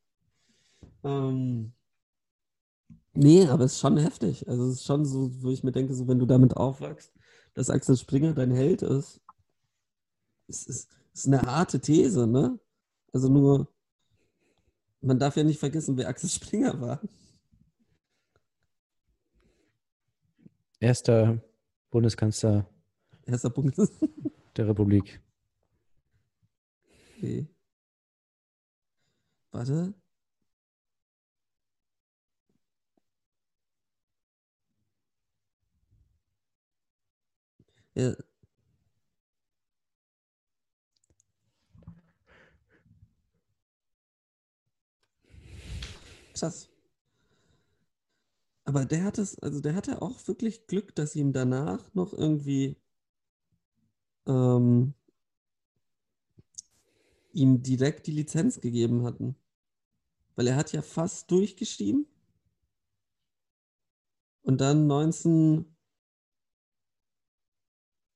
Ähm, 1.03 1.73
nee, 3.13 3.47
aber 3.47 3.65
es 3.65 3.73
ist 3.73 3.79
schon 3.79 3.97
heftig. 3.97 4.47
Also 4.47 4.67
es 4.67 4.75
ist 4.75 4.85
schon 4.85 5.05
so, 5.05 5.31
wo 5.41 5.49
ich 5.49 5.63
mir 5.63 5.71
denke, 5.71 5.93
so 5.93 6.07
wenn 6.07 6.19
du 6.19 6.25
damit 6.25 6.55
aufwachst, 6.55 7.11
dass 7.55 7.71
Axel 7.71 7.97
Springer 7.97 8.33
dein 8.33 8.51
Held 8.51 8.83
ist, 8.83 9.21
es 10.47 10.67
ist, 10.67 10.91
ist 11.13 11.25
eine 11.25 11.41
harte 11.41 11.79
These, 11.79 12.27
ne? 12.27 12.59
Also 13.11 13.29
nur, 13.29 13.67
man 15.01 15.17
darf 15.17 15.35
ja 15.37 15.43
nicht 15.43 15.59
vergessen, 15.59 15.97
wer 15.97 16.07
Axel 16.07 16.29
Springer 16.29 16.79
war. 16.79 17.01
Erster 20.79 21.41
Bundeskanzler 21.89 22.69
Erster 23.25 23.49
Punkt. 23.49 23.75
der 24.55 24.67
Republik. 24.67 25.19
Okay. 27.17 27.47
Warte. 29.51 29.93
Krass. 46.33 46.69
Aber 48.65 48.85
der 48.85 49.03
hat 49.03 49.17
es, 49.19 49.39
also 49.39 49.61
der 49.61 49.75
hatte 49.75 50.01
auch 50.01 50.27
wirklich 50.27 50.67
Glück, 50.67 50.93
dass 50.95 51.15
ihm 51.15 51.31
danach 51.31 51.93
noch 51.93 52.13
irgendwie 52.13 52.77
ähm, 54.27 54.93
ihm 57.31 57.61
direkt 57.61 58.07
die 58.07 58.11
Lizenz 58.11 58.59
gegeben 58.59 59.03
hatten. 59.03 59.35
Weil 60.35 60.47
er 60.47 60.55
hat 60.57 60.73
ja 60.73 60.81
fast 60.81 61.31
durchgeschrieben 61.31 62.07
und 64.41 64.59
dann 64.59 64.87
19 64.87 65.74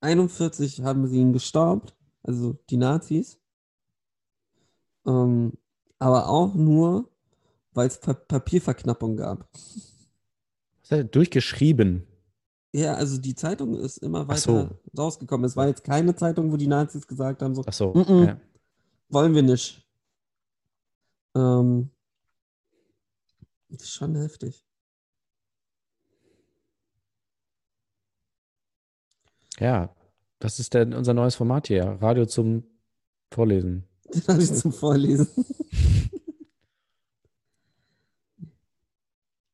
1941 0.01 0.81
haben 0.83 1.07
sie 1.07 1.19
ihn 1.19 1.33
gestaubt, 1.33 1.95
also 2.23 2.53
die 2.69 2.77
Nazis. 2.77 3.39
Ähm, 5.05 5.53
aber 5.97 6.29
auch 6.29 6.53
nur, 6.55 7.09
weil 7.73 7.87
es 7.87 7.99
pa 7.99 8.13
Papierverknappung 8.13 9.17
gab. 9.17 9.49
Was 10.81 10.91
hat 10.91 10.99
er 10.99 11.03
durchgeschrieben? 11.03 12.07
Ja, 12.71 12.93
also 12.93 13.17
die 13.19 13.35
Zeitung 13.35 13.75
ist 13.75 13.97
immer 13.97 14.27
weiter 14.27 14.39
so. 14.39 14.69
rausgekommen. 14.97 15.45
Es 15.45 15.57
war 15.57 15.67
jetzt 15.67 15.83
keine 15.83 16.15
Zeitung, 16.15 16.51
wo 16.51 16.57
die 16.57 16.67
Nazis 16.67 17.07
gesagt 17.07 17.41
haben, 17.41 17.55
so, 17.55 17.63
Ach 17.65 17.73
so. 17.73 17.93
Mhm. 17.93 18.23
Ja. 18.23 18.41
wollen 19.09 19.33
wir 19.33 19.41
nicht. 19.41 19.85
Ähm, 21.35 21.89
das 23.69 23.83
ist 23.83 23.91
schon 23.91 24.15
heftig. 24.15 24.65
Ja, 29.59 29.95
das 30.39 30.59
ist 30.59 30.73
der, 30.73 30.87
unser 30.97 31.13
neues 31.13 31.35
Format 31.35 31.67
hier. 31.67 31.97
Radio 32.01 32.25
zum 32.25 32.63
Vorlesen. 33.31 33.83
Ich 34.39 34.53
zum 34.55 34.71
Vorlesen. 34.71 35.27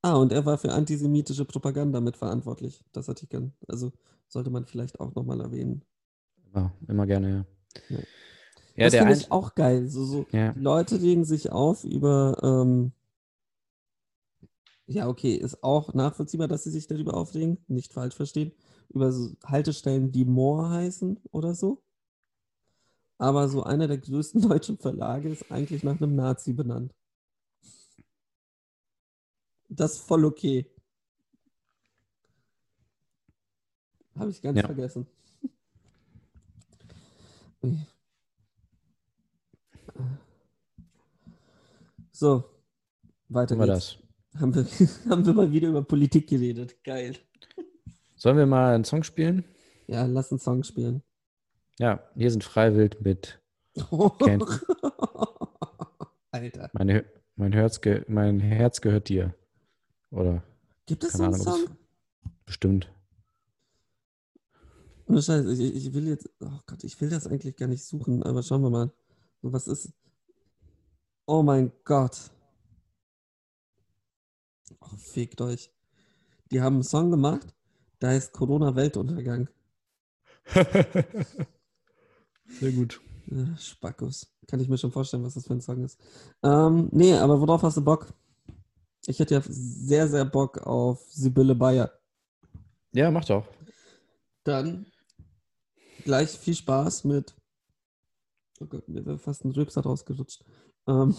ah, 0.02 0.16
und 0.16 0.32
er 0.32 0.46
war 0.46 0.58
für 0.58 0.72
antisemitische 0.72 1.44
Propaganda 1.44 2.00
mitverantwortlich. 2.00 2.86
Das 2.94 3.10
Artikel. 3.10 3.52
Also 3.68 3.92
sollte 4.30 4.52
man 4.52 4.66
vielleicht 4.66 5.00
auch 5.02 5.14
nochmal 5.14 5.42
erwähnen. 5.42 5.84
Ja, 6.56 6.72
immer 6.88 7.06
gerne, 7.06 7.30
ja. 7.30 7.46
Ja. 7.90 8.04
Ja, 8.78 8.90
das 8.90 8.96
finde 8.96 9.14
ich 9.14 9.32
auch 9.32 9.56
geil. 9.56 9.88
So, 9.88 10.04
so, 10.04 10.26
ja. 10.32 10.52
Die 10.52 10.60
Leute 10.60 11.02
regen 11.02 11.24
sich 11.24 11.52
auf 11.52 11.84
über, 11.86 12.38
ähm, 12.44 12.92
ja, 14.86 15.08
okay, 15.08 15.36
ist 15.36 15.64
auch 15.64 15.94
nachvollziehbar, 15.94 16.48
dass 16.48 16.64
sie 16.64 16.72
sich 16.72 16.88
darüber 16.88 17.16
aufregen, 17.16 17.58
nicht 17.68 17.94
falsch 17.94 18.16
verstehen, 18.16 18.52
über 18.90 19.12
so 19.12 19.36
Haltestellen, 19.46 20.12
die 20.12 20.26
Moor 20.26 20.70
heißen 20.70 21.20
oder 21.32 21.54
so. 21.56 21.82
Aber 23.18 23.48
so 23.50 23.64
einer 23.64 23.88
der 23.88 23.98
größten 23.98 24.42
deutschen 24.50 24.78
Verlage 24.78 25.30
ist 25.30 25.52
eigentlich 25.52 25.84
nach 25.84 26.00
einem 26.02 26.16
Nazi 26.16 26.54
benannt. 26.54 26.94
Das 29.70 29.94
ist 29.94 30.00
voll 30.02 30.26
okay. 30.26 30.66
Habe 34.18 34.32
ich 34.32 34.42
ganz 34.42 34.58
Ja. 34.58 34.66
vergessen. 34.66 35.08
So, 42.12 42.44
weiter 43.30 43.56
Haben 43.56 43.60
wir 43.60 43.68
geht's. 43.68 43.98
das. 44.34 44.42
Haben 44.42 44.56
wir, 44.56 44.66
haben 45.10 45.26
wir 45.26 45.34
mal 45.34 45.52
wieder 45.52 45.70
über 45.70 45.84
Politik 45.84 46.28
geredet. 46.30 46.82
Geil. 46.84 47.18
Sollen 48.26 48.38
wir 48.38 48.48
mal 48.48 48.74
einen 48.74 48.86
Song 48.86 49.04
spielen? 49.04 49.46
Ja, 49.86 50.04
lass 50.08 50.32
einen 50.32 50.40
Song 50.40 50.64
spielen. 50.64 51.04
Ja, 51.78 52.10
hier 52.16 52.32
sind 52.32 52.44
Freiwild 52.44 53.00
mit. 53.02 53.40
Alter. 56.32 56.72
meine, 56.74 57.06
mein, 57.36 57.54
Herz 57.54 57.80
mein 58.08 58.40
Herz 58.40 58.82
gehört 58.82 59.10
dir. 59.10 59.36
Oder 60.10 60.42
Gibt 60.88 61.04
es 61.04 61.14
so 61.14 61.22
einen 61.22 61.36
Ahnung, 61.36 61.46
Song? 61.46 61.66
es- 61.66 61.70
bestimmt. 62.48 62.92
Ohne 65.06 65.22
Scheiße, 65.22 65.54
ich, 65.54 65.76
ich 65.86 65.94
will 65.94 66.08
jetzt, 66.08 66.28
oh 66.40 66.50
Gott, 66.66 66.84
ich 66.84 67.00
will 67.00 67.12
das 67.12 67.28
eigentlich 67.28 67.56
gar 67.56 67.68
nicht 67.68 67.86
suchen, 67.86 68.24
aber 68.24 68.42
schauen 68.42 68.64
wir 68.64 68.72
mal. 68.72 68.92
Was 69.44 69.68
ist? 69.68 69.94
Oh 71.28 71.44
mein 71.44 71.72
Gott. 71.84 72.32
Oh, 74.80 74.98
fickt 74.98 75.42
euch. 75.42 75.72
Die 76.50 76.60
haben 76.60 76.74
einen 76.78 76.84
Song 76.84 77.12
gemacht, 77.12 77.54
der 78.02 78.10
heißt 78.10 78.32
Corona 78.34 78.76
Weltuntergang. 78.76 79.50
Sehr 82.60 82.72
gut. 82.72 83.02
Äh, 83.32 83.58
Spackos. 83.58 84.32
Kann 84.48 84.60
ich 84.60 84.70
mir 84.70 84.78
schon 84.78 84.92
vorstellen, 84.92 85.24
was 85.24 85.34
das 85.34 85.48
für 85.48 85.54
ein 85.54 85.62
Song 85.62 85.84
ist. 85.84 86.00
Ähm, 86.44 86.90
nee, 86.92 87.14
aber 87.14 87.40
worauf 87.42 87.64
hast 87.64 87.78
du 87.78 87.84
Bock? 87.84 88.14
Ich 89.08 89.20
hätte 89.20 89.36
ja 89.36 89.42
sehr, 89.46 90.08
sehr 90.08 90.26
Bock 90.26 90.60
auf 90.60 91.02
Sibylle 91.12 91.56
Bayer. 91.56 91.92
Ja, 92.92 93.12
mach 93.12 93.26
doch. 93.26 93.48
Dann 94.44 94.86
gleich 96.04 96.30
viel 96.30 96.56
Spaß 96.56 97.04
mit. 97.04 97.36
Oh 98.60 98.66
Gott, 98.66 98.88
mir 98.88 99.06
wäre 99.06 99.18
fast 99.18 99.44
ein 99.44 99.52
Rülpser 99.52 99.82
rausgerutscht. 99.82 100.44
Ähm, 100.88 101.16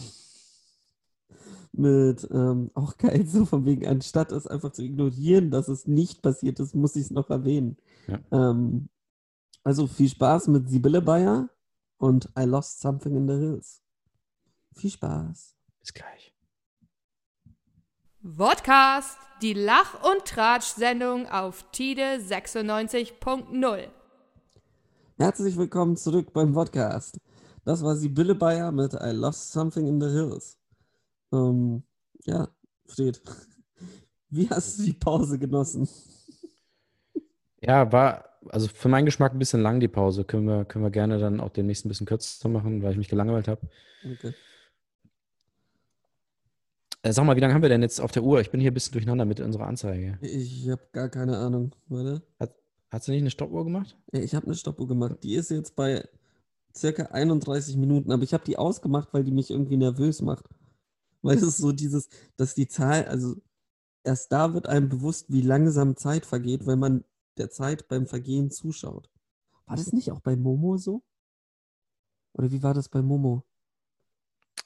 mit, 1.79 2.27
ähm, 2.31 2.71
auch 2.75 2.97
geil, 2.97 3.27
so 3.27 3.45
von 3.45 3.65
wegen, 3.65 3.87
anstatt 3.87 4.33
es 4.33 4.47
einfach 4.47 4.73
zu 4.73 4.83
ignorieren, 4.83 5.51
dass 5.51 5.69
es 5.69 5.87
nicht 5.87 6.23
passiert 6.23 6.61
ist, 6.61 6.75
muss 6.75 6.97
ich 6.97 7.05
es 7.05 7.11
noch 7.11 7.31
erwähnen. 7.31 7.77
Ja. 8.07 8.19
Ähm, 8.31 8.89
also 9.65 9.87
viel 9.87 10.09
Spaß 10.09 10.49
mit 10.49 10.69
Sibylle 10.69 11.03
Bayer 11.03 11.49
und 11.99 12.31
I 12.39 12.45
Lost 12.45 12.81
Something 12.81 13.17
in 13.17 13.27
the 13.27 13.35
Hills. 13.35 13.83
Viel 14.75 14.91
Spaß. 14.91 15.57
Bis 15.81 15.95
gleich. 15.95 16.35
Vodcast, 18.23 19.19
die 19.41 19.55
Lach- 19.55 20.03
und 20.03 20.25
Tratsch-Sendung 20.25 21.29
auf 21.29 21.65
Tide 21.71 22.21
96.0. 22.21 23.89
Herzlich 25.19 25.57
willkommen 25.57 25.97
zurück 25.97 26.33
beim 26.33 26.53
Podcast. 26.53 27.19
Das 27.65 27.83
war 27.83 27.97
Sibylle 27.97 28.35
Bayer 28.35 28.71
mit 28.71 28.95
I 28.95 29.11
Lost 29.11 29.53
Something 29.53 29.87
in 29.87 30.01
the 30.01 30.09
Hills. 30.09 30.59
Ähm, 31.33 31.83
ja, 32.25 32.49
Fred, 32.87 33.21
wie 34.31 34.49
hast 34.49 34.79
du 34.79 34.85
die 34.85 34.93
Pause 34.93 35.39
genossen? 35.39 35.89
Ja, 37.61 37.91
war 37.91 38.27
also 38.51 38.69
für 38.69 38.89
meinen 38.89 39.07
Geschmack 39.07 39.33
ein 39.33 39.39
bisschen 39.39 39.63
lang 39.63 39.81
die 39.81 39.89
Pause. 39.89 40.25
Können 40.25 40.47
wir, 40.47 40.65
können 40.65 40.85
wir 40.85 40.91
gerne 40.91 41.19
dann 41.19 41.41
auch 41.41 41.51
demnächst 41.51 41.85
ein 41.85 41.89
bisschen 41.89 42.07
kürzer 42.07 42.49
machen, 42.49 42.83
weil 42.83 42.93
ich 42.93 42.99
mich 42.99 43.09
gelangweilt 43.09 43.49
habe. 43.49 43.61
Okay. 44.05 44.35
Äh, 47.03 47.13
sag 47.13 47.25
mal, 47.25 47.37
wie 47.37 47.41
lange 47.41 47.55
haben 47.55 47.63
wir 47.63 47.69
denn 47.69 47.83
jetzt 47.83 48.01
auf 48.01 48.13
der 48.13 48.23
Uhr? 48.23 48.41
Ich 48.41 48.51
bin 48.51 48.61
hier 48.61 48.71
ein 48.71 48.75
bisschen 48.75 48.93
durcheinander 48.93 49.25
mit 49.25 49.41
unserer 49.41 49.67
Anzeige. 49.67 50.19
Ich 50.23 50.69
habe 50.69 50.83
gar 50.93 51.09
keine 51.09 51.39
Ahnung. 51.39 51.75
Warte. 51.89 52.23
Hast 52.91 53.09
du 53.09 53.13
nicht 53.13 53.23
eine 53.23 53.31
Stoppuhr 53.31 53.65
gemacht? 53.65 53.97
Ja, 54.13 54.21
ich 54.21 54.35
habe 54.35 54.47
eine 54.47 54.55
Stoppuhr 54.55 54.89
gemacht. 54.89 55.17
Die 55.23 55.35
ist 55.35 55.51
jetzt 55.51 55.77
bei 55.77 56.09
circa 56.75 57.05
31 57.05 57.77
Minuten, 57.77 58.13
aber 58.13 58.23
ich 58.23 58.33
habe 58.33 58.45
die 58.45 58.59
ausgemacht, 58.59 59.09
weil 59.13 59.25
die 59.25 59.33
mich 59.33 59.51
irgendwie 59.51 59.77
nervös 59.77 60.23
macht. 60.23 60.45
Weil 61.27 61.37
es 61.39 61.43
ist 61.43 61.59
so 61.59 61.73
dieses, 61.73 62.09
dass 62.37 62.55
die 62.55 62.69
Zahl, 62.69 63.05
also 63.07 63.37
erst 64.05 64.31
da 64.33 64.55
wird 64.55 64.67
einem 64.69 64.89
bewusst, 64.89 65.27
wie 65.29 65.43
langsam 65.43 65.97
Zeit 65.97 66.25
vergeht, 66.25 66.67
wenn 66.67 66.79
man 66.79 67.05
der 67.37 67.51
Zeit 67.51 67.89
beim 67.89 68.07
Vergehen 68.07 68.51
zuschaut. 68.51 69.11
War 69.67 69.77
das 69.77 69.93
nicht 69.93 70.13
auch 70.13 70.21
bei 70.21 70.37
Momo 70.37 70.77
so? 70.77 71.03
Oder 72.35 72.51
wie 72.53 72.63
war 72.63 72.75
das 72.75 72.89
bei 72.89 73.03
Momo? 73.03 73.45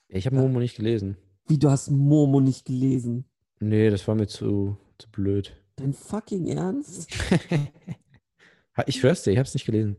Ich 0.09 0.27
habe 0.27 0.37
Ja. 0.37 0.43
Momo 0.43 0.59
nicht 0.61 0.77
gelesen. 0.77 1.17
Wie, 1.47 1.59
du 1.59 1.71
hast 1.71 1.91
Momo 1.91 2.41
nicht 2.41 2.67
gelesen? 2.67 3.25
Nee, 3.61 3.91
das 3.91 4.07
war 4.07 4.15
mir 4.15 4.27
zu, 4.27 4.77
zu 4.99 5.11
blöd. 5.11 5.57
Dein 5.77 5.93
fucking 5.95 6.47
Ernst? 6.47 7.11
Ich 8.87 9.01
schwör's 9.01 9.23
dir, 9.23 9.33
ich 9.33 9.37
habe 9.37 9.47
es 9.47 9.53
nicht 9.53 9.67
gelesen. 9.67 9.97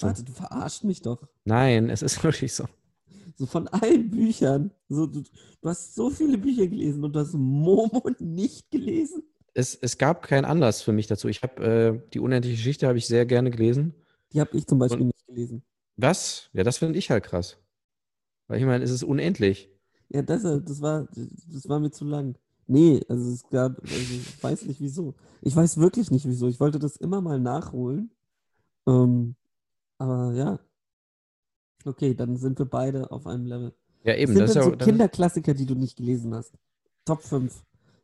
Warte, 0.00 0.24
du 0.24 0.32
verarschst 0.32 0.84
mich 0.84 1.02
doch. 1.02 1.28
Nein, 1.44 1.90
es 1.90 2.00
ist 2.00 2.22
wirklich 2.24 2.54
so. 2.54 2.66
So 3.40 3.46
von 3.46 3.68
allen 3.68 4.10
Büchern. 4.10 4.70
So, 4.90 5.06
du, 5.06 5.22
du 5.22 5.68
hast 5.70 5.94
so 5.94 6.10
viele 6.10 6.36
Bücher 6.36 6.66
gelesen 6.66 7.02
und 7.02 7.14
du 7.16 7.20
hast 7.20 7.32
Momo 7.32 8.02
nicht 8.18 8.70
gelesen. 8.70 9.22
Es, 9.54 9.74
es 9.74 9.96
gab 9.96 10.20
keinen 10.26 10.44
Anlass 10.44 10.82
für 10.82 10.92
mich 10.92 11.06
dazu. 11.06 11.26
Ich 11.26 11.42
habe 11.42 11.64
äh, 11.64 12.10
die 12.12 12.20
unendliche 12.20 12.56
Geschichte 12.58 12.86
habe 12.86 12.98
ich 12.98 13.06
sehr 13.06 13.24
gerne 13.24 13.50
gelesen. 13.50 13.94
Die 14.34 14.42
habe 14.42 14.54
ich 14.58 14.66
zum 14.66 14.78
Beispiel 14.78 15.00
Und- 15.00 15.06
nicht 15.06 15.26
gelesen. 15.26 15.62
Was? 15.96 16.50
Ja, 16.52 16.64
das 16.64 16.76
finde 16.76 16.98
ich 16.98 17.08
halt 17.10 17.24
krass. 17.24 17.56
Weil 18.46 18.58
ich 18.58 18.66
meine, 18.66 18.84
es 18.84 18.90
ist 18.90 19.04
unendlich. 19.04 19.70
Ja, 20.10 20.20
deshalb, 20.20 20.66
das 20.66 20.82
war, 20.82 21.08
das 21.50 21.66
war 21.66 21.80
mir 21.80 21.90
zu 21.90 22.04
lang. 22.04 22.36
Nee, 22.66 23.00
also 23.08 23.30
es 23.30 23.48
gab, 23.48 23.80
also 23.80 23.94
ich 23.94 24.42
weiß 24.42 24.66
nicht 24.66 24.82
wieso. 24.82 25.14
Ich 25.40 25.56
weiß 25.56 25.78
wirklich 25.78 26.10
nicht 26.10 26.28
wieso. 26.28 26.46
Ich 26.46 26.60
wollte 26.60 26.78
das 26.78 26.96
immer 26.98 27.22
mal 27.22 27.40
nachholen. 27.40 28.10
Ähm, 28.86 29.34
aber 29.96 30.34
ja. 30.34 30.60
Okay, 31.84 32.14
dann 32.14 32.36
sind 32.36 32.58
wir 32.58 32.66
beide 32.66 33.10
auf 33.10 33.26
einem 33.26 33.46
Level. 33.46 33.72
Ja, 34.04 34.14
eben. 34.14 34.32
sind 34.32 34.42
Das 34.42 34.52
denn 34.52 34.62
ja 34.62 34.64
so 34.64 34.70
das 34.74 34.80
ist, 34.80 34.90
Kinderklassiker, 34.90 35.54
die 35.54 35.66
du 35.66 35.74
nicht 35.74 35.96
gelesen 35.96 36.34
hast? 36.34 36.54
Top 37.04 37.22
5. 37.22 37.62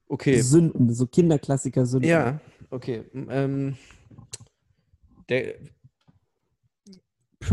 okay. 0.09 0.41
Sünden, 0.41 0.93
so 0.93 1.07
Kinderklassiker 1.07 1.87
Sünden. 1.87 2.09
Ja, 2.09 2.41
okay. 2.71 3.05
Ähm, 3.15 3.77
der 5.29 5.55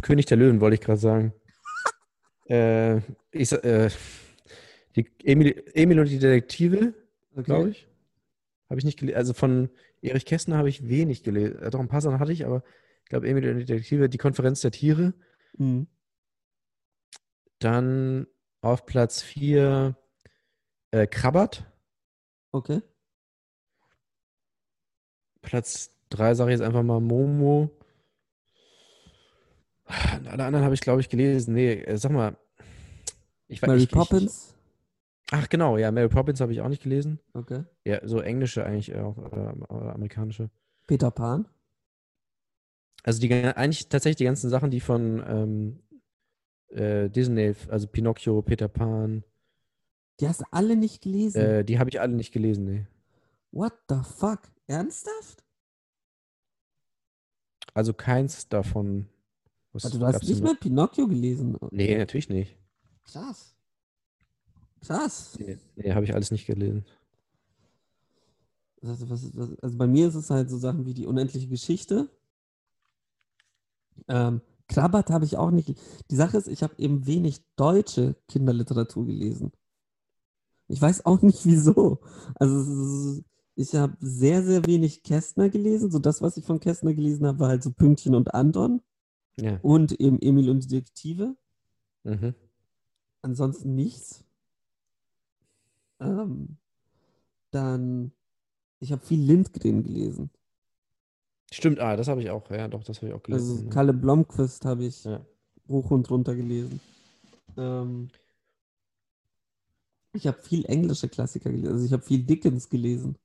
König 0.01 0.25
der 0.25 0.37
Löwen 0.37 0.61
wollte 0.61 0.75
ich 0.75 0.81
gerade 0.81 0.99
sagen. 0.99 1.33
äh, 2.49 2.97
ich, 3.31 3.51
äh, 3.51 3.89
Die 4.95 5.07
Emil, 5.23 5.63
Emil 5.73 5.99
und 5.99 6.09
die 6.09 6.19
Detektive, 6.19 6.93
Okay. 7.35 7.43
glaube 7.43 7.69
ich. 7.69 7.87
Habe 8.69 8.79
ich 8.79 8.85
nicht 8.85 8.99
gelesen. 8.99 9.17
Also 9.17 9.33
von 9.33 9.69
Erich 10.01 10.25
Kästner 10.25 10.57
habe 10.57 10.69
ich 10.69 10.87
wenig 10.87 11.23
gelesen. 11.23 11.59
Äh, 11.59 11.69
Doch 11.71 11.79
ein 11.79 11.87
paar 11.87 12.01
Sachen 12.01 12.19
hatte 12.19 12.31
ich, 12.31 12.45
aber 12.45 12.63
ich 13.03 13.09
glaube, 13.09 13.27
Emil 13.27 13.49
und 13.49 13.59
die 13.59 13.65
Detektive, 13.65 14.07
die 14.09 14.17
Konferenz 14.17 14.61
der 14.61 14.71
Tiere. 14.71 15.13
Mhm. 15.57 15.87
Dann 17.63 18.27
auf 18.61 18.85
Platz 18.85 19.21
4 19.21 19.95
äh, 20.91 21.07
Krabbert. 21.07 21.65
Okay. 22.51 22.81
Platz 25.41 25.91
3 26.09 26.35
sage 26.35 26.51
ich 26.51 26.59
jetzt 26.59 26.65
einfach 26.65 26.83
mal 26.83 26.99
Momo. 26.99 27.71
Und 29.85 30.27
alle 30.27 30.45
anderen 30.45 30.65
habe 30.65 30.75
ich, 30.75 30.81
glaube 30.81 31.01
ich, 31.01 31.09
gelesen. 31.09 31.53
Nee, 31.53 31.73
äh, 31.73 31.97
sag 31.97 32.11
mal. 32.11 32.35
Ich, 33.47 33.61
Mary 33.61 33.77
ich, 33.77 33.83
ich, 33.83 33.91
Poppins. 33.91 34.55
ach, 35.31 35.47
genau, 35.47 35.77
ja, 35.77 35.91
Mary 35.91 36.09
Poppins 36.09 36.41
habe 36.41 36.51
ich 36.51 36.61
auch 36.61 36.69
nicht 36.69 36.83
gelesen. 36.83 37.19
Okay. 37.33 37.63
Ja, 37.85 38.05
so 38.05 38.19
englische 38.19 38.65
eigentlich 38.65 38.95
auch, 38.95 39.17
oder, 39.17 39.55
amerikanische. 39.93 40.49
Peter 40.87 41.11
Pan. 41.11 41.47
Also 43.03 43.21
die 43.21 43.31
eigentlich 43.33 43.87
tatsächlich 43.87 44.17
die 44.17 44.25
ganzen 44.25 44.49
Sachen, 44.49 44.69
die 44.71 44.79
von 44.79 45.23
ähm, 45.27 45.79
äh, 46.73 47.09
Disney, 47.09 47.53
also 47.69 47.87
Pinocchio, 47.87 48.41
Peter 48.41 48.67
Pan, 48.67 49.23
Die 50.19 50.27
hast 50.27 50.41
du 50.41 50.45
alle 50.51 50.75
nicht 50.75 51.01
gelesen. 51.01 51.41
äh, 51.41 51.65
die 51.65 51.79
habe 51.79 51.89
ich 51.89 51.99
alle 52.01 52.13
nicht 52.13 52.31
gelesen, 52.31 52.65
nee. 52.65 52.85
What 53.51 53.73
the 53.89 53.97
fuck? 54.03 54.41
Ernsthaft? 54.67 55.43
Also 57.73 57.93
keins 57.93 58.47
davon. 58.49 59.07
Was 59.71 59.85
Also, 59.85 59.99
du 59.99 60.05
hast 60.05 60.23
nicht 60.23 60.43
mal 60.43 60.55
Pinocchio 60.55 61.07
gelesen. 61.07 61.57
Nee, 61.71 61.97
natürlich 61.97 62.29
nicht. 62.29 62.55
Krass. 63.03 63.55
Krass. 64.81 65.37
Nee, 65.39 65.57
nee 65.75 65.93
habe 65.93 66.05
ich 66.05 66.13
alles 66.13 66.29
nicht 66.31 66.45
gelesen. 66.45 66.85
Also, 68.81 69.09
was, 69.09 69.35
was, 69.35 69.57
also 69.59 69.77
bei 69.77 69.87
mir 69.87 70.07
ist 70.07 70.15
es 70.15 70.29
halt 70.29 70.49
so 70.49 70.57
Sachen 70.57 70.85
wie 70.85 70.93
die 70.93 71.05
unendliche 71.05 71.47
Geschichte. 71.47 72.09
Ähm, 74.07 74.41
Krabbert 74.67 75.09
habe 75.09 75.25
ich 75.25 75.37
auch 75.37 75.51
nicht. 75.51 75.77
Die 76.09 76.15
Sache 76.15 76.37
ist, 76.37 76.47
ich 76.47 76.63
habe 76.63 76.73
eben 76.77 77.05
wenig 77.05 77.41
deutsche 77.55 78.15
Kinderliteratur 78.27 79.05
gelesen. 79.05 79.51
Ich 80.67 80.81
weiß 80.81 81.05
auch 81.05 81.21
nicht 81.21 81.45
wieso. 81.45 81.99
Also 82.35 83.21
ich 83.55 83.75
habe 83.75 83.95
sehr, 83.99 84.43
sehr 84.43 84.65
wenig 84.65 85.03
Kästner 85.03 85.49
gelesen. 85.49 85.91
So 85.91 85.99
das, 85.99 86.21
was 86.21 86.37
ich 86.37 86.45
von 86.45 86.59
Kästner 86.59 86.93
gelesen 86.93 87.27
habe, 87.27 87.39
war 87.39 87.49
halt 87.49 87.63
so 87.63 87.71
Pünktchen 87.71 88.15
und 88.15 88.33
Anton 88.33 88.81
Ja. 89.37 89.59
und 89.61 89.91
eben 89.99 90.19
Emil 90.21 90.49
und 90.49 90.63
die 90.63 90.67
Detektive. 90.69 91.35
Mhm. 92.03 92.33
Ansonsten 93.21 93.75
nichts. 93.75 94.23
Ähm, 95.99 96.57
dann, 97.51 98.11
ich 98.79 98.91
habe 98.91 99.05
viel 99.05 99.21
Lindgren 99.21 99.83
gelesen. 99.83 100.31
Stimmt, 101.53 101.79
ah, 101.79 101.95
das 101.95 102.07
habe 102.07 102.21
ich 102.21 102.29
auch. 102.29 102.49
Ja, 102.49 102.67
doch, 102.67 102.83
das 102.83 102.97
habe 102.97 103.07
ich 103.09 103.13
auch 103.13 103.23
gelesen. 103.23 103.57
Also? 103.57 103.69
Kalle 103.69 103.93
Blomqvist 103.93 104.65
habe 104.65 104.85
ich 104.85 105.03
Ja. 105.03 105.25
hoch 105.67 105.91
und 105.91 106.09
runter 106.09 106.35
gelesen. 106.35 106.79
Ähm, 107.57 108.09
ich 110.13 110.27
habe 110.27 110.39
viel 110.39 110.65
englische 110.65 111.09
Klassiker 111.09 111.51
gelesen. 111.51 111.73
Also 111.73 111.85
ich 111.85 111.93
habe 111.93 112.03
viel 112.03 112.23
Dickens 112.23 112.69
gelesen. 112.69 113.15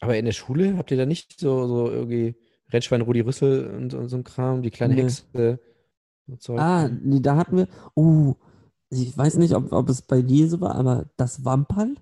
Aber 0.00 0.16
in 0.16 0.24
der 0.24 0.32
Schule 0.32 0.76
habt 0.76 0.90
ihr 0.90 0.96
da 0.96 1.06
nicht 1.06 1.38
so, 1.40 1.66
so 1.66 1.90
irgendwie 1.90 2.34
Rennschwein 2.70 3.00
Rudi 3.00 3.20
Rüssel 3.20 3.68
und, 3.74 3.94
und 3.94 4.08
so 4.08 4.16
ein 4.16 4.24
Kram, 4.24 4.62
die 4.62 4.70
kleine 4.70 4.94
Nee. 4.94 5.02
Hexe 5.02 5.60
und 6.26 6.42
Zeug? 6.42 6.58
Ah, 6.60 6.88
nee, 6.88 7.20
da 7.20 7.36
hatten 7.36 7.56
wir. 7.56 7.68
Oh, 7.94 8.34
ich 8.90 9.16
weiß 9.16 9.36
nicht, 9.36 9.54
ob, 9.54 9.72
ob 9.72 9.88
es 9.88 10.02
bei 10.02 10.22
dir 10.22 10.48
so 10.48 10.60
war, 10.60 10.74
aber 10.74 11.06
das 11.16 11.44
Wamperl, 11.44 11.94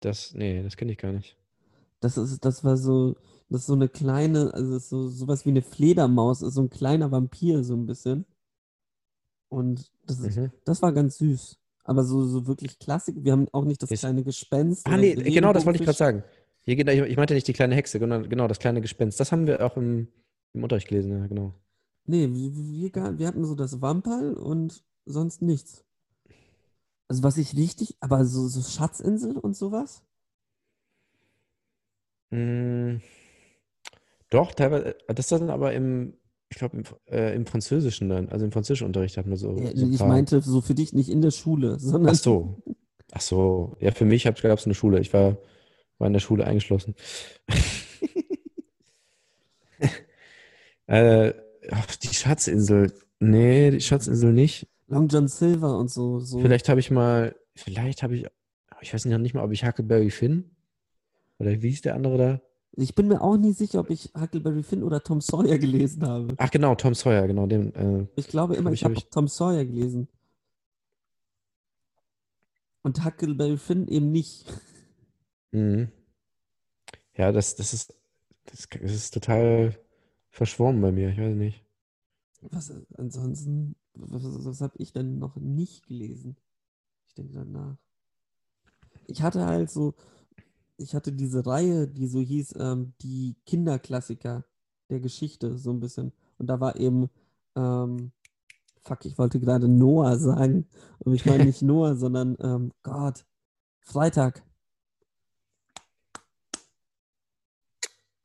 Das, 0.00 0.34
nee, 0.34 0.62
das 0.62 0.76
kenne 0.76 0.92
ich 0.92 0.98
gar 0.98 1.12
nicht. 1.12 1.36
das 2.00 2.16
ist, 2.16 2.44
das 2.44 2.64
war 2.64 2.76
so, 2.76 3.16
das 3.50 3.62
ist 3.62 3.66
so 3.66 3.74
eine 3.74 3.88
kleine, 3.88 4.54
also 4.54 4.76
ist 4.76 4.88
so 4.88 5.08
sowas 5.08 5.44
wie 5.44 5.50
eine 5.50 5.62
Fledermaus, 5.62 6.40
ist 6.42 6.54
so 6.54 6.62
ein 6.62 6.70
kleiner 6.70 7.10
Vampir, 7.10 7.62
so 7.64 7.74
ein 7.74 7.86
bisschen. 7.86 8.24
Und 9.48 9.90
das 10.06 10.20
ist, 10.20 10.36
Mhm. 10.36 10.50
das 10.64 10.80
war 10.82 10.92
ganz 10.92 11.18
süß. 11.18 11.58
Aber 11.84 12.04
so, 12.04 12.24
so 12.24 12.46
wirklich 12.46 12.78
Klassik. 12.78 13.16
Wir 13.24 13.32
haben 13.32 13.48
auch 13.52 13.64
nicht 13.64 13.82
das 13.82 13.90
Ist- 13.90 14.00
kleine 14.00 14.22
Gespenst. 14.22 14.86
Ah, 14.86 14.96
nee, 14.96 15.14
genau, 15.14 15.52
das 15.52 15.66
wollte 15.66 15.78
ich 15.80 15.84
gerade 15.84 15.98
sagen. 15.98 16.22
Hier 16.62 16.76
geht, 16.76 16.88
ich, 16.88 17.00
ich 17.00 17.16
meinte 17.16 17.34
nicht 17.34 17.48
die 17.48 17.52
kleine 17.52 17.74
Hexe, 17.74 17.98
sondern 17.98 18.28
genau, 18.28 18.46
das 18.46 18.58
kleine 18.60 18.80
Gespenst. 18.80 19.18
Das 19.18 19.32
haben 19.32 19.46
wir 19.46 19.64
auch 19.64 19.76
im, 19.76 20.06
im 20.52 20.62
Unterricht 20.62 20.88
gelesen, 20.88 21.10
ja, 21.18 21.26
genau. 21.26 21.54
Nee, 22.04 22.28
wir, 22.32 22.54
wir, 22.94 23.18
wir 23.18 23.26
hatten 23.26 23.44
so 23.44 23.54
das 23.54 23.80
Wamperl 23.80 24.34
und 24.34 24.84
sonst 25.06 25.42
nichts. 25.42 25.84
Also 27.08 27.22
was 27.24 27.36
ich 27.38 27.56
richtig, 27.56 27.96
aber 28.00 28.24
so, 28.24 28.46
so 28.46 28.60
Schatzinsel 28.62 29.36
und 29.36 29.56
sowas? 29.56 30.02
Mm, 32.30 32.98
doch, 34.30 34.54
teilweise, 34.54 34.96
äh, 35.08 35.14
das 35.14 35.28
dann 35.28 35.50
aber 35.50 35.72
im, 35.72 36.14
ich 36.48 36.56
glaube, 36.58 36.76
im, 36.78 36.84
äh, 37.12 37.34
im 37.34 37.46
Französischen 37.46 38.08
dann, 38.08 38.28
also 38.28 38.44
im 38.44 38.52
Französischunterricht 38.52 39.16
hatten 39.16 39.30
wir 39.30 39.36
so, 39.36 39.56
Ja, 39.58 39.76
so 39.76 39.86
ich 39.86 39.98
paar- 39.98 40.08
meinte 40.08 40.40
so 40.40 40.60
für 40.60 40.74
dich 40.74 40.92
nicht 40.92 41.08
in 41.08 41.20
der 41.20 41.30
Schule, 41.32 41.78
sondern 41.80 42.14
Ach 42.14 42.18
so. 42.18 42.62
Ach 43.12 43.20
so. 43.20 43.76
Ja, 43.80 43.90
für 43.90 44.04
mich 44.04 44.24
gab 44.24 44.36
es 44.42 44.64
eine 44.66 44.74
Schule. 44.74 45.00
Ich 45.00 45.12
war, 45.12 45.36
war 45.98 46.06
in 46.06 46.12
der 46.12 46.20
Schule 46.20 46.44
eingeschlossen. 46.46 46.94
äh, 50.86 51.32
ach, 51.70 51.96
die 51.96 52.14
Schatzinsel. 52.14 52.92
Nee, 53.18 53.70
die 53.70 53.80
Schatzinsel 53.80 54.32
nicht. 54.32 54.68
Long 54.86 55.08
John 55.08 55.28
Silver 55.28 55.78
und 55.78 55.90
so. 55.90 56.20
so. 56.20 56.40
Vielleicht 56.40 56.68
habe 56.68 56.80
ich 56.80 56.90
mal, 56.90 57.36
vielleicht 57.54 58.02
habe 58.02 58.16
ich, 58.16 58.26
ich 58.80 58.94
weiß 58.94 59.04
nicht 59.04 59.34
mal, 59.34 59.44
ob 59.44 59.52
ich 59.52 59.64
Huckleberry 59.64 60.10
Finn 60.10 60.50
oder 61.38 61.50
wie 61.62 61.70
hieß 61.70 61.82
der 61.82 61.94
andere 61.94 62.18
da? 62.18 62.40
Ich 62.72 62.94
bin 62.94 63.08
mir 63.08 63.20
auch 63.20 63.36
nie 63.36 63.52
sicher, 63.52 63.80
ob 63.80 63.90
ich 63.90 64.10
Huckleberry 64.18 64.62
Finn 64.62 64.82
oder 64.82 65.02
Tom 65.02 65.20
Sawyer 65.20 65.58
gelesen 65.58 66.06
habe. 66.06 66.34
Ach 66.38 66.50
genau, 66.50 66.74
Tom 66.76 66.94
Sawyer, 66.94 67.26
genau, 67.26 67.46
den, 67.46 67.74
äh, 67.74 68.06
Ich 68.16 68.28
glaube 68.28 68.54
immer, 68.56 68.66
Hab 68.70 68.74
ich 68.74 68.80
ich- 68.80 68.84
habe 68.84 68.94
hab 68.94 69.10
Tom 69.10 69.28
Sawyer 69.28 69.64
gelesen. 69.64 70.08
Und 72.82 73.04
Huckleberry 73.04 73.56
Finn 73.58 73.88
eben 73.88 74.10
nicht. 74.12 74.46
mhm. 75.52 75.88
Ja, 77.16 77.32
das, 77.32 77.54
das 77.56 77.74
ist, 77.74 77.94
das, 78.46 78.68
das 78.70 78.92
ist 78.92 79.12
total 79.12 79.78
verschwommen 80.30 80.80
bei 80.80 80.90
mir, 80.92 81.10
ich 81.10 81.18
weiß 81.18 81.34
nicht. 81.34 81.62
Was 82.40 82.70
äh, 82.70 82.80
ansonsten, 82.96 83.74
was, 83.94 84.22
was 84.46 84.60
habe 84.62 84.74
ich 84.78 84.92
denn 84.92 85.18
noch 85.18 85.36
nicht 85.36 85.86
gelesen? 85.86 86.36
Ich 87.08 87.14
denke 87.14 87.34
danach. 87.34 87.76
Ich 89.06 89.20
hatte 89.22 89.44
halt 89.44 89.70
so, 89.70 89.94
ich 90.80 90.94
hatte 90.94 91.12
diese 91.12 91.46
Reihe, 91.46 91.86
die 91.86 92.06
so 92.06 92.20
hieß, 92.20 92.54
ähm, 92.58 92.94
die 93.02 93.36
Kinderklassiker 93.46 94.44
der 94.88 95.00
Geschichte, 95.00 95.58
so 95.58 95.70
ein 95.70 95.80
bisschen. 95.80 96.12
Und 96.38 96.46
da 96.46 96.58
war 96.58 96.76
eben, 96.76 97.10
ähm, 97.54 98.12
fuck, 98.80 99.04
ich 99.04 99.18
wollte 99.18 99.38
gerade 99.38 99.68
Noah 99.68 100.18
sagen. 100.18 100.66
Aber 101.00 101.14
ich 101.14 101.26
meine 101.26 101.44
nicht 101.46 101.62
Noah, 101.62 101.96
sondern, 101.96 102.36
ähm, 102.40 102.72
Gott, 102.82 103.24
Freitag. 103.80 104.42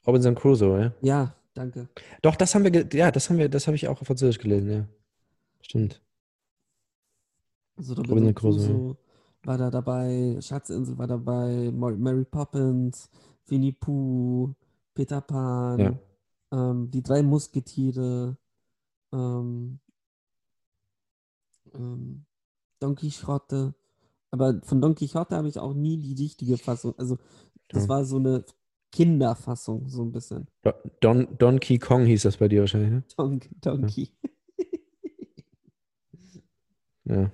Robinson 0.07 0.35
Crusoe, 0.35 0.79
ja? 0.79 0.93
Ja, 1.01 1.35
danke. 1.53 1.89
Doch, 2.21 2.35
das 2.35 2.55
haben 2.55 2.63
wir, 2.63 2.87
ja, 2.93 3.11
das 3.11 3.29
haben 3.29 3.37
wir, 3.37 3.49
das 3.49 3.67
habe 3.67 3.75
ich 3.75 3.87
auch 3.87 3.99
auf 3.99 4.07
Französisch 4.07 4.39
gelesen, 4.39 4.71
ja. 4.71 4.87
Stimmt. 5.61 6.01
Also 7.75 7.93
Robinson 7.93 8.13
Robinson 8.13 8.35
Crusoe. 8.35 8.67
Crusoe 8.67 9.04
war 9.45 9.57
da 9.57 9.69
dabei, 9.69 10.37
Schatzinsel 10.41 10.97
war 10.97 11.07
dabei, 11.07 11.71
Mary 11.71 12.25
Poppins, 12.25 13.09
Winnie 13.47 13.71
Pooh, 13.73 14.53
Peter 14.93 15.21
Pan, 15.21 15.79
Ja. 15.79 15.99
ähm, 16.51 16.89
die 16.91 17.03
drei 17.03 17.21
Musketiere, 17.21 18.37
ähm, 19.13 19.79
ähm, 21.73 22.25
Don 22.79 22.95
Quixote. 22.95 23.73
Aber 24.31 24.59
von 24.63 24.81
Don 24.81 24.95
Quixote 24.95 25.35
habe 25.35 25.47
ich 25.47 25.59
auch 25.59 25.73
nie 25.73 25.97
die 25.97 26.13
richtige 26.21 26.57
Fassung. 26.57 26.93
Also 26.97 27.17
das 27.69 27.83
Ja. 27.83 27.89
war 27.89 28.05
so 28.05 28.17
eine 28.17 28.43
Kinderfassung, 28.91 29.87
so 29.89 30.03
ein 30.03 30.11
bisschen. 30.11 30.47
Do- 30.63 30.73
Don, 31.01 31.37
Donkey 31.37 31.77
Kong 31.79 32.05
hieß 32.05 32.23
das 32.23 32.37
bei 32.37 32.47
dir 32.47 32.61
wahrscheinlich, 32.61 32.91
ne? 32.91 33.03
Don, 33.17 33.39
Donkey. 33.61 34.09
Ja. 37.05 37.31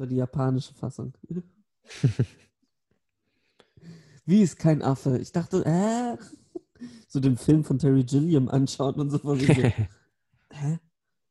So 0.00 0.06
die 0.06 0.16
japanische 0.16 0.72
Fassung. 0.72 1.12
Wie 4.24 4.40
ist 4.40 4.58
kein 4.58 4.80
Affe? 4.80 5.18
Ich 5.18 5.30
dachte, 5.30 5.62
äh, 5.66 6.16
so 7.06 7.20
den 7.20 7.36
Film 7.36 7.64
von 7.64 7.78
Terry 7.78 8.04
Gilliam 8.04 8.48
anschauen 8.48 8.94
und 8.94 9.10
so 9.10 9.34
hä? 9.36 10.78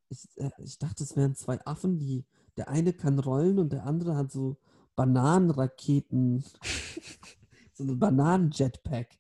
Ich, 0.10 0.30
äh, 0.36 0.52
ich 0.60 0.78
dachte, 0.78 1.04
es 1.04 1.18
wären 1.18 1.34
zwei 1.34 1.60
Affen, 1.66 1.98
die, 1.98 2.28
der 2.58 2.70
eine 2.70 2.94
kann 2.94 3.18
rollen 3.18 3.58
und 3.58 3.74
der 3.74 3.88
andere 3.88 4.16
hat 4.16 4.32
so 4.32 4.58
Bananenraketen, 4.96 6.44
so 7.74 7.86
ein 7.86 7.98
Bananen-Jetpack. 7.98 9.18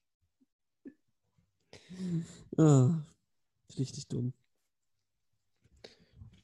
Ah, 2.55 2.99
richtig 3.79 4.07
dumm. 4.09 4.31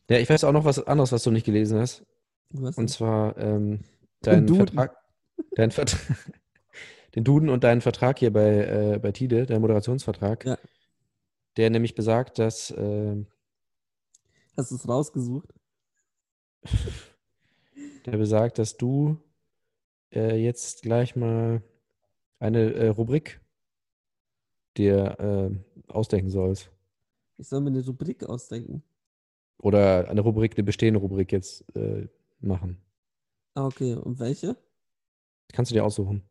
Ja, 0.09 0.17
ich 0.17 0.27
weiß 0.27 0.43
auch 0.43 0.53
noch 0.53 0.65
was 0.65 0.79
anderes, 0.79 1.11
was 1.11 1.21
du 1.21 1.29
nicht 1.29 1.45
gelesen 1.45 1.77
hast. 1.77 2.03
Und 2.57 2.89
zwar 2.89 3.37
ähm, 3.37 3.81
deinen 4.21 4.47
Duden. 4.47 4.67
Vertrag, 4.67 4.97
dein 5.55 5.71
Vertrag, 5.71 5.99
den 7.15 7.23
Duden 7.23 7.49
und 7.49 7.63
deinen 7.63 7.81
Vertrag 7.81 8.19
hier 8.19 8.31
bei, 8.31 8.93
äh, 8.95 8.99
bei 8.99 9.11
Tide, 9.11 9.45
dein 9.45 9.61
Moderationsvertrag, 9.61 10.45
Ja. 10.45 10.57
der 11.57 11.69
nämlich 11.69 11.95
besagt, 11.95 12.39
dass 12.39 12.71
äh, 12.71 13.25
Hast 14.57 14.71
du 14.71 14.75
es 14.75 14.87
rausgesucht? 14.87 15.53
der 18.05 18.17
besagt, 18.17 18.57
dass 18.57 18.77
du 18.77 19.17
äh, 20.13 20.37
jetzt 20.37 20.81
gleich 20.81 21.15
mal 21.15 21.61
eine 22.39 22.73
äh, 22.73 22.87
Rubrik 22.87 23.41
dir 24.77 25.17
äh, 25.19 25.91
ausdenken 25.91 26.29
sollst. 26.29 26.71
Ich 27.37 27.47
soll 27.47 27.61
mir 27.61 27.69
eine 27.69 27.85
Rubrik 27.85 28.23
ausdenken. 28.23 28.83
Oder 29.57 30.09
eine 30.09 30.21
Rubrik, 30.21 30.55
eine 30.55 30.63
bestehende 30.63 30.99
Rubrik 30.99 31.31
jetzt 31.31 31.65
äh, 31.75 32.07
machen. 32.39 32.77
Ah, 33.53 33.65
okay. 33.65 33.93
Und 33.95 34.19
welche? 34.19 34.55
Kannst 35.53 35.71
du 35.71 35.75
dir 35.75 35.85
aussuchen. 35.85 36.23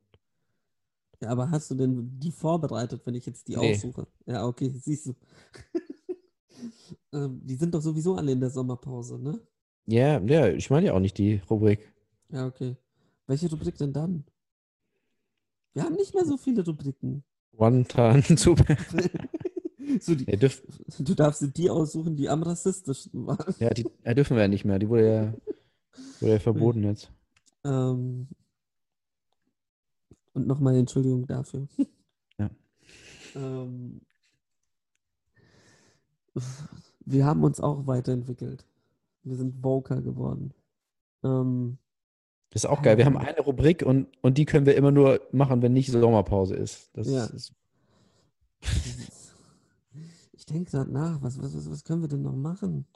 Ja, 1.21 1.31
aber 1.31 1.51
hast 1.51 1.71
du 1.71 1.75
denn 1.75 2.19
die 2.21 2.31
vorbereitet, 2.33 3.01
wenn 3.07 3.15
ich 3.15 3.25
jetzt 3.27 3.49
die 3.49 3.57
Nee. 3.57 3.73
aussuche? 3.75 4.07
Ja, 4.27 4.47
okay, 4.47 4.69
siehst 4.79 5.07
du. 5.07 5.15
ähm, 7.13 7.41
die 7.45 7.55
sind 7.57 7.75
doch 7.75 7.81
sowieso 7.81 8.17
alle 8.17 8.33
in 8.33 8.41
der 8.41 8.51
Sommerpause, 8.51 9.19
ne? 9.19 9.41
Ja, 9.87 10.19
ja, 10.21 10.49
ich 10.49 10.71
meine 10.71 10.87
ja 10.87 10.93
auch 10.95 11.01
nicht 11.01 11.19
die 11.19 11.41
Rubrik. 11.51 11.93
Ja, 12.31 12.47
okay. 12.47 12.77
Welche 13.27 13.51
Rubrik 13.51 13.77
denn 13.77 13.93
dann? 13.93 14.25
Wir 15.75 15.83
haben 15.85 15.95
nicht 15.97 16.15
mehr 16.15 16.25
so 16.25 16.37
viele 16.37 16.65
Rubriken. 16.65 17.23
One 17.57 17.85
Time 17.85 18.23
Super. 18.37 18.77
so 20.01 20.15
die, 20.15 20.25
dürf, 20.25 20.63
du 20.99 21.15
darfst 21.15 21.43
dir 21.43 21.49
die 21.49 21.71
aussuchen, 21.71 22.17
die 22.17 22.29
am 22.29 22.43
rassistischsten 22.43 23.27
waren. 23.27 23.55
ja, 23.59 23.71
die 23.71 23.87
ja, 24.05 24.15
dürfen 24.15 24.37
wir 24.37 24.43
ja 24.43 24.49
nicht 24.49 24.65
mehr. 24.65 24.79
Die 24.79 24.89
wurde 24.89 25.07
ja, 25.15 25.35
wurde 26.21 26.33
ja 26.35 26.39
verboten 26.39 26.83
jetzt. 26.85 27.11
Ähm, 27.65 28.29
und 30.35 30.47
nochmal 30.47 30.77
Entschuldigung 30.77 31.27
dafür. 31.27 31.69
Ja. 32.39 32.51
ähm, 33.37 34.01
wir 37.05 37.25
haben 37.25 37.45
uns 37.45 37.61
auch 37.61 37.87
weiterentwickelt. 37.87 38.67
Wir 39.23 39.37
sind 39.37 39.63
Voker 39.63 40.01
geworden. 40.03 40.53
Ähm, 41.23 41.79
Das 42.51 42.65
ist 42.65 42.71
auch 42.71 42.83
geil. 42.83 42.99
Wir 42.99 43.05
haben 43.07 43.17
eine 43.17 43.41
Rubrik 43.41 43.83
und, 43.83 44.09
und 44.21 44.37
die 44.37 44.45
können 44.45 44.67
wir 44.67 44.77
immer 44.77 44.91
nur 44.91 45.21
machen, 45.33 45.63
wenn 45.63 45.73
nicht 45.73 45.91
Sommerpause 45.93 46.57
ist. 46.57 46.91
Das 46.95 47.09
Ja. 47.09 47.25
ist 47.27 47.53
ich 50.33 50.47
denke 50.47 50.71
gerade 50.73 50.91
nach, 50.93 51.23
was, 51.23 51.41
was, 51.41 51.57
was, 51.57 51.71
was 51.71 51.85
können 51.85 52.03
wir 52.03 52.09
denn 52.09 52.23
noch 52.23 52.35
machen? 52.35 52.87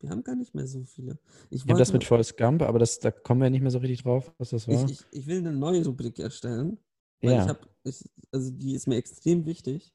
Wir 0.00 0.10
haben 0.10 0.22
gar 0.22 0.36
nicht 0.36 0.54
mehr 0.54 0.66
so 0.66 0.84
viele. 0.84 1.18
Ich 1.50 1.66
wir 1.66 1.72
haben 1.72 1.78
das 1.78 1.92
mit 1.92 2.04
Forrest 2.04 2.36
Gump, 2.36 2.62
aber 2.62 2.78
das, 2.78 3.00
da 3.00 3.10
kommen 3.10 3.40
wir 3.40 3.50
nicht 3.50 3.62
mehr 3.62 3.70
so 3.70 3.78
richtig 3.78 4.02
drauf, 4.02 4.32
was 4.38 4.50
das 4.50 4.68
war. 4.68 4.84
Ich, 4.84 4.92
ich, 4.92 5.06
ich 5.10 5.26
will 5.26 5.38
eine 5.38 5.52
neue 5.52 5.84
Rubrik 5.84 6.18
erstellen. 6.18 6.78
Weil 7.20 7.32
ja. 7.32 7.42
ich 7.42 7.48
habe, 7.48 7.60
ich, 7.84 8.04
also 8.30 8.50
die 8.50 8.74
ist 8.74 8.86
mir 8.86 8.96
extrem 8.96 9.44
wichtig. 9.44 9.92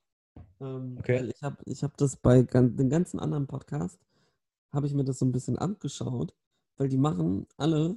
Ähm, 0.60 0.97
Okay. 0.99 1.32
Ich 1.34 1.41
habe 1.41 1.58
ich 1.66 1.84
hab 1.84 1.95
das 1.97 2.18
bei 2.18 2.41
gan 2.43 2.76
den 2.76 2.89
ganzen 2.89 3.20
anderen 3.20 3.47
Podcast, 3.47 3.99
habe 4.74 4.88
ich 4.88 4.93
mir 4.93 5.04
das 5.04 5.20
so 5.20 5.26
ein 5.26 5.32
bisschen 5.32 5.58
angeschaut, 5.58 6.34
weil 6.78 6.89
die 6.89 6.97
machen 6.97 7.47
alle, 7.58 7.95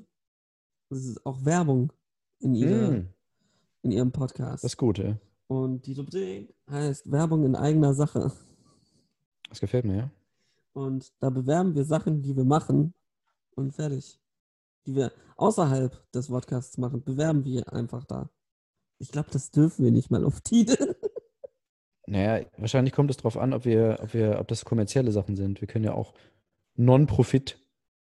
das 0.91 1.05
ist 1.05 1.27
auch 1.27 1.45
Werbung 1.45 1.93
in, 2.41 2.55
ihre, 2.55 2.91
Mm, 2.93 3.09
in 3.83 3.91
ihrem 3.91 4.13
Podcast. 4.13 4.63
das 4.63 4.73
ist 4.73 4.77
gut, 4.77 4.99
ja. 4.99 5.19
Und 5.49 5.87
die 5.87 5.95
Rubrik 5.95 6.55
heißt 6.71 7.11
Werbung 7.11 7.45
in 7.45 7.57
eigener 7.57 7.95
Sache. 7.95 8.33
Das 9.49 9.61
gefällt 9.61 9.85
mir, 9.85 9.97
ja. 9.97 10.11
Und 10.77 11.11
da 11.21 11.31
bewerben 11.31 11.75
wir 11.75 11.87
Sachen, 11.87 12.21
die 12.21 12.37
wir 12.37 12.45
machen 12.45 12.93
und 13.55 13.73
fertig. 13.73 14.21
Die 14.87 14.95
wir 14.95 15.11
außerhalb 15.37 16.13
des 16.13 16.29
Podcasts 16.29 16.77
machen, 16.77 17.03
bewerben 17.03 17.47
wir 17.47 17.73
einfach 17.73 18.05
da. 18.05 18.29
Ich 18.99 19.11
glaube, 19.11 19.31
das 19.33 19.51
dürfen 19.51 19.87
wir 19.87 19.91
nicht 19.91 20.11
mal 20.11 20.25
auf 20.25 20.41
Tide. 20.43 20.97
Naja, 22.09 22.47
wahrscheinlich 22.57 22.95
kommt 22.95 23.11
es 23.11 23.17
darauf 23.17 23.37
an, 23.37 23.53
ob 23.53 23.65
wir, 23.65 23.99
ob 24.01 24.15
wir, 24.15 24.39
ob 24.39 24.47
das 24.47 24.65
kommerzielle 24.65 25.11
Sachen 25.11 25.35
sind. 25.35 25.61
Wir 25.61 25.67
können 25.67 25.85
ja 25.85 25.93
auch 25.93 26.15
Non-Profit. 26.77 27.59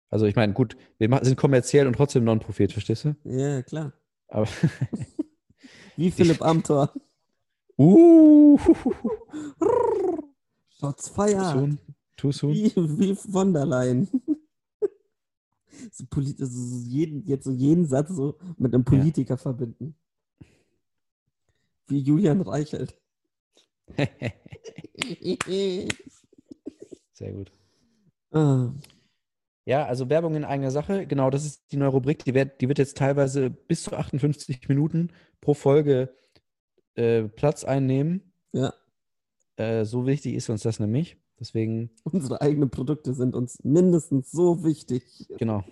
Also 0.08 0.24
ich 0.24 0.36
meine, 0.36 0.54
gut, 0.54 0.74
wir 0.96 1.20
sind 1.22 1.36
kommerziell 1.36 1.86
und 1.86 1.92
trotzdem 1.96 2.24
Non-Profit, 2.24 2.72
verstehst 2.72 3.04
du? 3.04 3.14
Ja, 3.24 3.60
klar. 3.60 3.92
Aber 4.28 4.48
Wie 5.96 6.10
Philipp 6.10 6.40
Amthor. 6.40 6.94
uh, 7.76 8.58
Shots 10.78 11.10
feiert. 11.10 11.78
Too 12.20 12.32
soon. 12.32 12.52
Wie, 12.52 12.70
wie 12.76 13.14
von 13.14 13.54
der 13.54 13.64
Leyen. 13.66 14.08
So 15.92 16.04
polit 16.10 16.38
also 16.38 16.60
so 16.60 16.84
jeden, 16.86 17.24
jetzt 17.24 17.44
so 17.44 17.52
jeden 17.52 17.86
Satz 17.86 18.10
so 18.10 18.36
mit 18.58 18.74
einem 18.74 18.84
Politiker 18.84 19.38
verbinden. 19.38 19.94
Wie 21.86 22.00
Julian 22.00 22.42
Reichelt. 22.42 23.00
Sehr 27.14 27.32
gut. 27.32 27.50
ah, 28.32 28.74
Ja, 29.64 29.86
also 29.86 30.10
Werbung 30.10 30.34
in 30.34 30.44
eigener 30.44 30.70
Sache, 30.70 31.06
genau, 31.06 31.30
das 31.30 31.46
ist 31.46 31.62
die 31.72 31.78
neue 31.78 31.88
Rubrik. 31.88 32.22
Die 32.24 32.34
wird, 32.34 32.60
die 32.60 32.68
wird 32.68 32.76
jetzt 32.76 32.98
teilweise 32.98 33.48
bis 33.48 33.84
zu 33.84 33.96
58 33.96 34.68
Minuten 34.68 35.08
pro 35.40 35.54
Folge 35.54 36.14
äh, 36.94 37.22
Platz 37.22 37.64
einnehmen. 37.64 38.34
ja, 38.52 38.74
Äh, 39.56 39.86
so 39.86 40.06
wichtig 40.06 40.34
ist 40.34 40.50
uns 40.50 40.62
das 40.62 40.78
nämlich. 40.78 41.19
Deswegen, 41.40 41.90
unsere 42.04 42.40
eigenen 42.40 42.70
Produkte 42.70 43.14
sind 43.14 43.34
uns 43.34 43.58
mindestens 43.64 44.30
so 44.30 44.62
wichtig. 44.62 45.02
genau. 45.38 45.64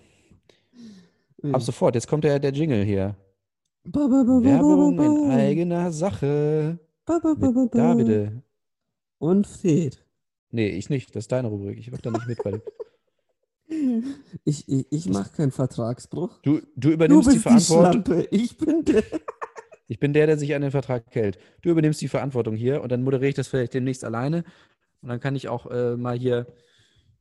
Hm. 1.41 1.55
Ab 1.55 1.61
sofort, 1.61 1.95
jetzt 1.95 2.07
kommt 2.07 2.23
der, 2.25 2.39
der 2.39 2.51
Jingle 2.51 2.83
hier. 2.83 3.15
Ba, 3.85 4.07
ba, 4.07 4.23
ba, 4.23 4.43
Werbung 4.43 4.99
in 4.99 5.31
eigener 5.31 5.91
Sache. 5.91 6.79
Mit 7.07 7.21
ba. 7.23 7.65
Davide. 7.71 8.43
Und 9.19 9.47
Fred. 9.47 10.03
Nee, 10.51 10.69
ich 10.69 10.89
nicht. 10.89 11.15
Das 11.15 11.23
ist 11.23 11.31
deine 11.31 11.47
Rubrik. 11.47 11.77
Ich 11.79 11.91
mach 11.91 12.01
da 12.01 12.11
nicht 12.11 12.27
mit 12.27 12.43
bei 12.43 12.51
dem. 12.51 12.61
Ich, 14.45 14.67
ich, 14.67 14.87
ich 14.89 15.09
mache 15.09 15.31
keinen 15.31 15.51
Vertragsbruch. 15.51 16.41
Du, 16.41 16.57
du 16.59 16.63
Du 16.75 16.89
übernimmst 16.91 17.27
die 17.29 17.33
bist 17.33 17.45
die 17.45 17.49
Verantwortung. 17.67 18.03
Schlampe. 18.03 18.27
Ich 18.31 18.57
bin 18.57 18.83
der. 18.83 19.03
Ich 19.87 19.99
bin 19.99 20.11
der, 20.13 20.25
der 20.25 20.37
sich 20.39 20.55
an 20.55 20.63
den 20.63 20.71
Vertrag 20.71 21.03
hält. 21.11 21.37
Du 21.61 21.69
übernimmst 21.69 22.01
die 22.01 22.07
Verantwortung 22.07 22.55
hier 22.55 22.81
und 22.81 22.91
dann 22.91 23.03
moderiere 23.03 23.29
ich 23.29 23.35
das 23.35 23.47
vielleicht 23.47 23.75
demnächst 23.75 24.03
alleine. 24.03 24.43
Und 25.01 25.09
dann 25.09 25.19
kann 25.19 25.35
ich 25.35 25.47
auch 25.47 25.65
äh, 25.67 25.95
mal 25.95 26.17
hier 26.17 26.47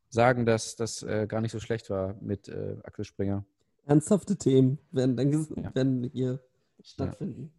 sagen, 0.09 0.47
dass 0.47 0.77
das 0.77 1.03
äh, 1.03 1.27
gar 1.29 1.41
nicht 1.41 1.53
so 1.53 1.61
schlecht 1.61 1.91
war 1.91 2.15
mit 2.21 2.49
äh, 2.49 2.77
Axel 2.83 3.05
Springer. 3.05 3.45
Ernsthafte 3.87 4.37
Themen 4.37 4.79
werden 4.91 5.17
dann 5.17 5.31
Ja. 5.57 5.75
werden 5.75 6.05
hier 6.13 6.41
stattfinden. 6.83 7.53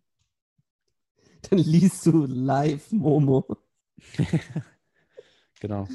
Dann 1.49 1.59
liest 1.59 2.05
du 2.05 2.25
live 2.25 2.91
Momo 2.91 3.45
Genau. 5.61 5.87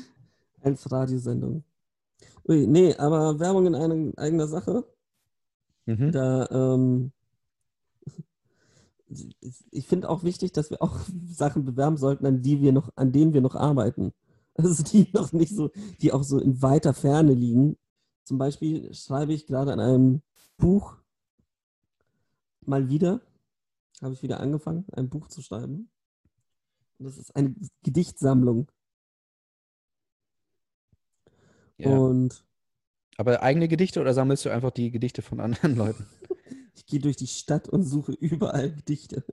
als 0.62 0.90
Radiosendung. 0.90 1.64
Ui, 2.48 2.66
nee, 2.66 2.94
aber 2.96 3.38
Werbung 3.38 3.66
in 3.66 4.16
eigener 4.18 4.46
Sache. 4.46 4.84
Mhm. 5.86 6.12
Da, 6.12 6.48
ähm, 6.50 7.12
ich 9.70 9.86
finde 9.86 10.08
auch 10.08 10.24
wichtig, 10.24 10.52
dass 10.52 10.70
wir 10.70 10.82
auch 10.82 10.98
Sachen 11.26 11.64
bewerben 11.64 11.96
sollten, 11.96 12.26
an 12.26 12.42
die 12.42 12.60
wir 12.60 12.72
noch, 12.72 12.90
an 12.96 13.12
denen 13.12 13.32
wir 13.34 13.40
noch 13.40 13.54
arbeiten. 13.54 14.12
Also 14.56 14.84
die 14.84 15.08
noch 15.12 15.32
nicht 15.32 15.52
so, 15.52 15.72
die 16.00 16.12
auch 16.12 16.22
so 16.22 16.38
in 16.38 16.62
weiter 16.62 16.94
Ferne 16.94 17.34
liegen. 17.34 17.76
Zum 18.22 18.38
Beispiel 18.38 18.94
schreibe 18.94 19.32
ich 19.32 19.48
gerade 19.48 19.72
an 19.72 19.80
einem 19.80 20.22
Buch 20.58 20.96
mal 22.60 22.88
wieder, 22.88 23.20
habe 24.00 24.14
ich 24.14 24.22
wieder 24.22 24.38
angefangen, 24.38 24.84
ein 24.92 25.08
Buch 25.08 25.26
zu 25.26 25.42
schreiben. 25.42 25.90
Und 26.98 27.06
das 27.06 27.18
ist 27.18 27.34
eine 27.34 27.56
Gedichtsammlung. 27.82 28.70
Ja. 31.78 31.90
Und 31.90 32.44
Aber 33.16 33.42
eigene 33.42 33.66
Gedichte 33.68 34.00
oder 34.00 34.14
sammelst 34.14 34.44
du 34.44 34.50
einfach 34.50 34.70
die 34.70 34.90
Gedichte 34.90 35.22
von 35.22 35.40
anderen 35.40 35.74
Leuten? 35.76 36.06
Ich 36.74 36.86
gehe 36.86 37.00
durch 37.00 37.16
die 37.16 37.26
Stadt 37.26 37.68
und 37.68 37.84
suche 37.84 38.12
überall 38.12 38.72
Gedichte. 38.72 39.24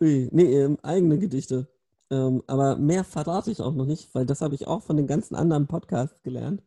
Ui, 0.00 0.28
nee, 0.32 0.54
ähm, 0.54 0.78
eigene 0.82 1.18
Gedichte. 1.18 1.68
Ähm, 2.10 2.42
aber 2.46 2.76
mehr 2.76 3.04
verrate 3.04 3.50
ich 3.50 3.60
auch 3.60 3.74
noch 3.74 3.86
nicht, 3.86 4.14
weil 4.14 4.26
das 4.26 4.40
habe 4.42 4.54
ich 4.54 4.66
auch 4.66 4.82
von 4.82 4.96
den 4.96 5.06
ganzen 5.06 5.34
anderen 5.34 5.66
Podcasts 5.66 6.22
gelernt. 6.22 6.62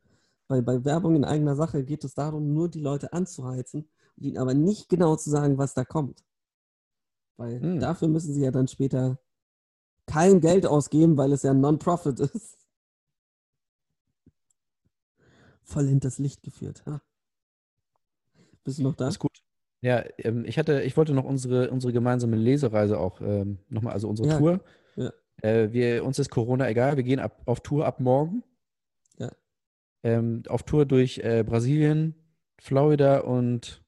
Weil 0.47 0.61
bei 0.61 0.83
Werbung 0.85 1.15
in 1.15 1.25
eigener 1.25 1.55
Sache 1.55 1.83
geht 1.83 2.03
es 2.03 2.13
darum, 2.13 2.53
nur 2.53 2.69
die 2.69 2.79
Leute 2.81 3.13
anzuheizen 3.13 3.89
und 4.17 4.23
ihnen 4.25 4.37
aber 4.37 4.53
nicht 4.53 4.89
genau 4.89 5.15
zu 5.15 5.29
sagen, 5.29 5.57
was 5.57 5.73
da 5.73 5.85
kommt. 5.85 6.23
Weil 7.37 7.61
Hm. 7.61 7.79
dafür 7.79 8.07
müssen 8.07 8.33
sie 8.33 8.41
ja 8.41 8.51
dann 8.51 8.67
später 8.67 9.19
kein 10.07 10.39
Geld 10.39 10.65
ausgeben, 10.65 11.17
weil 11.17 11.31
es 11.33 11.43
ja 11.43 11.53
Non-Profit 11.53 12.19
ist. 12.19 12.57
Voll 15.65 15.87
hinters 15.87 16.19
Licht 16.19 16.43
geführt. 16.43 16.83
Ha. 16.85 17.01
Bist 18.63 18.79
du 18.79 18.83
noch 18.83 18.95
da? 18.95 19.07
Ist 19.07 19.19
gut. 19.19 19.41
Ja, 19.81 20.03
ähm, 20.19 20.45
ich 20.45 20.57
hatte, 20.57 20.81
ich 20.83 20.95
wollte 20.95 21.13
noch 21.13 21.25
unsere, 21.25 21.69
unsere 21.69 21.91
gemeinsame 21.93 22.35
Lesereise 22.35 22.99
auch 22.99 23.19
ähm, 23.21 23.59
nochmal, 23.69 23.93
also 23.93 24.07
unsere 24.07 24.29
Ja, 24.29 24.37
Tour. 24.37 24.63
ja. 24.95 25.11
Äh, 25.41 25.73
wir, 25.73 26.05
uns 26.05 26.17
ist 26.17 26.29
Corona 26.29 26.69
egal, 26.69 26.95
wir 26.97 27.03
gehen 27.03 27.19
ab, 27.19 27.41
auf 27.45 27.59
Tour 27.61 27.85
ab 27.85 27.99
morgen. 27.99 28.43
Ja. 29.17 29.31
ähm, 30.03 30.43
auf 30.47 30.63
Tour 30.63 30.85
durch 30.85 31.19
äh, 31.19 31.43
Brasilien, 31.45 32.15
Florida 32.59 33.19
und 33.19 33.83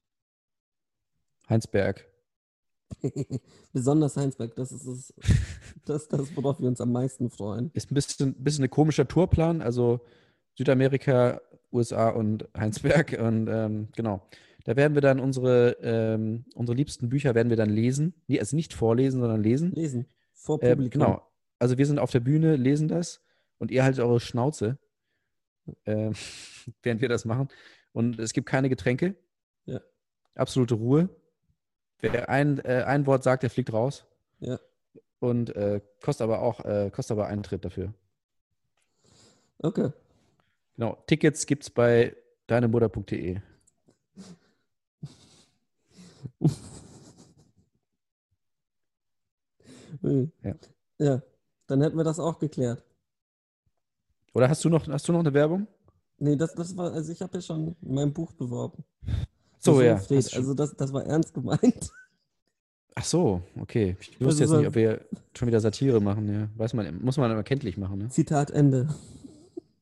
Heinsberg. 1.48 2.06
Besonders 3.72 4.16
Heinsberg, 4.16 4.54
das 4.56 4.72
ist 4.72 4.86
es, 4.86 5.14
das, 5.84 6.08
das, 6.08 6.36
worauf 6.36 6.60
wir 6.60 6.68
uns 6.68 6.80
am 6.80 6.92
meisten 6.92 7.30
freuen. 7.30 7.70
Ist 7.74 7.90
ein 7.90 7.94
bisschen, 7.94 8.34
bisschen 8.42 8.64
ein 8.64 8.70
komischer 8.70 9.06
Tourplan, 9.08 9.62
also 9.62 10.00
Südamerika, 10.56 11.40
USA 11.72 12.08
und 12.10 12.48
Heinsberg. 12.56 13.12
Und 13.20 13.48
ähm, 13.48 13.88
genau, 13.96 14.26
da 14.64 14.76
werden 14.76 14.94
wir 14.94 15.02
dann 15.02 15.20
unsere, 15.20 15.76
ähm, 15.82 16.44
unsere 16.54 16.76
liebsten 16.76 17.08
Bücher 17.08 17.34
werden 17.34 17.50
wir 17.50 17.56
dann 17.56 17.70
lesen. 17.70 18.14
Nee, 18.26 18.38
also 18.40 18.54
nicht 18.56 18.74
vorlesen, 18.74 19.20
sondern 19.20 19.42
lesen. 19.42 19.72
Lesen. 19.72 20.06
Vor 20.32 20.62
Äh, 20.62 20.70
Publikum. 20.70 21.00
genau. 21.02 21.22
Also 21.58 21.78
wir 21.78 21.86
sind 21.86 21.98
auf 21.98 22.10
der 22.10 22.20
Bühne, 22.20 22.56
lesen 22.56 22.88
das 22.88 23.20
und 23.58 23.70
ihr 23.70 23.82
haltet 23.82 24.00
eure 24.04 24.20
Schnauze, 24.20 24.78
ähm, 25.86 26.12
während 26.82 27.00
wir 27.00 27.08
das 27.08 27.24
machen. 27.24 27.48
Und 27.92 28.18
es 28.18 28.32
gibt 28.32 28.48
keine 28.48 28.68
Getränke. 28.68 29.16
Ja. 29.64 29.80
Absolute 30.34 30.74
Ruhe. 30.74 31.08
Wer 32.00 32.28
ein, 32.28 32.58
äh, 32.60 32.84
ein 32.86 33.06
Wort 33.06 33.24
sagt, 33.24 33.42
der 33.42 33.50
fliegt 33.50 33.72
raus. 33.72 34.06
Ja. 34.38 34.60
Und 35.18 35.54
äh, 35.56 35.80
kostet 36.00 36.24
aber 36.24 36.42
auch 36.42 36.64
äh, 36.64 36.90
kostet 36.92 37.16
aber 37.16 37.26
Eintritt 37.26 37.64
dafür. 37.64 37.92
Okay. 39.58 39.90
Genau. 40.78 40.96
Tickets 41.08 41.44
gibt 41.44 41.64
es 41.64 41.70
bei 41.70 42.14
deinemutter.de. 42.46 43.40
Ja. 50.00 50.54
ja, 50.98 51.22
dann 51.66 51.82
hätten 51.82 51.96
wir 51.96 52.04
das 52.04 52.20
auch 52.20 52.38
geklärt. 52.38 52.84
Oder 54.32 54.48
hast 54.48 54.64
du 54.64 54.68
noch, 54.68 54.86
hast 54.86 55.08
du 55.08 55.12
noch 55.12 55.18
eine 55.18 55.34
Werbung? 55.34 55.66
Nee, 56.18 56.36
das, 56.36 56.54
das 56.54 56.76
war, 56.76 56.92
also 56.92 57.10
ich 57.10 57.20
habe 57.20 57.38
ja 57.38 57.42
schon 57.42 57.74
mein 57.80 58.12
Buch 58.12 58.32
beworben. 58.32 58.84
So, 59.58 59.82
ja. 59.82 59.94
Also 59.96 60.54
das, 60.54 60.76
das 60.76 60.92
war 60.92 61.04
ernst 61.04 61.34
gemeint. 61.34 61.90
Ach 62.94 63.04
so, 63.04 63.42
okay. 63.60 63.96
Ich 63.98 64.20
wusste 64.20 64.44
ist 64.44 64.50
jetzt 64.50 64.58
nicht, 64.58 64.68
ob 64.68 64.74
wir 64.76 65.04
schon 65.36 65.48
wieder 65.48 65.58
Satire 65.58 66.00
machen. 66.00 66.32
Ja. 66.32 66.48
Weiß 66.56 66.74
man, 66.74 67.02
muss 67.02 67.16
man 67.16 67.32
immer 67.32 67.42
kenntlich 67.42 67.76
machen. 67.76 67.98
Ne? 67.98 68.08
Zitat 68.10 68.52
Ende. 68.52 68.88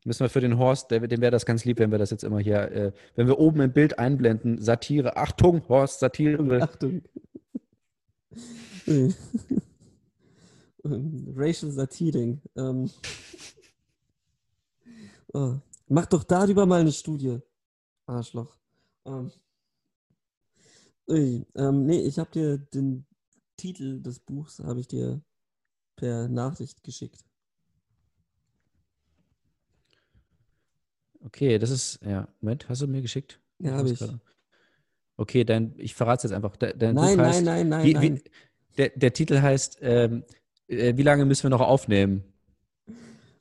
Müssen 0.06 0.20
wir 0.20 0.30
für 0.30 0.40
den 0.40 0.56
Horst, 0.56 0.92
der, 0.92 1.00
dem 1.00 1.20
wäre 1.20 1.32
das 1.32 1.44
ganz 1.44 1.64
lieb, 1.64 1.80
wenn 1.80 1.90
wir 1.90 1.98
das 1.98 2.10
jetzt 2.10 2.22
immer 2.22 2.38
hier, 2.38 2.70
äh, 2.70 2.92
wenn 3.16 3.26
wir 3.26 3.40
oben 3.40 3.60
im 3.60 3.72
Bild 3.72 3.98
einblenden, 3.98 4.62
Satire. 4.62 5.16
Achtung, 5.16 5.68
Horst, 5.68 5.98
Satire. 5.98 6.62
Achtung. 6.62 7.02
Racial 10.84 11.72
Satiring. 11.72 12.40
Ähm. 12.54 12.88
Oh. 15.34 15.56
Mach 15.88 16.06
doch 16.06 16.22
darüber 16.22 16.66
mal 16.66 16.82
eine 16.82 16.92
Studie. 16.92 17.40
Arschloch. 18.06 18.56
Ähm. 19.06 19.32
Ui. 21.08 21.44
Ähm, 21.56 21.84
nee, 21.84 22.02
ich 22.02 22.20
habe 22.20 22.30
dir 22.30 22.58
den 22.58 23.04
Titel 23.56 24.00
des 24.00 24.20
Buchs 24.20 24.60
habe 24.60 24.78
ich 24.78 24.86
dir 24.86 25.20
per 25.96 26.28
Nachricht 26.28 26.84
geschickt. 26.84 27.25
Okay, 31.24 31.58
das 31.58 31.70
ist, 31.70 31.98
ja, 32.04 32.28
Moment, 32.40 32.68
hast 32.68 32.82
du 32.82 32.86
mir 32.86 33.02
geschickt? 33.02 33.40
Ja, 33.58 33.72
habe 33.72 33.90
ich. 33.90 33.98
gerade- 33.98 34.20
Okay, 35.18 35.44
dein, 35.44 35.74
ich 35.78 35.94
verrate 35.94 36.18
es 36.26 36.30
jetzt 36.30 36.32
einfach. 36.36 36.56
De- 36.56 36.76
Dein 36.76 36.94
Nein, 36.94 37.16
Buch 37.16 37.16
nein, 37.16 37.26
heißt, 37.26 37.44
nein, 37.44 37.68
nein, 37.70 37.84
wie, 37.86 37.94
nein. 37.94 38.16
Wie, 38.16 38.30
der, 38.76 38.88
der 38.90 39.12
Titel 39.14 39.40
heißt, 39.40 39.78
ähm, 39.80 40.24
äh, 40.68 40.94
wie 40.96 41.02
lange 41.02 41.24
müssen 41.24 41.44
wir 41.44 41.50
noch 41.50 41.62
aufnehmen? 41.62 42.22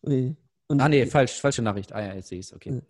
Ui. 0.08 0.36
Und 0.68 0.80
Ah, 0.80 0.88
nee, 0.88 1.06
falsch, 1.06 1.34
falsche 1.42 1.62
Nachricht. 1.62 1.92
Ah 1.94 2.02
ja, 2.02 2.14
jetzt 2.16 2.30
sehe 2.30 2.40
ich 2.40 2.46
es, 2.48 2.54
okay. 2.54 2.82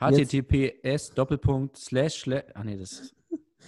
Jetzt- 0.00 0.32
HTTPS 0.32 1.10
Doppelpunkt 1.14 1.76
slash 1.76 2.22
slash. 2.22 2.44
Ah 2.54 2.64
nee, 2.64 2.76
das. 2.78 3.14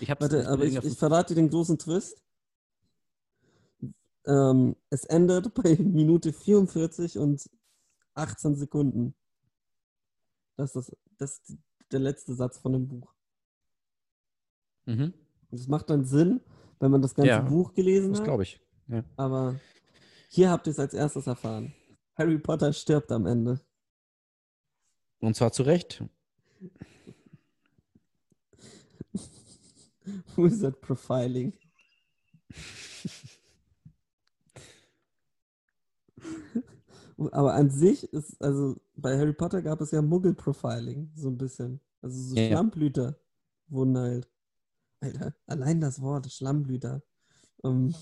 Ich 0.00 0.10
habe 0.10 0.20
Warte, 0.22 0.48
aber 0.48 0.64
ich, 0.64 0.74
ich 0.76 0.96
verrate 0.98 1.34
dir 1.34 1.40
den 1.42 1.50
großen 1.50 1.78
Twist. 1.78 2.22
Ähm, 4.26 4.74
es 4.90 5.04
endet 5.04 5.54
bei 5.54 5.76
Minute 5.78 6.32
44 6.32 7.18
und 7.18 7.48
18 8.14 8.56
Sekunden. 8.56 9.14
Das 10.56 10.74
ist, 10.76 10.96
das 11.18 11.38
ist 11.38 11.56
der 11.92 12.00
letzte 12.00 12.34
Satz 12.34 12.58
von 12.58 12.72
dem 12.72 12.88
Buch. 12.88 13.12
mhm, 14.86 15.12
Das 15.50 15.66
macht 15.68 15.90
dann 15.90 16.04
Sinn, 16.04 16.40
wenn 16.80 16.90
man 16.90 17.02
das 17.02 17.14
ganze 17.14 17.28
Ja, 17.30 17.40
Buch 17.40 17.74
gelesen 17.74 18.10
das 18.10 18.20
hat. 18.20 18.26
glaube 18.26 18.42
ich. 18.44 18.60
Ja. 18.88 19.04
Aber 19.16 19.58
hier 20.28 20.50
habt 20.50 20.66
ihr 20.66 20.70
es 20.72 20.78
als 20.78 20.94
erstes 20.94 21.26
erfahren. 21.26 21.74
Harry 22.14 22.38
Potter 22.38 22.72
stirbt 22.72 23.12
am 23.12 23.26
Ende. 23.26 23.60
Und 25.20 25.34
zwar 25.36 25.52
zu 25.52 25.62
Recht. 25.62 26.02
Wizard 30.36 30.80
Profiling. 30.80 31.52
Aber 37.32 37.54
an 37.54 37.70
sich 37.70 38.04
ist, 38.12 38.40
also 38.42 38.76
bei 38.96 39.16
Harry 39.18 39.32
Potter 39.32 39.62
gab 39.62 39.80
es 39.80 39.90
ja 39.90 40.00
Muggel-Profiling, 40.02 41.10
so 41.14 41.28
ein 41.28 41.36
bisschen. 41.38 41.80
Also 42.02 42.20
so 42.20 42.36
Ja. 42.36 42.48
Schlammblüter 42.48 43.18
wurden 43.68 43.96
halt. 43.98 44.28
Alter, 45.00 45.34
allein 45.46 45.80
das 45.80 46.00
Wort, 46.00 46.30
Schlammblüter. 46.32 47.02
Ähm, 47.64 47.94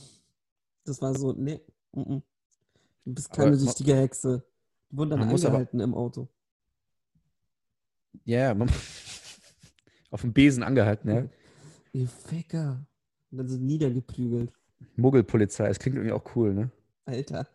das 0.85 1.03
war 1.03 1.15
so, 1.19 1.33
nee, 1.33 1.61
mm, 1.93 2.01
mm. 2.01 2.23
du 3.05 3.15
bist 3.15 3.31
keine 3.33 3.57
Aber 3.57 3.61
richtige 3.61 3.97
Hexe. 3.97 4.45
Die 4.91 4.97
wurden 4.97 5.11
dann 5.11 5.29
muss 5.29 5.45
aber- 5.45 5.55
angehalten 5.57 5.81
im 5.81 5.95
Auto. 5.95 6.29
Ja, 8.25 8.55
man, 8.55 8.69
auf 10.11 10.21
dem 10.21 10.33
Besen 10.33 10.63
angehalten, 10.63 11.11
ja. 11.11 11.29
Ihr 11.93 12.09
Ficker. 12.09 12.87
Und 13.31 13.39
dann 13.39 13.49
so 13.49 13.59
niedergeprügelt. 13.59 14.53
Muggelpolizei, 14.97 15.67
das 15.69 15.79
klingt 15.81 15.97
irgendwie 15.97 16.13
auch 16.13 16.37
cool, 16.37 16.55
ne? 16.55 16.71
Alter, 17.07 17.49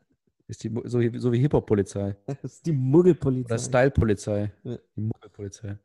Ist 0.49 0.63
die, 0.63 0.71
so, 0.85 0.99
wie- 0.99 1.17
so 1.19 1.31
wie 1.31 1.39
Hip-Hop-Polizei. 1.39 2.15
das 2.25 2.55
ist 2.55 2.65
die 2.65 2.71
Muggelpolizei. 2.73 3.45
Oder 3.53 3.59
Style-Polizei. 3.59 4.51
Ja. 4.63 4.77
Die 4.95 5.01
Muggelpolizei. 5.01 5.77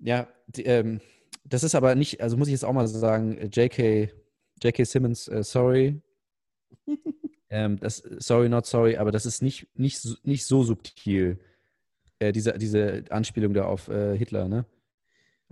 Ja, 0.00 0.28
die, 0.48 0.64
ähm, 0.64 1.00
das 1.44 1.62
ist 1.62 1.74
aber 1.74 1.94
nicht, 1.94 2.20
also 2.20 2.36
muss 2.36 2.48
ich 2.48 2.52
jetzt 2.52 2.64
auch 2.64 2.72
mal 2.72 2.86
sagen, 2.88 3.38
äh, 3.38 3.46
J.K. 3.46 4.10
J.K. 4.62 4.84
Simmons, 4.84 5.28
äh, 5.28 5.42
sorry. 5.44 6.00
ähm, 7.50 7.78
das, 7.78 7.98
sorry, 8.18 8.48
not 8.48 8.66
sorry, 8.66 8.96
aber 8.96 9.12
das 9.12 9.26
ist 9.26 9.42
nicht, 9.42 9.68
nicht, 9.78 9.98
so- 10.00 10.16
nicht 10.24 10.44
so 10.44 10.64
subtil, 10.64 11.38
äh, 12.18 12.32
diese, 12.32 12.58
diese 12.58 13.04
Anspielung 13.10 13.54
da 13.54 13.64
auf 13.66 13.88
äh, 13.88 14.16
Hitler, 14.18 14.48
ne? 14.48 14.64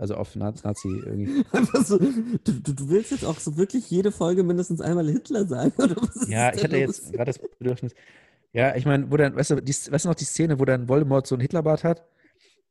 Also 0.03 0.15
auf 0.15 0.35
Naz- 0.35 0.65
Nazi 0.65 1.01
irgendwie. 1.05 1.45
So, 1.85 1.97
du, 1.97 2.73
du, 2.73 2.89
willst 2.89 3.11
jetzt 3.11 3.23
auch 3.23 3.39
so 3.39 3.55
wirklich 3.55 3.89
jede 3.89 4.11
Folge 4.11 4.43
mindestens 4.43 4.81
einmal 4.81 5.07
Hitler 5.09 5.47
sagen, 5.47 5.71
oder 5.77 5.95
was 5.95 6.27
Ja, 6.27 6.53
ich 6.53 6.61
hatte 6.61 6.75
los? 6.85 6.97
jetzt 6.97 7.13
gerade 7.13 7.31
das 7.31 7.39
Bedürfnis. 7.39 7.93
Ja, 8.51 8.75
ich 8.75 8.85
meine, 8.85 9.09
wo 9.09 9.15
dann, 9.15 9.33
weißt 9.33 9.51
du, 9.51 9.61
die, 9.61 9.71
weißt 9.71 10.03
du 10.03 10.09
noch 10.09 10.15
die 10.15 10.25
Szene, 10.25 10.59
wo 10.59 10.65
dann 10.65 10.89
Voldemort 10.89 11.25
so 11.25 11.35
einen 11.35 11.41
Hitlerbart 11.41 11.85
hat? 11.85 12.03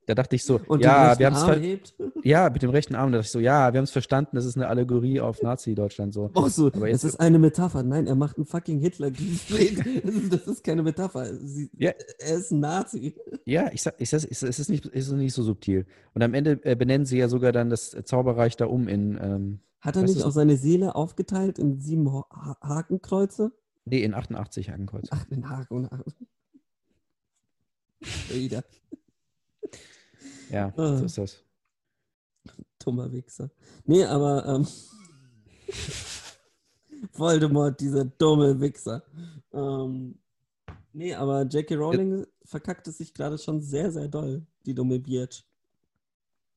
Da 0.07 0.17
dachte 0.17 0.35
ich 0.35 0.45
so, 0.45 0.61
Und 0.67 0.83
ja, 0.83 1.17
wir 1.17 1.27
haben 1.33 1.61
es 1.81 1.95
ja, 2.25 2.51
mit 2.51 2.63
dem 2.63 2.71
rechten 2.71 2.97
Arm, 2.97 3.13
da 3.13 3.19
dachte 3.19 3.27
ich 3.27 3.31
so, 3.33 3.39
ja, 3.39 3.73
wir 3.73 3.79
haben 3.79 3.85
es 3.85 3.93
verstanden, 3.93 4.35
das 4.35 4.45
ist 4.45 4.57
eine 4.57 4.67
Allegorie 4.67 5.21
auf 5.21 5.43
Nazi-Deutschland 5.43 6.13
so. 6.13 6.29
Auch 6.35 6.49
so, 6.49 6.67
Aber 6.67 6.91
es 6.91 7.03
jetzt- 7.03 7.15
ist 7.15 7.21
eine 7.21 7.39
Metapher. 7.39 7.85
Nein, 7.85 8.09
er 8.09 8.17
macht 8.17 8.37
einen 8.37 8.47
fucking 8.47 8.81
Hitler. 8.81 9.11
das, 10.31 10.47
ist, 10.49 10.65
keine 10.65 10.83
Metapher. 10.83 11.33
Sie, 11.37 11.71
Ja. 11.79 11.93
Er 12.19 12.37
ist 12.37 12.51
ein 12.51 12.59
Nazi. 12.61 13.15
Ja, 13.45 13.71
ich 13.73 13.81
sag, 13.83 13.95
ich 13.99 14.11
sag, 14.11 14.25
es 14.29 14.43
ist 14.43 14.69
nicht, 14.69 14.87
es 14.87 15.07
ist 15.07 15.13
nicht 15.13 15.35
so 15.35 15.45
subtil. 15.45 15.87
Und 16.15 16.23
am 16.23 16.35
Ende 16.35 16.59
äh, 16.65 16.75
benennen 16.75 17.07
sie 17.07 17.19
ja 17.19 17.29
sogar 17.29 17.53
dann 17.53 17.71
das 17.71 17.97
Zauberreich 18.05 18.57
da 18.57 18.67
um 18.67 18.89
in, 18.89 19.17
ähm, 19.23 19.61
Hat 19.81 19.95
er 19.95 20.03
nicht 20.03 20.25
auch 20.25 20.33
seine 20.33 20.57
Seele 20.57 20.97
aufgeteilt 20.97 21.61
in 21.61 21.81
sieben 21.81 22.13
ha 22.13 22.57
Hakenkreuze? 22.61 23.53
nee, 23.85 24.03
in 24.03 24.15
88 24.15 24.71
Hakenkreuz. 24.71 25.09
Ach, 25.13 25.27
in 25.31 25.49
Haken. 25.49 25.89
Wieder. 28.33 28.65
Ja, 30.53 30.73
Ah. 30.77 30.97
so 30.99 31.05
ist 31.07 31.19
das. 31.19 31.45
Dummer 32.79 33.11
Wichser. 33.13 33.51
Nee, 33.87 34.05
aber 34.05 34.45
ähm, 34.47 34.67
Voldemort, 37.13 37.81
dieser 37.81 38.05
dumme 38.05 38.61
Wichser. 38.61 39.03
Ähm, 39.53 40.19
nee, 40.93 41.15
aber 41.15 41.43
J.K. 41.43 41.75
Rowling 41.77 42.27
verkackt 42.45 42.87
es 42.89 42.99
sich 42.99 43.15
gerade 43.15 43.39
schon 43.39 43.61
sehr, 43.61 43.91
sehr 43.93 44.09
doll, 44.09 44.47
die 44.67 44.75
dumme 44.75 44.99
Biatch. 44.99 45.45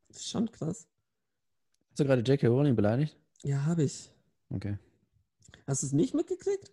Das 0.08 0.18
ist 0.18 0.30
schon 0.30 0.52
krass. 0.52 0.88
Hast 1.90 2.00
du 2.00 2.06
gerade 2.06 2.22
J.K. 2.22 2.48
Rowling 2.48 2.76
beleidigt? 2.76 3.16
Ja, 3.44 3.64
habe 3.66 3.84
ich. 3.84 4.12
Okay. 4.50 4.78
Hast 5.68 5.84
du 5.84 5.88
es 5.88 5.94
nicht 5.94 6.14
mitgekriegt? 6.14 6.72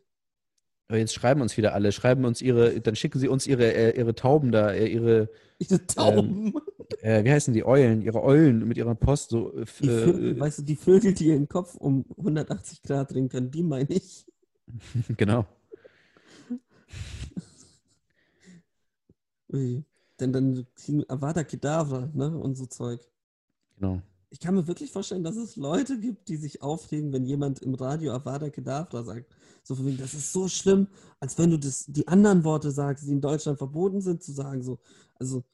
Aber 0.92 0.98
jetzt 0.98 1.14
schreiben 1.14 1.40
uns 1.40 1.56
wieder 1.56 1.72
alle, 1.72 1.90
schreiben 1.90 2.26
uns 2.26 2.42
ihre, 2.42 2.78
dann 2.82 2.96
schicken 2.96 3.18
sie 3.18 3.26
uns 3.26 3.46
ihre, 3.46 3.72
äh, 3.72 3.98
ihre 3.98 4.14
Tauben 4.14 4.52
da, 4.52 4.72
äh, 4.72 4.88
ihre, 4.88 5.30
Diese 5.58 5.86
Tauben. 5.86 6.52
äh, 7.00 7.24
wie 7.24 7.32
heißen 7.32 7.54
die 7.54 7.64
Eulen, 7.64 8.02
ihre 8.02 8.22
Eulen 8.22 8.68
mit 8.68 8.76
ihrer 8.76 8.94
Post 8.94 9.30
so. 9.30 9.56
äh, 9.56 9.64
Die 9.80 9.88
Vögel, 9.88 10.36
äh, 10.36 10.38
weißt 10.40 10.58
du, 10.58 10.62
die 10.64 10.76
Vögel, 10.76 11.14
die 11.14 11.28
ihren 11.28 11.48
Kopf 11.48 11.76
um 11.76 12.04
180 12.18 12.82
Grad 12.82 13.10
drehen 13.10 13.30
können, 13.30 13.50
die 13.50 13.62
meine 13.62 13.88
ich. 13.88 14.26
genau. 15.16 15.46
Ui. 19.50 19.82
denn 20.20 20.32
dann 20.34 20.66
kriegen 20.74 21.08
Avada 21.08 21.42
Kedavra, 21.42 22.10
ne? 22.12 22.36
Und 22.36 22.54
so 22.56 22.66
Zeug. 22.66 23.00
Genau. 23.78 24.02
Ich 24.32 24.40
kann 24.40 24.54
mir 24.54 24.66
wirklich 24.66 24.90
vorstellen, 24.90 25.22
dass 25.22 25.36
es 25.36 25.56
Leute 25.56 26.00
gibt, 26.00 26.26
die 26.30 26.38
sich 26.38 26.62
aufregen, 26.62 27.12
wenn 27.12 27.26
jemand 27.26 27.58
im 27.60 27.74
Radio 27.74 28.14
Avada 28.14 28.48
Kedavra 28.48 29.02
sagt. 29.04 29.30
So 29.62 29.74
von 29.74 29.84
wegen, 29.84 29.98
das 29.98 30.14
ist 30.14 30.32
so 30.32 30.48
schlimm, 30.48 30.86
als 31.20 31.36
wenn 31.36 31.50
du 31.50 31.58
das, 31.58 31.84
die 31.86 32.08
anderen 32.08 32.42
Worte 32.42 32.70
sagst, 32.70 33.04
die 33.06 33.12
in 33.12 33.20
Deutschland 33.20 33.58
verboten 33.58 34.00
sind, 34.00 34.22
zu 34.22 34.32
sagen. 34.32 34.62
So. 34.62 34.78
Also, 35.20 35.44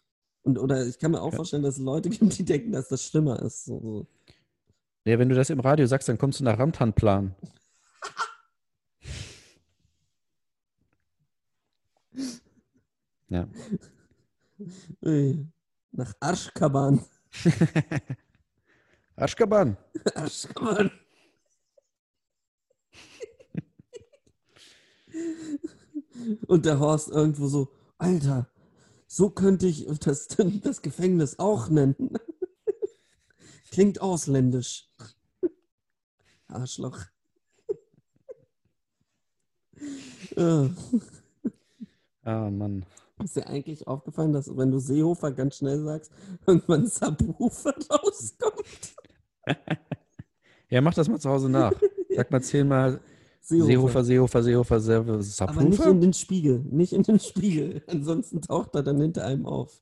und, 0.42 0.58
oder 0.60 0.86
ich 0.86 0.96
kann 1.00 1.10
mir 1.10 1.20
auch 1.20 1.32
Ja. 1.32 1.36
vorstellen, 1.38 1.64
dass 1.64 1.74
es 1.74 1.80
Leute 1.80 2.08
gibt, 2.08 2.38
die 2.38 2.44
denken, 2.44 2.70
dass 2.70 2.86
das 2.86 3.02
schlimmer 3.02 3.42
ist. 3.42 3.64
So, 3.64 3.80
so. 3.80 4.06
Ja, 5.04 5.18
wenn 5.18 5.28
du 5.28 5.34
das 5.34 5.50
im 5.50 5.58
Radio 5.58 5.86
sagst, 5.86 6.08
dann 6.08 6.16
kommst 6.18 6.38
du 6.38 6.44
nach 6.44 6.56
Ramtanplan. 6.58 7.34
Ja. 13.30 13.46
Nach 15.92 16.14
Arschkaban. 16.20 17.04
Aschkaban. 19.18 19.76
Arschkaban. 20.14 20.90
Und 26.46 26.64
der 26.64 26.78
Horst 26.78 27.08
irgendwo 27.08 27.48
so, 27.48 27.68
Alter, 27.98 28.48
so 29.06 29.30
könnte 29.30 29.66
ich 29.66 29.86
das, 30.00 30.28
das 30.62 30.82
Gefängnis 30.82 31.38
auch 31.38 31.68
nennen. 31.68 32.18
Klingt 33.70 34.00
ausländisch. 34.00 34.88
Arschloch. 36.46 37.00
Ah, 40.36 40.68
Mann. 42.50 42.84
Ist 43.24 43.36
dir 43.36 43.48
eigentlich 43.48 43.88
aufgefallen, 43.88 44.32
dass 44.32 44.56
wenn 44.56 44.70
du 44.70 44.78
Seehofer 44.78 45.32
ganz 45.32 45.56
schnell 45.56 45.82
sagst, 45.82 46.12
irgendwann 46.46 46.86
Subwoofer 46.86 47.74
rauskommt? 47.90 48.94
Ja, 50.70 50.82
mach 50.82 50.92
das 50.92 51.08
mal 51.08 51.18
zu 51.18 51.30
Hause 51.30 51.48
nach. 51.48 51.72
Sag 52.14 52.30
mal 52.30 52.42
zehnmal 52.42 53.00
Seehofer, 53.40 54.04
Seehofer, 54.04 54.42
Seehofer, 54.42 54.80
Seehofer, 54.80 55.12
Aber 55.12 55.62
nicht 55.62 55.72
in 55.72 55.72
Subwoofer. 55.72 55.94
den 55.94 56.12
Spiegel, 56.12 56.58
nicht 56.70 56.92
in 56.92 57.02
den 57.02 57.18
Spiegel. 57.18 57.82
Ansonsten 57.86 58.42
taucht 58.42 58.74
er 58.74 58.82
dann 58.82 59.00
hinter 59.00 59.24
einem 59.24 59.46
auf. 59.46 59.80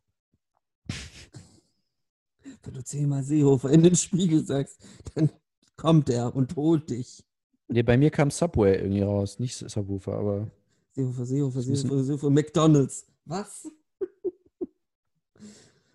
Wenn 2.62 2.74
du 2.74 2.84
zehnmal 2.84 3.24
Seehofer 3.24 3.70
in 3.70 3.82
den 3.82 3.96
Spiegel 3.96 4.44
sagst, 4.46 4.80
dann 5.16 5.30
kommt 5.76 6.08
er 6.08 6.36
und 6.36 6.54
holt 6.54 6.90
dich. 6.90 7.24
Nee, 7.66 7.82
bei 7.82 7.96
mir 7.96 8.10
kam 8.10 8.30
Subway 8.30 8.76
irgendwie 8.76 9.02
raus, 9.02 9.40
nicht 9.40 9.56
Subwoofer, 9.56 10.12
aber 10.12 10.50
Seehofer, 10.92 11.26
Seehofer, 11.26 11.62
Seehofer, 11.62 12.04
Seehofer, 12.04 12.30
McDonalds. 12.30 13.06
Was? 13.24 13.66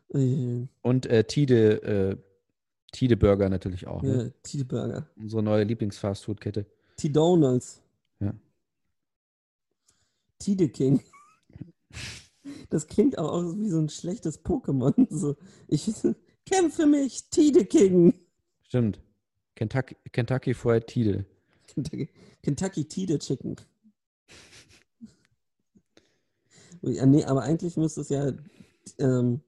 Und 0.09 1.05
äh, 1.05 1.23
Tide, 1.23 1.83
äh, 1.83 2.17
Tide 2.91 3.17
Burger 3.17 3.49
natürlich 3.49 3.87
auch. 3.87 4.01
Ne? 4.03 4.23
ja, 4.23 4.29
T-Burger. 4.43 5.07
Unsere 5.15 5.43
neue 5.43 5.63
Lieblingsfastfood-Kette. 5.63 6.65
T-Donalds. 6.97 7.81
Ja. 8.19 8.33
Tide 10.39 10.69
King. 10.69 11.01
Das 12.71 12.87
klingt 12.87 13.19
auch 13.19 13.31
aus 13.33 13.57
wie 13.57 13.69
so 13.69 13.77
ein 13.77 13.89
schlechtes 13.89 14.43
Pokémon. 14.43 15.07
So, 15.11 15.35
ich 15.67 15.91
kämpfe 16.45 16.87
mich, 16.87 17.29
Tide 17.29 17.65
King. 17.65 18.13
Stimmt. 18.63 18.99
Kentucky, 19.55 19.95
Kentucky 20.11 20.53
Fried 20.53 20.87
Tide. 20.87 21.25
Kentucky, 21.67 22.09
Kentucky 22.41 22.85
Tide 22.85 23.19
Chicken. 23.19 23.57
Ja, 26.81 27.05
nee, 27.05 27.23
aber 27.25 27.43
eigentlich 27.43 27.77
müsste 27.77 28.01
es 28.01 28.09
ja 28.09 28.31
ähm, 28.97 29.41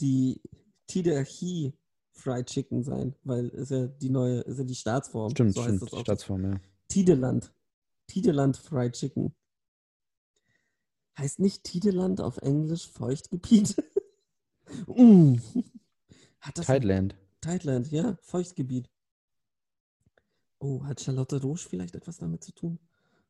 die 0.00 0.42
Tidachi 0.86 1.72
Fried 2.20 2.46
Chicken 2.46 2.82
sein, 2.82 3.14
weil 3.24 3.48
ist 3.48 3.70
ja 3.70 3.86
die 3.86 4.10
neue, 4.10 4.40
ist 4.40 4.58
ja 4.58 4.64
die 4.64 4.74
Staatsform. 4.74 5.30
Stimmt, 5.30 5.54
so 5.54 5.62
stimmt. 5.62 5.92
auch. 5.92 6.00
Staatsform, 6.00 6.44
ja. 6.44 6.60
Tideland. 6.88 7.52
Tideland 8.06 8.56
Fried 8.56 8.92
Chicken. 8.92 9.34
Heißt 11.18 11.38
nicht 11.38 11.64
Tideland 11.64 12.20
auf 12.20 12.38
Englisch 12.38 12.88
Feuchtgebiet? 12.88 13.76
mm. 14.86 15.36
Hat 16.40 16.58
das 16.58 16.66
Tideland. 16.66 17.16
Tideland, 17.40 17.90
ja, 17.90 18.16
Feuchtgebiet. 18.22 18.90
Oh, 20.58 20.84
hat 20.84 21.00
Charlotte 21.00 21.40
Roche 21.40 21.68
vielleicht 21.68 21.94
etwas 21.94 22.18
damit 22.18 22.44
zu 22.44 22.52
tun? 22.52 22.78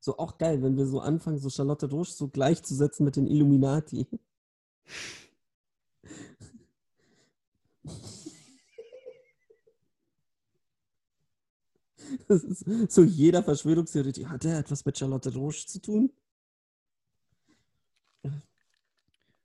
So 0.01 0.19
auch 0.19 0.39
geil, 0.39 0.63
wenn 0.63 0.77
wir 0.77 0.87
so 0.87 1.01
anfangen, 1.01 1.39
so 1.39 1.49
Charlotte 1.49 1.89
Roche 1.89 2.13
so 2.13 2.29
gleichzusetzen 2.29 3.05
mit 3.05 3.17
den 3.17 3.29
Illuminati. 3.29 4.07
Das 12.29 12.43
ist 12.45 12.65
so 12.91 13.03
jeder 13.03 13.43
Verschwörungstheoretiker. 13.43 14.31
Hat 14.31 14.45
er 14.45 14.59
etwas 14.59 14.85
mit 14.85 14.99
Charlotte 14.99 15.33
Roche 15.35 15.67
zu 15.67 15.81
tun? 15.81 16.13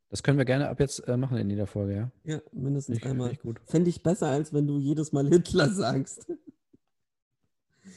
Das 0.09 0.23
können 0.23 0.37
wir 0.37 0.45
gerne 0.45 0.69
ab 0.69 0.79
jetzt 0.79 0.99
äh, 1.07 1.17
machen 1.17 1.37
in 1.37 1.49
jeder 1.49 1.67
Folge, 1.67 1.95
ja? 1.95 2.11
Ja, 2.23 2.41
mindestens 2.53 2.97
ich, 2.97 3.05
einmal. 3.05 3.37
Fände 3.65 3.89
ich 3.89 4.01
besser, 4.01 4.27
als 4.27 4.53
wenn 4.53 4.65
du 4.67 4.79
jedes 4.79 5.11
Mal 5.11 5.27
Hitler 5.27 5.69
sagst. 5.69 6.31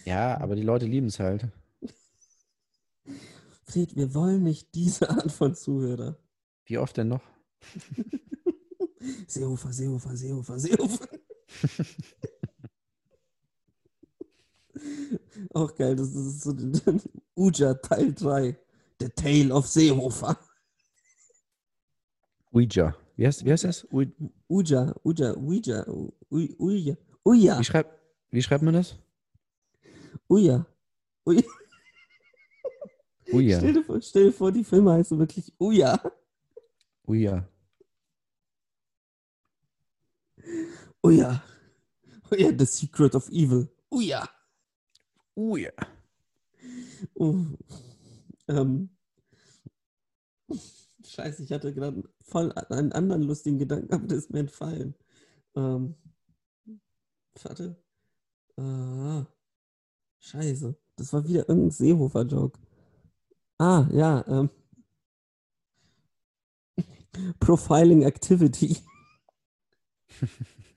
Ja, 0.04 0.40
aber 0.40 0.56
die 0.56 0.62
Leute 0.62 0.86
lieben 0.86 1.06
es 1.06 1.20
halt. 1.20 1.46
Fred, 3.64 3.94
wir 3.94 4.14
wollen 4.14 4.42
nicht 4.42 4.74
diese 4.74 5.08
Art 5.10 5.30
von 5.30 5.54
Zuhörer. 5.54 6.16
Wie 6.64 6.78
oft 6.78 6.96
denn 6.96 7.08
noch? 7.08 7.22
Seehofer, 9.26 9.72
Seehofer, 9.72 10.16
Seehofer, 10.16 10.58
Seehofer. 10.58 11.08
Auch 15.58 15.74
geil, 15.74 15.96
das 15.96 16.14
ist 16.14 16.42
so 16.42 16.54
Uja 17.34 17.74
Teil 17.74 18.14
3. 18.14 18.56
The 19.00 19.08
Tale 19.08 19.52
of 19.52 19.66
Seehofer. 19.66 20.38
Ouija. 22.52 22.96
Wie 23.16 23.26
heißt, 23.26 23.44
wie 23.44 23.50
heißt 23.50 23.64
das? 23.64 23.84
Ui, 23.92 24.08
Uja, 24.48 24.94
Uja, 25.02 25.34
Uja, 25.36 25.84
Uja, 26.30 26.54
Uja, 26.58 26.96
Uja, 27.24 27.58
wie, 27.58 27.64
schreibt, 27.64 27.90
wie 28.30 28.40
schreibt 28.40 28.62
man 28.62 28.74
das? 28.74 28.96
Uja. 30.28 30.64
Uja. 31.24 31.42
Ouija. 33.32 33.58
Stell, 33.58 33.72
dir 33.72 33.84
vor, 33.84 34.00
stell 34.00 34.24
dir 34.26 34.32
vor, 34.32 34.52
die 34.52 34.62
Filme 34.62 34.92
heißen 34.92 35.18
wirklich 35.18 35.52
Uja. 35.58 36.00
Ouija. 37.04 37.48
Uja. 41.02 41.42
Uja, 42.30 42.52
The 42.56 42.64
Secret 42.64 43.16
of 43.16 43.28
Evil. 43.30 43.68
Uja. 43.90 44.37
Ouija. 45.38 45.70
Oh. 47.14 47.36
Ähm. 48.48 48.90
Scheiße, 51.04 51.44
ich 51.44 51.52
hatte 51.52 51.72
gerade 51.72 52.02
voll 52.20 52.50
einen 52.52 52.92
anderen 52.92 53.22
lustigen 53.22 53.58
Gedanken, 53.58 53.94
aber 53.94 54.06
der 54.08 54.18
ist 54.18 54.30
mir 54.30 54.40
entfallen. 54.40 54.96
Ähm. 55.54 55.94
Warte. 57.40 57.76
Ah. 58.56 59.26
Scheiße. 60.18 60.76
Das 60.96 61.12
war 61.12 61.26
wieder 61.28 61.48
irgendein 61.48 61.70
Seehofer-Joke. 61.70 62.58
Ah, 63.58 63.86
ja. 63.92 64.24
Ähm. 64.26 64.50
Profiling 67.38 68.02
Activity. 68.02 68.76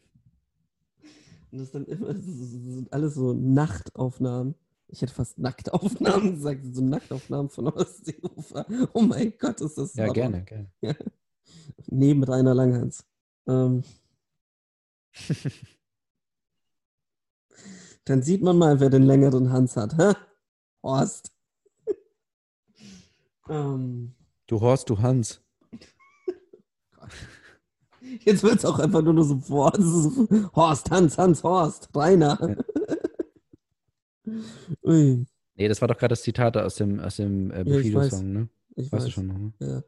Und 1.52 1.60
das 1.60 1.72
dann 1.72 1.86
immer, 1.86 2.14
das 2.14 2.24
sind 2.24 2.92
alles 2.94 3.16
so 3.16 3.34
Nachtaufnahmen. 3.34 4.56
Ich 4.88 5.02
hätte 5.02 5.14
fast 5.14 5.38
Nacktaufnahmen 5.38 6.36
gesagt, 6.36 6.62
so 6.74 6.82
Nacktaufnahmen 6.82 7.50
von 7.50 7.74
Horst 7.74 8.06
Seehofer. 8.06 8.66
Oh 8.94 9.02
mein 9.02 9.34
Gott, 9.38 9.60
ist 9.62 9.78
das 9.78 9.94
Ja, 9.96 10.08
gerne, 10.08 10.44
gerne. 10.44 10.70
Neben 11.88 12.24
Rainer 12.24 12.54
Langhans. 12.54 13.06
Ähm. 13.48 13.84
Dann 18.06 18.24
sieht 18.24 18.42
man 18.42 18.58
mal, 18.58 18.80
wer 18.80 18.90
den 18.90 19.04
längeren 19.04 19.52
Hans 19.52 19.76
hat. 19.78 19.98
Hä? 19.98 20.14
Horst. 20.84 21.32
ähm. 23.50 24.16
Du 24.48 24.60
Horst, 24.60 24.90
du 24.90 25.00
Hans. 25.00 25.42
Jetzt 28.20 28.44
wird 28.44 28.56
es 28.60 28.66
auch 28.66 28.80
einfach 28.80 29.02
nur 29.02 29.24
so 29.24 29.38
vor. 29.40 29.72
so- 29.80 30.28
Horst, 30.56 30.92
Hans, 30.92 31.18
Hans, 31.18 31.44
Horst, 31.44 31.90
Rainer. 31.96 32.58
Ui, 34.84 35.26
Nee, 35.56 35.68
das 35.68 35.82
war 35.82 35.88
doch 35.88 35.98
gerade 35.98 36.14
das 36.14 36.24
Zitat 36.24 36.56
aus 36.58 36.76
dem, 36.76 37.00
aus 37.00 37.18
dem 37.18 37.52
äh, 37.52 37.58
Ja. 37.58 37.64
Bushido-Song, 37.64 38.32
ne? 38.32 38.50
ich 38.76 38.86
Weißt 38.92 38.94
weiß. 38.94 39.04
du 39.06 39.12
schon 39.12 39.28
noch, 39.28 39.38
ne? 39.38 39.54
Ja. 39.60 39.84